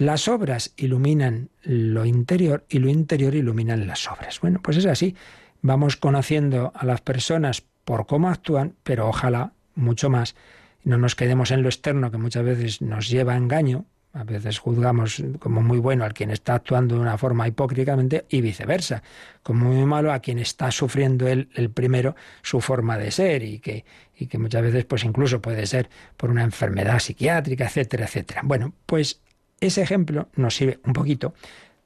Las 0.01 0.29
obras 0.29 0.73
iluminan 0.79 1.51
lo 1.63 2.07
interior 2.07 2.65
y 2.71 2.79
lo 2.79 2.89
interior 2.89 3.35
iluminan 3.35 3.87
las 3.87 4.11
obras. 4.11 4.41
Bueno, 4.41 4.59
pues 4.63 4.79
es 4.79 4.87
así. 4.87 5.15
Vamos 5.61 5.97
conociendo 5.97 6.73
a 6.75 6.87
las 6.87 7.03
personas 7.03 7.63
por 7.85 8.07
cómo 8.07 8.31
actúan, 8.31 8.77
pero 8.83 9.07
ojalá 9.07 9.53
mucho 9.75 10.09
más 10.09 10.37
no 10.85 10.97
nos 10.97 11.15
quedemos 11.15 11.51
en 11.51 11.63
lo 11.63 11.69
externo 11.69 12.11
que 12.11 12.17
muchas 12.17 12.45
veces 12.45 12.81
nos 12.81 13.11
lleva 13.11 13.35
a 13.35 13.37
engaño. 13.37 13.85
A 14.15 14.25
veces 14.25 14.59
juzgamos 14.59 15.23
como 15.39 15.61
muy 15.61 15.79
bueno 15.79 16.07
al 16.07 16.15
quien 16.15 16.31
está 16.31 16.55
actuando 16.55 16.95
de 16.95 17.03
una 17.03 17.19
forma 17.19 17.47
hipócriticamente 17.47 18.25
y 18.31 18.41
viceversa, 18.41 19.03
como 19.43 19.67
muy 19.67 19.85
malo 19.85 20.15
a 20.15 20.21
quien 20.21 20.39
está 20.39 20.71
sufriendo 20.71 21.29
él 21.29 21.51
el 21.55 21.69
primero 21.69 22.17
su 22.41 22.63
forma 22.63 22.97
de 22.97 23.11
ser 23.11 23.43
y 23.43 23.59
que, 23.59 23.85
y 24.17 24.29
que 24.29 24.39
muchas 24.39 24.63
veces 24.63 24.87
pues 24.87 25.05
incluso 25.05 25.43
puede 25.43 25.67
ser 25.67 25.91
por 26.17 26.31
una 26.31 26.43
enfermedad 26.43 27.01
psiquiátrica, 27.01 27.67
etcétera, 27.67 28.07
etcétera. 28.07 28.41
Bueno, 28.43 28.73
pues 28.87 29.21
ese 29.61 29.83
ejemplo 29.83 30.29
nos 30.37 30.55
sirve 30.55 30.81
un 30.85 30.93
poquito 30.93 31.35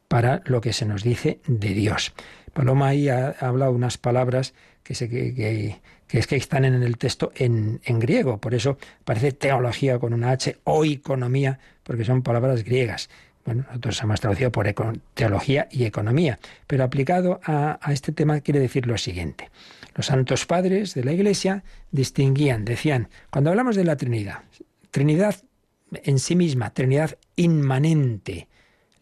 para 0.09 0.43
lo 0.47 0.61
que 0.61 0.73
se 0.73 0.87
nos 0.87 1.03
dice 1.03 1.41
de 1.47 1.71
Dios. 1.71 2.13
Paloma 2.53 2.89
ahí 2.89 3.09
ha, 3.09 3.31
hablado 3.41 3.73
unas 3.73 3.99
palabras 3.99 4.55
que, 4.83 4.93
es 4.93 6.27
que 6.27 6.37
están 6.37 6.65
en 6.65 6.83
el 6.83 6.99
texto 6.99 7.33
en, 7.35 7.81
en, 7.85 7.99
griego, 7.99 8.39
por 8.39 8.55
eso 8.55 8.79
parece 9.05 9.33
teología 9.33 9.99
con 9.99 10.15
una 10.15 10.31
H 10.31 10.59
o 10.65 10.85
economía, 10.85 11.59
porque 11.83 12.05
son 12.05 12.23
palabras 12.23 12.63
griegas. 12.65 13.11
Bueno, 13.45 13.65
nosotros 13.69 14.01
hemos 14.03 14.21
traducido 14.21 14.53
por 14.53 14.73
teología 15.15 15.69
y 15.71 15.85
economía, 15.85 16.39
pero 16.67 16.85
aplicado 16.85 17.41
a, 17.45 17.79
a 17.83 17.93
este 17.93 18.13
tema 18.13 18.41
quiere 18.41 18.61
decir 18.61 18.87
lo 18.87 18.97
siguiente. 18.97 19.51
Los 19.95 20.07
santos 20.07 20.47
padres 20.47 20.95
de 20.95 21.05
la 21.05 21.13
Iglesia 21.13 21.63
distinguían, 21.91 22.65
decían, 22.65 23.09
cuando 23.31 23.51
hablamos 23.51 23.77
de 23.77 23.85
la 23.85 23.97
Trinidad, 23.97 24.43
Trinidad 24.91 25.37
en 25.93 26.19
sí 26.19 26.37
misma, 26.37 26.73
Trinidad 26.73 27.19
inmanente. 27.37 28.49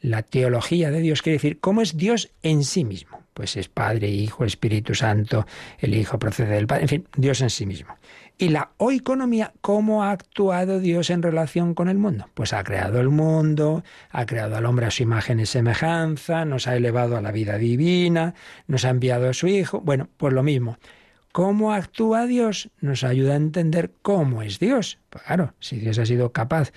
La 0.01 0.23
teología 0.23 0.91
de 0.91 1.01
Dios 1.01 1.23
quiere 1.23 1.37
decir 1.37 1.61
cómo 1.61 1.81
es 1.81 1.97
Dios 1.97 2.33
en 2.43 2.65
sí 2.65 2.85
mismo. 2.85 3.23
Pues 3.35 3.57
es 3.57 3.69
Padre, 3.69 4.09
Hijo, 4.09 4.45
Espíritu 4.45 4.95
Santo, 4.95 5.47
el 5.79 5.95
Hijo 5.95 6.19
procede 6.19 6.55
del 6.55 6.67
Padre, 6.67 6.83
en 6.83 6.89
fin, 6.89 7.09
Dios 7.17 7.41
en 7.41 7.51
sí 7.51 7.65
mismo. 7.65 7.97
Y 8.37 8.49
la 8.49 8.73
oikonomía, 8.79 9.53
¿cómo 9.61 10.03
ha 10.03 10.11
actuado 10.11 10.81
Dios 10.81 11.11
en 11.11 11.23
relación 11.23 11.75
con 11.75 11.89
el 11.89 11.97
mundo? 11.97 12.29
Pues 12.35 12.53
ha 12.53 12.65
creado 12.65 13.01
el 13.01 13.09
mundo, 13.09 13.85
ha 14.11 14.27
creado 14.27 14.57
al 14.57 14.67
hombre 14.67 14.87
a 14.87 14.91
su 14.91 15.05
imagen 15.05 15.39
y 15.39 15.47
semejanza, 15.47 16.45
nos 16.45 16.67
ha 16.67 16.77
elevado 16.77 17.17
a 17.17 17.21
la 17.21 17.31
vida 17.31 17.57
divina, 17.57 18.35
nos 18.67 18.85
ha 18.85 18.91
enviado 18.91 19.31
a 19.31 19.33
su 19.33 19.47
Hijo. 19.47 19.81
Bueno, 19.81 20.09
pues 20.17 20.33
lo 20.33 20.43
mismo. 20.43 20.77
¿Cómo 21.31 21.73
actúa 21.73 22.27
Dios? 22.27 22.69
Nos 22.81 23.05
ayuda 23.05 23.35
a 23.35 23.37
entender 23.37 23.93
cómo 24.03 24.43
es 24.43 24.59
Dios. 24.59 24.99
Pues 25.09 25.25
claro, 25.25 25.55
si 25.61 25.79
Dios 25.79 25.99
ha 25.99 26.05
sido 26.05 26.33
capaz 26.33 26.73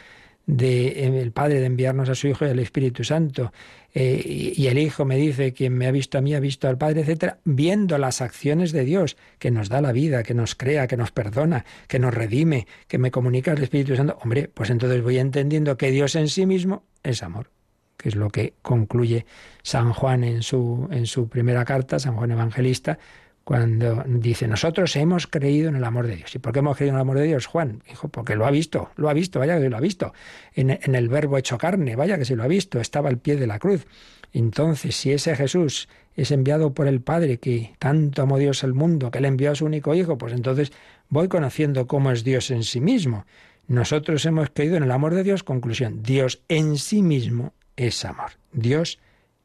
de 0.45 0.87
eh, 0.87 1.21
el 1.21 1.31
Padre 1.31 1.59
de 1.59 1.65
enviarnos 1.65 2.09
a 2.09 2.15
su 2.15 2.27
Hijo 2.27 2.45
y 2.45 2.49
al 2.49 2.59
Espíritu 2.59 3.03
Santo, 3.03 3.51
eh, 3.93 4.21
y, 4.25 4.67
el 4.67 4.77
Hijo 4.77 5.05
me 5.05 5.15
dice, 5.15 5.53
quien 5.53 5.77
me 5.77 5.87
ha 5.87 5.91
visto 5.91 6.17
a 6.17 6.21
mí 6.21 6.35
ha 6.35 6.39
visto 6.39 6.67
al 6.67 6.77
Padre, 6.77 7.01
etcétera, 7.01 7.39
viendo 7.45 7.97
las 7.97 8.21
acciones 8.21 8.71
de 8.71 8.83
Dios, 8.83 9.15
que 9.39 9.51
nos 9.51 9.69
da 9.69 9.81
la 9.81 9.91
vida, 9.91 10.23
que 10.23 10.33
nos 10.33 10.55
crea, 10.55 10.87
que 10.87 10.97
nos 10.97 11.11
perdona, 11.11 11.65
que 11.87 11.99
nos 11.99 12.13
redime, 12.13 12.67
que 12.87 12.97
me 12.97 13.11
comunica 13.11 13.53
el 13.53 13.63
Espíritu 13.63 13.95
Santo, 13.95 14.17
hombre, 14.21 14.49
pues 14.53 14.69
entonces 14.69 15.01
voy 15.01 15.17
entendiendo 15.17 15.77
que 15.77 15.91
Dios 15.91 16.15
en 16.15 16.27
sí 16.27 16.45
mismo 16.45 16.83
es 17.03 17.23
amor 17.23 17.51
que 17.97 18.09
es 18.09 18.15
lo 18.15 18.29
que 18.29 18.55
concluye 18.61 19.25
San 19.63 19.93
Juan 19.93 20.25
en 20.25 20.43
su, 20.43 20.87
en 20.91 21.05
su 21.05 21.29
primera 21.29 21.63
carta, 21.63 21.97
San 21.97 22.15
Juan 22.15 22.29
Evangelista, 22.29 22.99
cuando 23.45 24.03
dice, 24.07 24.47
nosotros 24.47 24.95
hemos 24.95 25.27
creído 25.27 25.69
en 25.69 25.75
el 25.75 25.83
amor 25.83 26.07
de 26.07 26.15
Dios. 26.15 26.33
¿Y 26.33 26.39
por 26.39 26.51
qué 26.51 26.59
hemos 26.59 26.77
creído 26.77 26.93
en 26.93 26.95
el 26.95 27.01
amor 27.01 27.19
de 27.19 27.25
Dios, 27.25 27.45
Juan? 27.45 27.83
Dijo, 27.87 28.07
porque 28.07 28.35
lo 28.35 28.47
ha 28.47 28.49
visto, 28.49 28.89
lo 28.95 29.07
ha 29.07 29.13
visto, 29.13 29.37
vaya 29.37 29.59
que 29.59 29.69
lo 29.69 29.77
ha 29.77 29.81
visto. 29.81 30.13
En, 30.55 30.71
el 30.71 31.09
verbo 31.09 31.37
hecho 31.37 31.59
carne, 31.59 31.95
vaya 31.95 32.17
que 32.17 32.25
se 32.25 32.35
lo 32.35 32.41
ha 32.41 32.47
visto, 32.47 32.79
estaba 32.79 33.07
al 33.07 33.19
pie 33.19 33.35
de 33.35 33.45
la 33.45 33.59
cruz. 33.59 33.85
Entonces, 34.33 34.95
si 34.95 35.11
ese 35.11 35.35
Jesús 35.35 35.87
es 36.15 36.31
enviado 36.31 36.73
por 36.73 36.87
el 36.87 37.01
Padre, 37.01 37.37
que 37.37 37.75
tanto 37.77 38.23
amó 38.23 38.39
Dios 38.39 38.63
al 38.63 38.73
mundo, 38.73 39.11
que 39.11 39.21
le 39.21 39.27
envió 39.27 39.51
a 39.51 39.55
su 39.55 39.65
único 39.65 39.93
Hijo, 39.93 40.17
pues 40.17 40.33
entonces 40.33 40.71
voy 41.09 41.27
conociendo 41.27 41.85
cómo 41.85 42.09
es 42.09 42.23
Dios 42.23 42.49
en 42.49 42.63
sí 42.63 42.81
mismo. 42.81 43.27
Nosotros 43.67 44.25
hemos 44.25 44.49
creído 44.49 44.75
en 44.75 44.83
el 44.83 44.91
amor 44.91 45.13
de 45.13 45.21
Dios, 45.21 45.43
conclusión, 45.43 46.01
Dios 46.01 46.41
en 46.49 46.77
sí 46.77 47.03
mismo 47.03 47.53
es 47.75 48.05
amor. 48.05 48.31
Dios 48.53 48.97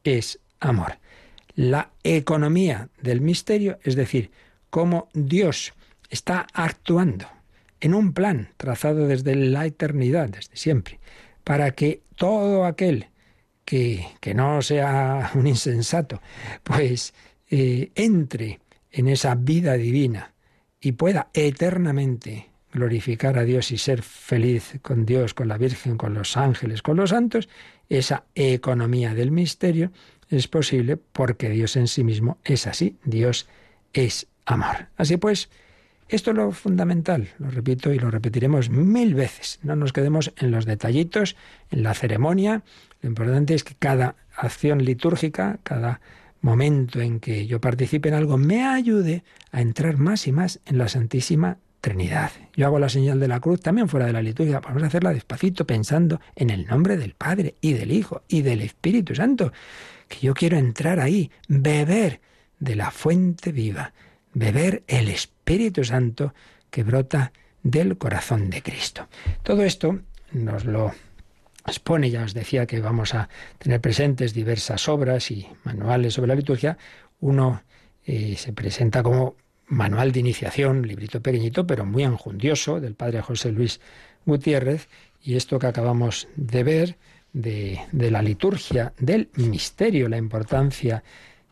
es 0.03 0.39
amor 0.59 0.93
la 1.69 1.91
economía 2.03 2.89
del 3.01 3.21
misterio, 3.21 3.79
es 3.83 3.95
decir, 3.95 4.31
cómo 4.69 5.09
Dios 5.13 5.73
está 6.09 6.47
actuando 6.53 7.27
en 7.79 7.93
un 7.93 8.13
plan 8.13 8.49
trazado 8.57 9.07
desde 9.07 9.35
la 9.35 9.65
eternidad, 9.65 10.29
desde 10.29 10.55
siempre, 10.55 10.99
para 11.43 11.71
que 11.71 12.01
todo 12.15 12.65
aquel 12.65 13.07
que, 13.65 14.07
que 14.19 14.33
no 14.33 14.61
sea 14.61 15.31
un 15.35 15.47
insensato, 15.47 16.21
pues 16.63 17.13
eh, 17.49 17.91
entre 17.95 18.59
en 18.91 19.07
esa 19.07 19.35
vida 19.35 19.73
divina 19.73 20.33
y 20.79 20.93
pueda 20.93 21.29
eternamente 21.33 22.49
glorificar 22.71 23.37
a 23.37 23.43
Dios 23.43 23.71
y 23.71 23.77
ser 23.77 24.01
feliz 24.01 24.79
con 24.81 25.05
Dios, 25.05 25.33
con 25.33 25.47
la 25.47 25.57
Virgen, 25.57 25.97
con 25.97 26.13
los 26.13 26.37
ángeles, 26.37 26.81
con 26.81 26.97
los 26.97 27.11
santos, 27.11 27.49
esa 27.89 28.23
economía 28.33 29.13
del 29.13 29.31
misterio 29.31 29.91
es 30.31 30.47
posible 30.47 30.97
porque 30.97 31.49
Dios 31.49 31.75
en 31.75 31.87
sí 31.87 32.03
mismo 32.03 32.37
es 32.43 32.67
así. 32.67 32.97
Dios 33.03 33.47
es 33.93 34.27
amor. 34.45 34.87
Así 34.97 35.17
pues, 35.17 35.49
esto 36.09 36.31
es 36.31 36.37
lo 36.37 36.51
fundamental, 36.51 37.29
lo 37.39 37.49
repito 37.49 37.93
y 37.93 37.99
lo 37.99 38.11
repetiremos 38.11 38.69
mil 38.69 39.15
veces. 39.15 39.59
No 39.63 39.75
nos 39.75 39.93
quedemos 39.93 40.33
en 40.37 40.51
los 40.51 40.65
detallitos, 40.65 41.35
en 41.69 41.83
la 41.83 41.93
ceremonia. 41.93 42.63
Lo 43.01 43.09
importante 43.09 43.53
es 43.53 43.63
que 43.63 43.75
cada 43.75 44.15
acción 44.35 44.83
litúrgica, 44.83 45.59
cada 45.63 46.01
momento 46.41 46.99
en 46.99 47.19
que 47.19 47.47
yo 47.47 47.61
participe 47.61 48.09
en 48.09 48.15
algo, 48.15 48.37
me 48.37 48.65
ayude 48.65 49.23
a 49.51 49.61
entrar 49.61 49.97
más 49.97 50.27
y 50.27 50.31
más 50.31 50.59
en 50.65 50.77
la 50.77 50.87
Santísima 50.87 51.57
Trinidad. 51.81 52.31
Yo 52.55 52.67
hago 52.67 52.77
la 52.77 52.89
señal 52.89 53.19
de 53.19 53.27
la 53.27 53.39
cruz 53.39 53.61
también 53.61 53.87
fuera 53.87 54.05
de 54.05 54.13
la 54.13 54.21
liturgia. 54.21 54.59
Vamos 54.59 54.83
a 54.83 54.87
hacerla 54.87 55.13
despacito 55.13 55.65
pensando 55.65 56.19
en 56.35 56.49
el 56.49 56.67
nombre 56.67 56.97
del 56.97 57.13
Padre 57.13 57.55
y 57.61 57.73
del 57.73 57.91
Hijo 57.91 58.21
y 58.27 58.41
del 58.41 58.61
Espíritu 58.61 59.15
Santo. 59.15 59.51
Que 60.11 60.19
yo 60.27 60.33
quiero 60.35 60.57
entrar 60.57 60.99
ahí, 60.99 61.31
beber 61.47 62.19
de 62.59 62.75
la 62.75 62.91
fuente 62.91 63.51
viva 63.51 63.93
beber 64.33 64.83
el 64.87 65.09
Espíritu 65.09 65.83
Santo 65.83 66.33
que 66.69 66.83
brota 66.83 67.33
del 67.63 67.97
corazón 67.97 68.49
de 68.49 68.61
Cristo. 68.61 69.07
Todo 69.43 69.63
esto 69.63 69.99
nos 70.31 70.65
lo 70.65 70.93
expone, 71.67 72.09
ya 72.09 72.23
os 72.23 72.33
decía 72.33 72.65
que 72.65 72.79
vamos 72.79 73.13
a 73.13 73.29
tener 73.57 73.81
presentes 73.81 74.33
diversas 74.33 74.87
obras 74.89 75.29
y 75.31 75.47
manuales 75.63 76.13
sobre 76.13 76.29
la 76.29 76.35
liturgia. 76.35 76.77
Uno 77.19 77.61
eh, 78.05 78.35
se 78.37 78.53
presenta 78.53 79.03
como 79.03 79.35
manual 79.67 80.11
de 80.11 80.21
iniciación, 80.21 80.87
librito 80.87 81.21
pequeñito, 81.21 81.67
pero 81.67 81.85
muy 81.85 82.03
enjundioso, 82.03 82.79
del 82.79 82.95
padre 82.95 83.21
José 83.21 83.51
Luis 83.51 83.79
Gutiérrez, 84.25 84.87
y 85.21 85.35
esto 85.35 85.59
que 85.59 85.67
acabamos 85.67 86.27
de 86.35 86.63
ver 86.63 86.97
de, 87.33 87.81
la 87.91 88.21
liturgia, 88.21 88.93
del 88.97 89.29
misterio, 89.35 90.09
la 90.09 90.17
importancia 90.17 91.03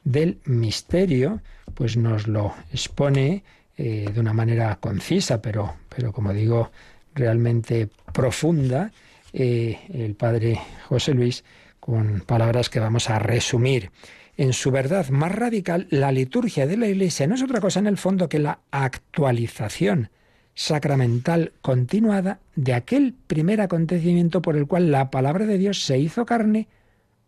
del 0.04 0.40
misterio, 0.46 1.42
pues 1.74 1.98
nos 1.98 2.28
lo 2.28 2.54
expone 2.72 3.44
eh, 3.78 4.10
de 4.14 4.20
una 4.20 4.34
manera 4.34 4.78
concisa, 4.80 5.42
pero, 5.42 5.76
pero 5.94 6.12
como 6.12 6.34
digo, 6.34 6.72
realmente 7.16 7.90
profunda, 8.14 8.92
eh, 9.34 9.80
el 9.94 10.16
padre 10.16 10.60
José 10.88 11.14
Luis, 11.14 11.44
con 11.80 12.22
palabras 12.22 12.70
que 12.70 12.80
vamos 12.80 13.10
a 13.10 13.20
resumir. 13.20 13.92
En 14.38 14.54
su 14.54 14.72
verdad 14.72 15.10
más 15.10 15.34
radical, 15.34 15.88
la 15.90 16.12
liturgia 16.12 16.66
de 16.66 16.78
la 16.78 16.88
Iglesia 16.88 17.28
no 17.28 17.36
es 17.36 17.44
otra 17.44 17.60
cosa 17.60 17.80
en 17.80 17.88
el 17.88 17.98
fondo 17.98 18.30
que 18.30 18.40
la 18.40 18.60
actualización 18.72 20.10
sacramental 20.54 21.54
continuada 21.62 22.39
de 22.56 22.74
aquel 22.74 23.16
primer 23.28 23.62
acontecimiento 23.62 24.41
por 24.41 24.58
el 24.58 24.68
cual 24.68 24.91
la 24.91 25.10
palabra 25.10 25.45
de 25.45 25.58
Dios 25.58 25.84
se 25.84 25.97
hizo 25.97 26.26
carne 26.26 26.68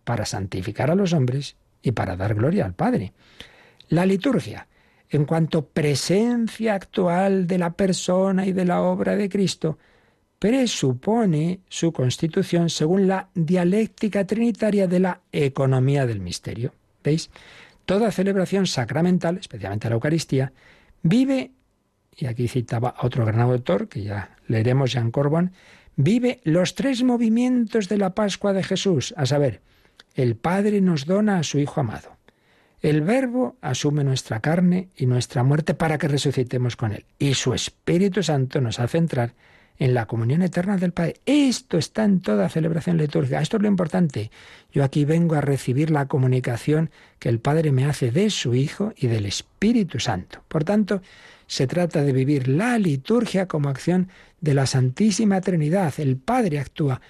para 0.03 0.25
santificar 0.25 0.91
a 0.91 0.95
los 0.95 1.13
hombres 1.13 1.55
y 1.81 1.91
para 1.91 2.15
dar 2.17 2.35
gloria 2.35 2.65
al 2.65 2.73
Padre. 2.73 3.13
La 3.89 4.05
liturgia, 4.05 4.67
en 5.09 5.25
cuanto 5.25 5.65
presencia 5.65 6.75
actual 6.75 7.47
de 7.47 7.57
la 7.57 7.71
persona 7.71 8.45
y 8.45 8.53
de 8.53 8.65
la 8.65 8.81
obra 8.81 9.15
de 9.15 9.29
Cristo, 9.29 9.77
presupone 10.39 11.59
su 11.69 11.91
constitución 11.91 12.69
según 12.69 13.07
la 13.07 13.29
dialéctica 13.35 14.25
trinitaria 14.25 14.87
de 14.87 14.99
la 14.99 15.21
economía 15.31 16.07
del 16.07 16.19
misterio. 16.19 16.73
¿Veis? 17.03 17.29
Toda 17.85 18.11
celebración 18.11 18.65
sacramental, 18.65 19.37
especialmente 19.37 19.87
la 19.87 19.95
Eucaristía, 19.95 20.51
vive, 21.03 21.51
y 22.15 22.25
aquí 22.25 22.47
citaba 22.47 22.89
a 22.89 23.05
otro 23.05 23.25
gran 23.25 23.39
autor, 23.39 23.87
que 23.87 24.03
ya 24.03 24.35
leeremos, 24.47 24.91
Jean 24.91 25.11
Corbon, 25.11 25.51
vive 25.95 26.41
los 26.43 26.75
tres 26.75 27.03
movimientos 27.03 27.89
de 27.89 27.97
la 27.97 28.13
Pascua 28.13 28.53
de 28.53 28.63
Jesús, 28.63 29.13
a 29.17 29.25
saber, 29.25 29.61
el 30.15 30.35
Padre 30.35 30.81
nos 30.81 31.05
dona 31.05 31.39
a 31.39 31.43
su 31.43 31.59
Hijo 31.59 31.79
amado. 31.79 32.17
El 32.81 33.01
Verbo 33.01 33.57
asume 33.61 34.03
nuestra 34.03 34.39
carne 34.39 34.89
y 34.95 35.05
nuestra 35.05 35.43
muerte 35.43 35.75
para 35.75 35.97
que 35.97 36.07
resucitemos 36.07 36.75
con 36.75 36.91
Él. 36.91 37.05
Y 37.19 37.35
su 37.35 37.53
Espíritu 37.53 38.23
Santo 38.23 38.59
nos 38.59 38.79
hace 38.79 38.97
entrar 38.97 39.33
en 39.77 39.93
la 39.93 40.07
comunión 40.07 40.41
eterna 40.41 40.77
del 40.77 40.91
Padre. 40.91 41.21
Esto 41.25 41.77
está 41.77 42.03
en 42.03 42.21
toda 42.21 42.49
celebración 42.49 42.97
litúrgica. 42.97 43.41
Esto 43.41 43.57
es 43.57 43.63
lo 43.63 43.67
importante. 43.67 44.31
Yo 44.71 44.83
aquí 44.83 45.05
vengo 45.05 45.35
a 45.35 45.41
recibir 45.41 45.91
la 45.91 46.07
comunicación 46.07 46.89
que 47.19 47.29
el 47.29 47.39
Padre 47.39 47.71
me 47.71 47.85
hace 47.85 48.11
de 48.11 48.29
su 48.31 48.55
Hijo 48.55 48.93
y 48.95 49.07
del 49.07 49.25
Espíritu 49.25 49.99
Santo. 49.99 50.43
Por 50.47 50.63
tanto, 50.63 51.01
se 51.51 51.67
trata 51.67 52.01
de 52.01 52.13
vivir 52.13 52.47
la 52.47 52.79
liturgia 52.79 53.45
como 53.45 53.67
acción 53.67 54.07
de 54.39 54.53
la 54.53 54.65
Santísima 54.65 55.41
Trinidad. 55.41 55.93
El 55.97 56.15
Padre 56.15 56.59
actúa 56.59 57.01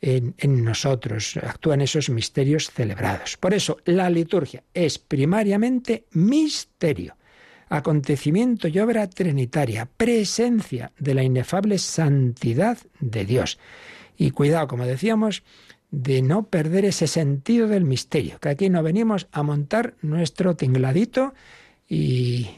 en, 0.00 0.64
nosotros, 0.64 1.36
actúan 1.36 1.82
esos 1.82 2.08
misterios 2.08 2.70
celebrados. 2.70 3.36
Por 3.36 3.52
eso 3.52 3.76
la 3.84 4.08
liturgia 4.08 4.62
es 4.72 4.98
primariamente 4.98 6.06
misterio, 6.12 7.18
acontecimiento 7.68 8.68
y 8.68 8.78
obra 8.78 9.06
trinitaria, 9.06 9.86
presencia 9.98 10.92
de 10.98 11.12
la 11.12 11.22
inefable 11.22 11.76
santidad 11.76 12.78
de 13.00 13.26
Dios. 13.26 13.58
Y 14.16 14.30
cuidado, 14.30 14.66
como 14.66 14.86
decíamos, 14.86 15.42
de 15.90 16.22
no 16.22 16.44
perder 16.44 16.86
ese 16.86 17.06
sentido 17.06 17.68
del 17.68 17.84
misterio, 17.84 18.38
que 18.40 18.48
aquí 18.48 18.70
no 18.70 18.82
venimos 18.82 19.28
a 19.30 19.42
montar 19.42 19.92
nuestro 20.00 20.56
tingladito 20.56 21.34
y, 21.92 22.48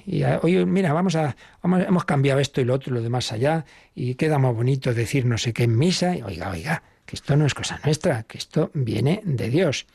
hoy, 0.42 0.66
mira, 0.66 0.92
vamos 0.92 1.16
a, 1.16 1.34
hemos 1.62 2.04
cambiado 2.04 2.38
esto 2.38 2.60
y 2.60 2.64
lo 2.64 2.74
otro, 2.74 2.92
lo 2.92 3.00
demás 3.00 3.32
allá, 3.32 3.64
y 3.94 4.14
queda 4.16 4.38
más 4.38 4.54
bonito 4.54 4.92
decir 4.92 5.24
no 5.24 5.38
sé 5.38 5.54
qué 5.54 5.64
en 5.64 5.78
misa, 5.78 6.14
y 6.14 6.20
oiga, 6.20 6.50
oiga, 6.50 6.82
que 7.06 7.16
esto 7.16 7.34
no 7.34 7.46
es 7.46 7.54
cosa 7.54 7.80
nuestra, 7.82 8.24
que 8.24 8.36
esto 8.36 8.70
viene 8.74 9.22
de 9.24 9.48
Dios. 9.48 9.86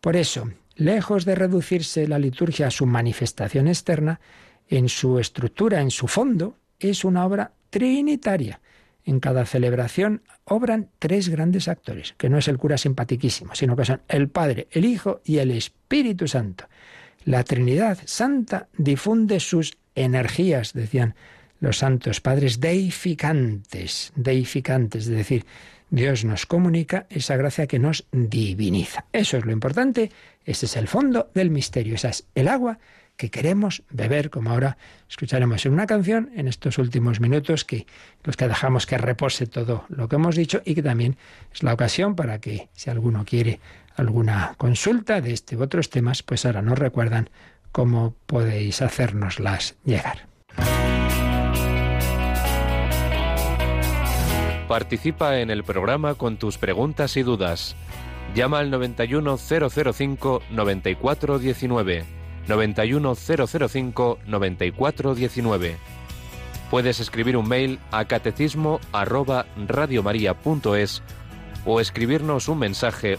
Por 0.00 0.14
eso, 0.14 0.52
lejos 0.76 1.24
de 1.24 1.34
reducirse 1.34 2.06
la 2.06 2.20
liturgia 2.20 2.68
a 2.68 2.70
su 2.70 2.86
manifestación 2.86 3.66
externa, 3.66 4.20
en 4.68 4.88
su 4.88 5.18
estructura, 5.18 5.80
en 5.80 5.90
su 5.90 6.06
fondo, 6.06 6.56
es 6.78 7.04
una 7.04 7.26
obra 7.26 7.54
trinitaria. 7.70 8.60
En 9.04 9.18
cada 9.18 9.46
celebración 9.46 10.22
obran 10.44 10.90
tres 11.00 11.28
grandes 11.28 11.66
actores, 11.66 12.14
que 12.16 12.28
no 12.28 12.38
es 12.38 12.46
el 12.46 12.56
cura 12.56 12.78
simpaticísimo, 12.78 13.56
sino 13.56 13.74
que 13.74 13.84
son 13.84 14.02
el 14.06 14.28
Padre, 14.28 14.68
el 14.70 14.84
Hijo 14.84 15.22
y 15.24 15.38
el 15.38 15.50
Espíritu 15.50 16.28
Santo. 16.28 16.68
La 17.26 17.42
Trinidad 17.42 17.98
Santa 18.04 18.68
difunde 18.78 19.40
sus 19.40 19.76
energías, 19.96 20.72
decían 20.74 21.16
los 21.58 21.78
santos 21.78 22.20
padres, 22.20 22.60
deificantes, 22.60 24.12
deificantes, 24.14 25.08
es 25.08 25.10
decir, 25.10 25.44
Dios 25.90 26.24
nos 26.24 26.46
comunica 26.46 27.08
esa 27.10 27.36
gracia 27.36 27.66
que 27.66 27.80
nos 27.80 28.06
diviniza. 28.12 29.06
Eso 29.12 29.38
es 29.38 29.44
lo 29.44 29.50
importante, 29.50 30.12
ese 30.44 30.66
es 30.66 30.76
el 30.76 30.86
fondo 30.86 31.32
del 31.34 31.50
misterio, 31.50 31.96
esa 31.96 32.10
es 32.10 32.28
el 32.36 32.46
agua 32.46 32.78
que 33.16 33.28
queremos 33.28 33.82
beber, 33.90 34.30
como 34.30 34.50
ahora 34.50 34.78
escucharemos 35.08 35.66
en 35.66 35.72
una 35.72 35.86
canción 35.86 36.30
en 36.36 36.46
estos 36.46 36.78
últimos 36.78 37.18
minutos, 37.18 37.64
que 37.64 37.86
los 38.22 38.36
que 38.36 38.46
dejamos 38.46 38.86
que 38.86 38.98
repose 38.98 39.48
todo 39.48 39.84
lo 39.88 40.08
que 40.08 40.14
hemos 40.14 40.36
dicho 40.36 40.62
y 40.64 40.76
que 40.76 40.82
también 40.82 41.16
es 41.52 41.64
la 41.64 41.74
ocasión 41.74 42.14
para 42.14 42.40
que 42.40 42.68
si 42.72 42.88
alguno 42.88 43.24
quiere 43.24 43.58
alguna 43.96 44.54
consulta 44.56 45.20
de 45.20 45.32
este 45.32 45.56
u 45.56 45.62
otros 45.62 45.90
temas, 45.90 46.22
pues 46.22 46.46
ahora 46.46 46.62
nos 46.62 46.78
recuerdan 46.78 47.30
cómo 47.72 48.14
podéis 48.26 48.82
hacérnoslas 48.82 49.76
llegar. 49.84 50.28
Participa 54.68 55.38
en 55.38 55.50
el 55.50 55.62
programa 55.62 56.14
con 56.14 56.38
tus 56.38 56.58
preguntas 56.58 57.16
y 57.16 57.22
dudas. 57.22 57.76
Llama 58.34 58.58
al 58.58 58.70
91005 58.70 60.42
9419. 60.50 62.04
91005 62.48 64.18
9419. 64.26 65.76
Puedes 66.70 66.98
escribir 66.98 67.36
un 67.36 67.48
mail 67.48 67.78
a 67.92 68.06
catecismo 68.06 68.80
o 71.64 71.80
escribirnos 71.80 72.48
un 72.48 72.58
mensaje 72.58 73.18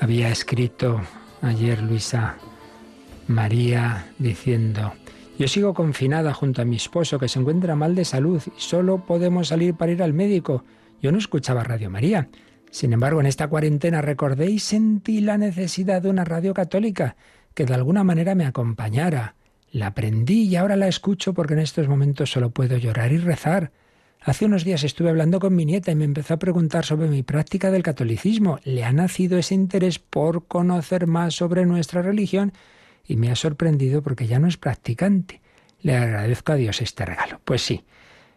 Había 0.00 0.30
escrito 0.30 1.00
ayer 1.42 1.82
Luisa 1.82 2.36
María 3.26 4.12
diciendo, 4.18 4.92
yo 5.38 5.48
sigo 5.48 5.74
confinada 5.74 6.32
junto 6.32 6.62
a 6.62 6.64
mi 6.64 6.76
esposo 6.76 7.18
que 7.18 7.28
se 7.28 7.40
encuentra 7.40 7.74
mal 7.74 7.96
de 7.96 8.04
salud 8.04 8.40
y 8.46 8.60
solo 8.60 9.04
podemos 9.04 9.48
salir 9.48 9.74
para 9.74 9.92
ir 9.92 10.02
al 10.02 10.12
médico. 10.12 10.64
Yo 11.02 11.10
no 11.10 11.18
escuchaba 11.18 11.64
Radio 11.64 11.90
María. 11.90 12.28
Sin 12.70 12.92
embargo, 12.92 13.20
en 13.20 13.26
esta 13.26 13.48
cuarentena 13.48 14.00
recordé 14.00 14.50
y 14.50 14.60
sentí 14.60 15.20
la 15.20 15.36
necesidad 15.36 16.00
de 16.00 16.10
una 16.10 16.24
radio 16.24 16.54
católica 16.54 17.16
que 17.54 17.64
de 17.64 17.74
alguna 17.74 18.04
manera 18.04 18.36
me 18.36 18.46
acompañara. 18.46 19.34
La 19.72 19.88
aprendí 19.88 20.44
y 20.44 20.56
ahora 20.56 20.76
la 20.76 20.86
escucho 20.86 21.34
porque 21.34 21.54
en 21.54 21.60
estos 21.60 21.88
momentos 21.88 22.30
solo 22.30 22.50
puedo 22.50 22.76
llorar 22.76 23.12
y 23.12 23.18
rezar. 23.18 23.72
Hace 24.20 24.44
unos 24.44 24.64
días 24.64 24.82
estuve 24.82 25.10
hablando 25.10 25.38
con 25.38 25.54
mi 25.54 25.64
nieta 25.64 25.92
y 25.92 25.94
me 25.94 26.04
empezó 26.04 26.34
a 26.34 26.38
preguntar 26.38 26.84
sobre 26.84 27.08
mi 27.08 27.22
práctica 27.22 27.70
del 27.70 27.82
catolicismo. 27.82 28.58
Le 28.64 28.84
ha 28.84 28.92
nacido 28.92 29.38
ese 29.38 29.54
interés 29.54 29.98
por 29.98 30.46
conocer 30.46 31.06
más 31.06 31.34
sobre 31.34 31.64
nuestra 31.66 32.02
religión 32.02 32.52
y 33.06 33.16
me 33.16 33.30
ha 33.30 33.36
sorprendido 33.36 34.02
porque 34.02 34.26
ya 34.26 34.38
no 34.38 34.48
es 34.48 34.56
practicante. 34.56 35.40
Le 35.80 35.96
agradezco 35.96 36.52
a 36.52 36.56
Dios 36.56 36.82
este 36.82 37.04
regalo. 37.04 37.40
Pues 37.44 37.62
sí, 37.62 37.84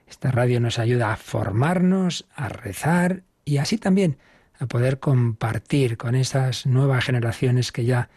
esta 0.07 0.31
radio 0.31 0.59
nos 0.59 0.77
ayuda 0.77 1.11
a 1.11 1.17
formarnos, 1.17 2.27
a 2.35 2.47
rezar 2.47 3.23
y 3.43 3.57
así 3.57 3.77
también 3.77 4.17
a 4.59 4.67
poder 4.67 4.99
compartir 4.99 5.97
con 5.97 6.13
esas 6.13 6.67
nuevas 6.67 7.03
generaciones 7.03 7.71
que 7.71 7.85
ya, 7.85 8.09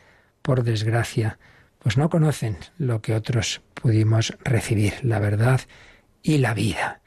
por 0.42 0.62
desgracia, 0.62 1.38
pues 1.78 1.96
no 1.96 2.10
conocen 2.10 2.58
lo 2.76 3.00
que 3.00 3.14
otros 3.14 3.62
pudimos 3.72 4.36
recibir, 4.44 4.94
la 5.02 5.18
verdad 5.18 5.62
y 6.22 6.38
la 6.38 6.52
vida. 6.52 7.00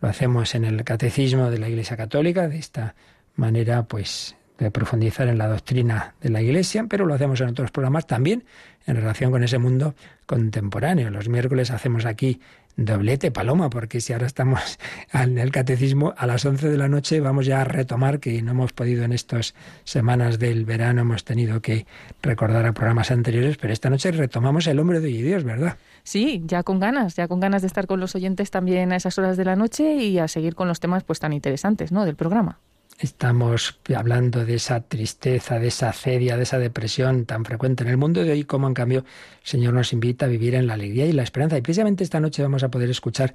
Lo 0.00 0.08
hacemos 0.08 0.54
en 0.54 0.64
el 0.64 0.84
catecismo 0.84 1.50
de 1.50 1.58
la 1.58 1.68
Iglesia 1.68 1.96
Católica, 1.96 2.48
de 2.48 2.58
esta 2.58 2.94
manera, 3.34 3.84
pues, 3.84 4.36
de 4.58 4.70
profundizar 4.70 5.28
en 5.28 5.38
la 5.38 5.48
doctrina 5.48 6.14
de 6.20 6.30
la 6.30 6.42
Iglesia, 6.42 6.86
pero 6.88 7.06
lo 7.06 7.14
hacemos 7.14 7.40
en 7.40 7.48
otros 7.48 7.70
programas 7.70 8.06
también 8.06 8.44
en 8.86 8.96
relación 8.96 9.30
con 9.30 9.44
ese 9.44 9.58
mundo 9.58 9.94
contemporáneo. 10.26 11.10
Los 11.10 11.28
miércoles 11.28 11.70
hacemos 11.70 12.04
aquí 12.04 12.40
doblete, 12.78 13.30
Paloma, 13.32 13.68
porque 13.68 14.00
si 14.00 14.12
ahora 14.12 14.26
estamos 14.26 14.78
en 15.12 15.36
el 15.36 15.50
catecismo, 15.50 16.14
a 16.16 16.26
las 16.26 16.44
11 16.46 16.70
de 16.70 16.78
la 16.78 16.88
noche 16.88 17.20
vamos 17.20 17.44
ya 17.44 17.60
a 17.60 17.64
retomar, 17.64 18.20
que 18.20 18.40
no 18.40 18.52
hemos 18.52 18.72
podido 18.72 19.04
en 19.04 19.12
estas 19.12 19.54
semanas 19.84 20.38
del 20.38 20.64
verano, 20.64 21.02
hemos 21.02 21.24
tenido 21.24 21.60
que 21.60 21.86
recordar 22.22 22.64
a 22.64 22.72
programas 22.72 23.10
anteriores, 23.10 23.56
pero 23.58 23.72
esta 23.72 23.90
noche 23.90 24.12
retomamos 24.12 24.66
el 24.68 24.78
hombre 24.78 25.00
de 25.00 25.08
Dios, 25.08 25.44
¿verdad? 25.44 25.76
Sí, 26.04 26.42
ya 26.46 26.62
con 26.62 26.78
ganas, 26.78 27.16
ya 27.16 27.28
con 27.28 27.40
ganas 27.40 27.62
de 27.62 27.66
estar 27.66 27.86
con 27.86 28.00
los 28.00 28.14
oyentes 28.14 28.50
también 28.50 28.92
a 28.92 28.96
esas 28.96 29.18
horas 29.18 29.36
de 29.36 29.44
la 29.44 29.56
noche 29.56 29.96
y 29.96 30.18
a 30.18 30.28
seguir 30.28 30.54
con 30.54 30.68
los 30.68 30.80
temas 30.80 31.02
pues 31.02 31.18
tan 31.18 31.32
interesantes, 31.32 31.92
¿no? 31.92 32.04
del 32.04 32.16
programa. 32.16 32.60
Estamos 32.98 33.78
hablando 33.96 34.44
de 34.44 34.56
esa 34.56 34.80
tristeza, 34.80 35.60
de 35.60 35.68
esa 35.68 35.92
cedia, 35.92 36.36
de 36.36 36.42
esa 36.42 36.58
depresión 36.58 37.26
tan 37.26 37.44
frecuente 37.44 37.84
en 37.84 37.90
el 37.90 37.96
mundo 37.96 38.24
de 38.24 38.32
hoy, 38.32 38.42
como 38.42 38.66
en 38.66 38.74
cambio 38.74 38.98
el 38.98 39.46
Señor 39.46 39.72
nos 39.72 39.92
invita 39.92 40.26
a 40.26 40.28
vivir 40.28 40.56
en 40.56 40.66
la 40.66 40.74
alegría 40.74 41.06
y 41.06 41.12
la 41.12 41.22
esperanza. 41.22 41.56
Y 41.56 41.62
precisamente 41.62 42.02
esta 42.02 42.18
noche 42.18 42.42
vamos 42.42 42.64
a 42.64 42.72
poder 42.72 42.90
escuchar 42.90 43.34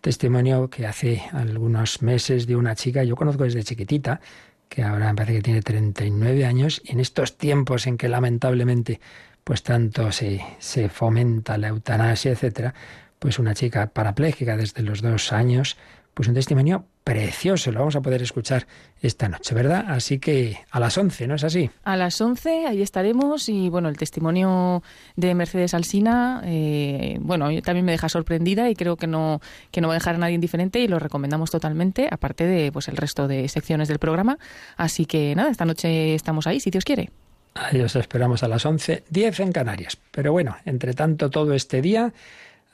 testimonio 0.00 0.68
que 0.68 0.88
hace 0.88 1.22
algunos 1.30 2.02
meses 2.02 2.48
de 2.48 2.56
una 2.56 2.74
chica, 2.74 3.04
yo 3.04 3.14
conozco 3.14 3.44
desde 3.44 3.62
chiquitita, 3.62 4.20
que 4.68 4.82
ahora 4.82 5.10
me 5.10 5.14
parece 5.14 5.34
que 5.34 5.42
tiene 5.42 5.62
39 5.62 6.44
años, 6.44 6.82
y 6.84 6.90
en 6.90 6.98
estos 6.98 7.38
tiempos 7.38 7.86
en 7.86 7.96
que 7.96 8.08
lamentablemente 8.08 9.00
pues 9.44 9.62
tanto 9.62 10.10
se, 10.10 10.40
se 10.58 10.88
fomenta 10.88 11.56
la 11.56 11.68
eutanasia, 11.68 12.32
etcétera, 12.32 12.74
pues 13.20 13.38
una 13.38 13.54
chica 13.54 13.86
parapléjica 13.86 14.56
desde 14.56 14.82
los 14.82 15.02
dos 15.02 15.32
años, 15.32 15.76
pues 16.14 16.26
un 16.26 16.34
testimonio 16.34 16.86
precioso, 17.04 17.70
lo 17.70 17.80
vamos 17.80 17.96
a 17.96 18.00
poder 18.00 18.22
escuchar 18.22 18.66
esta 19.02 19.28
noche, 19.28 19.54
¿verdad? 19.54 19.84
Así 19.88 20.18
que 20.18 20.58
a 20.70 20.80
las 20.80 20.96
11, 20.96 21.26
¿no 21.26 21.34
es 21.34 21.44
así? 21.44 21.70
A 21.84 21.96
las 21.96 22.18
11, 22.18 22.66
ahí 22.66 22.80
estaremos 22.80 23.50
y 23.50 23.68
bueno, 23.68 23.90
el 23.90 23.98
testimonio 23.98 24.82
de 25.14 25.34
Mercedes 25.34 25.74
Alsina, 25.74 26.40
eh, 26.46 27.18
bueno, 27.20 27.50
también 27.62 27.84
me 27.84 27.92
deja 27.92 28.08
sorprendida 28.08 28.70
y 28.70 28.74
creo 28.74 28.96
que 28.96 29.06
no, 29.06 29.42
que 29.70 29.82
no 29.82 29.88
va 29.88 29.94
a 29.94 29.98
dejar 29.98 30.14
a 30.14 30.18
nadie 30.18 30.34
indiferente 30.34 30.80
y 30.80 30.88
lo 30.88 30.98
recomendamos 30.98 31.50
totalmente, 31.50 32.08
aparte 32.10 32.46
de 32.46 32.72
pues 32.72 32.88
el 32.88 32.96
resto 32.96 33.28
de 33.28 33.48
secciones 33.48 33.88
del 33.88 33.98
programa. 33.98 34.38
Así 34.78 35.04
que 35.04 35.34
nada, 35.34 35.50
esta 35.50 35.66
noche 35.66 36.14
estamos 36.14 36.46
ahí, 36.46 36.58
si 36.58 36.70
Dios 36.70 36.84
quiere. 36.84 37.10
Ahí 37.54 37.80
os 37.82 37.94
esperamos 37.94 38.42
a 38.42 38.48
las 38.48 38.66
11, 38.66 39.04
10 39.08 39.40
en 39.40 39.52
Canarias. 39.52 39.96
Pero 40.10 40.32
bueno, 40.32 40.56
entre 40.64 40.92
tanto 40.92 41.30
todo 41.30 41.54
este 41.54 41.80
día 41.82 42.12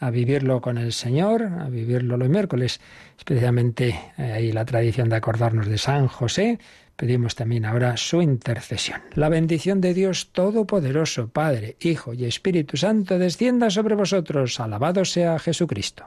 a 0.01 0.11
vivirlo 0.11 0.61
con 0.61 0.79
el 0.79 0.93
Señor, 0.93 1.43
a 1.43 1.69
vivirlo 1.69 2.17
los 2.17 2.29
miércoles, 2.29 2.81
especialmente 3.19 4.01
eh, 4.17 4.33
ahí 4.33 4.53
la 4.53 4.65
tradición 4.65 5.11
de 5.11 5.17
acordarnos 5.17 5.67
de 5.67 5.79
San 5.79 6.09
José. 6.09 6.59
Pedimos 6.97 7.35
también 7.35 7.65
ahora 7.65 7.97
su 7.97 8.21
intercesión. 8.21 9.01
La 9.15 9.29
bendición 9.29 9.81
de 9.81 9.95
Dios 9.95 10.33
Todopoderoso, 10.33 11.29
Padre, 11.29 11.77
Hijo 11.81 12.15
y 12.15 12.25
Espíritu 12.25 12.77
Santo, 12.77 13.19
descienda 13.19 13.71
sobre 13.71 13.95
vosotros. 13.95 14.59
Alabado 14.59 15.05
sea 15.05 15.39
Jesucristo. 15.39 16.07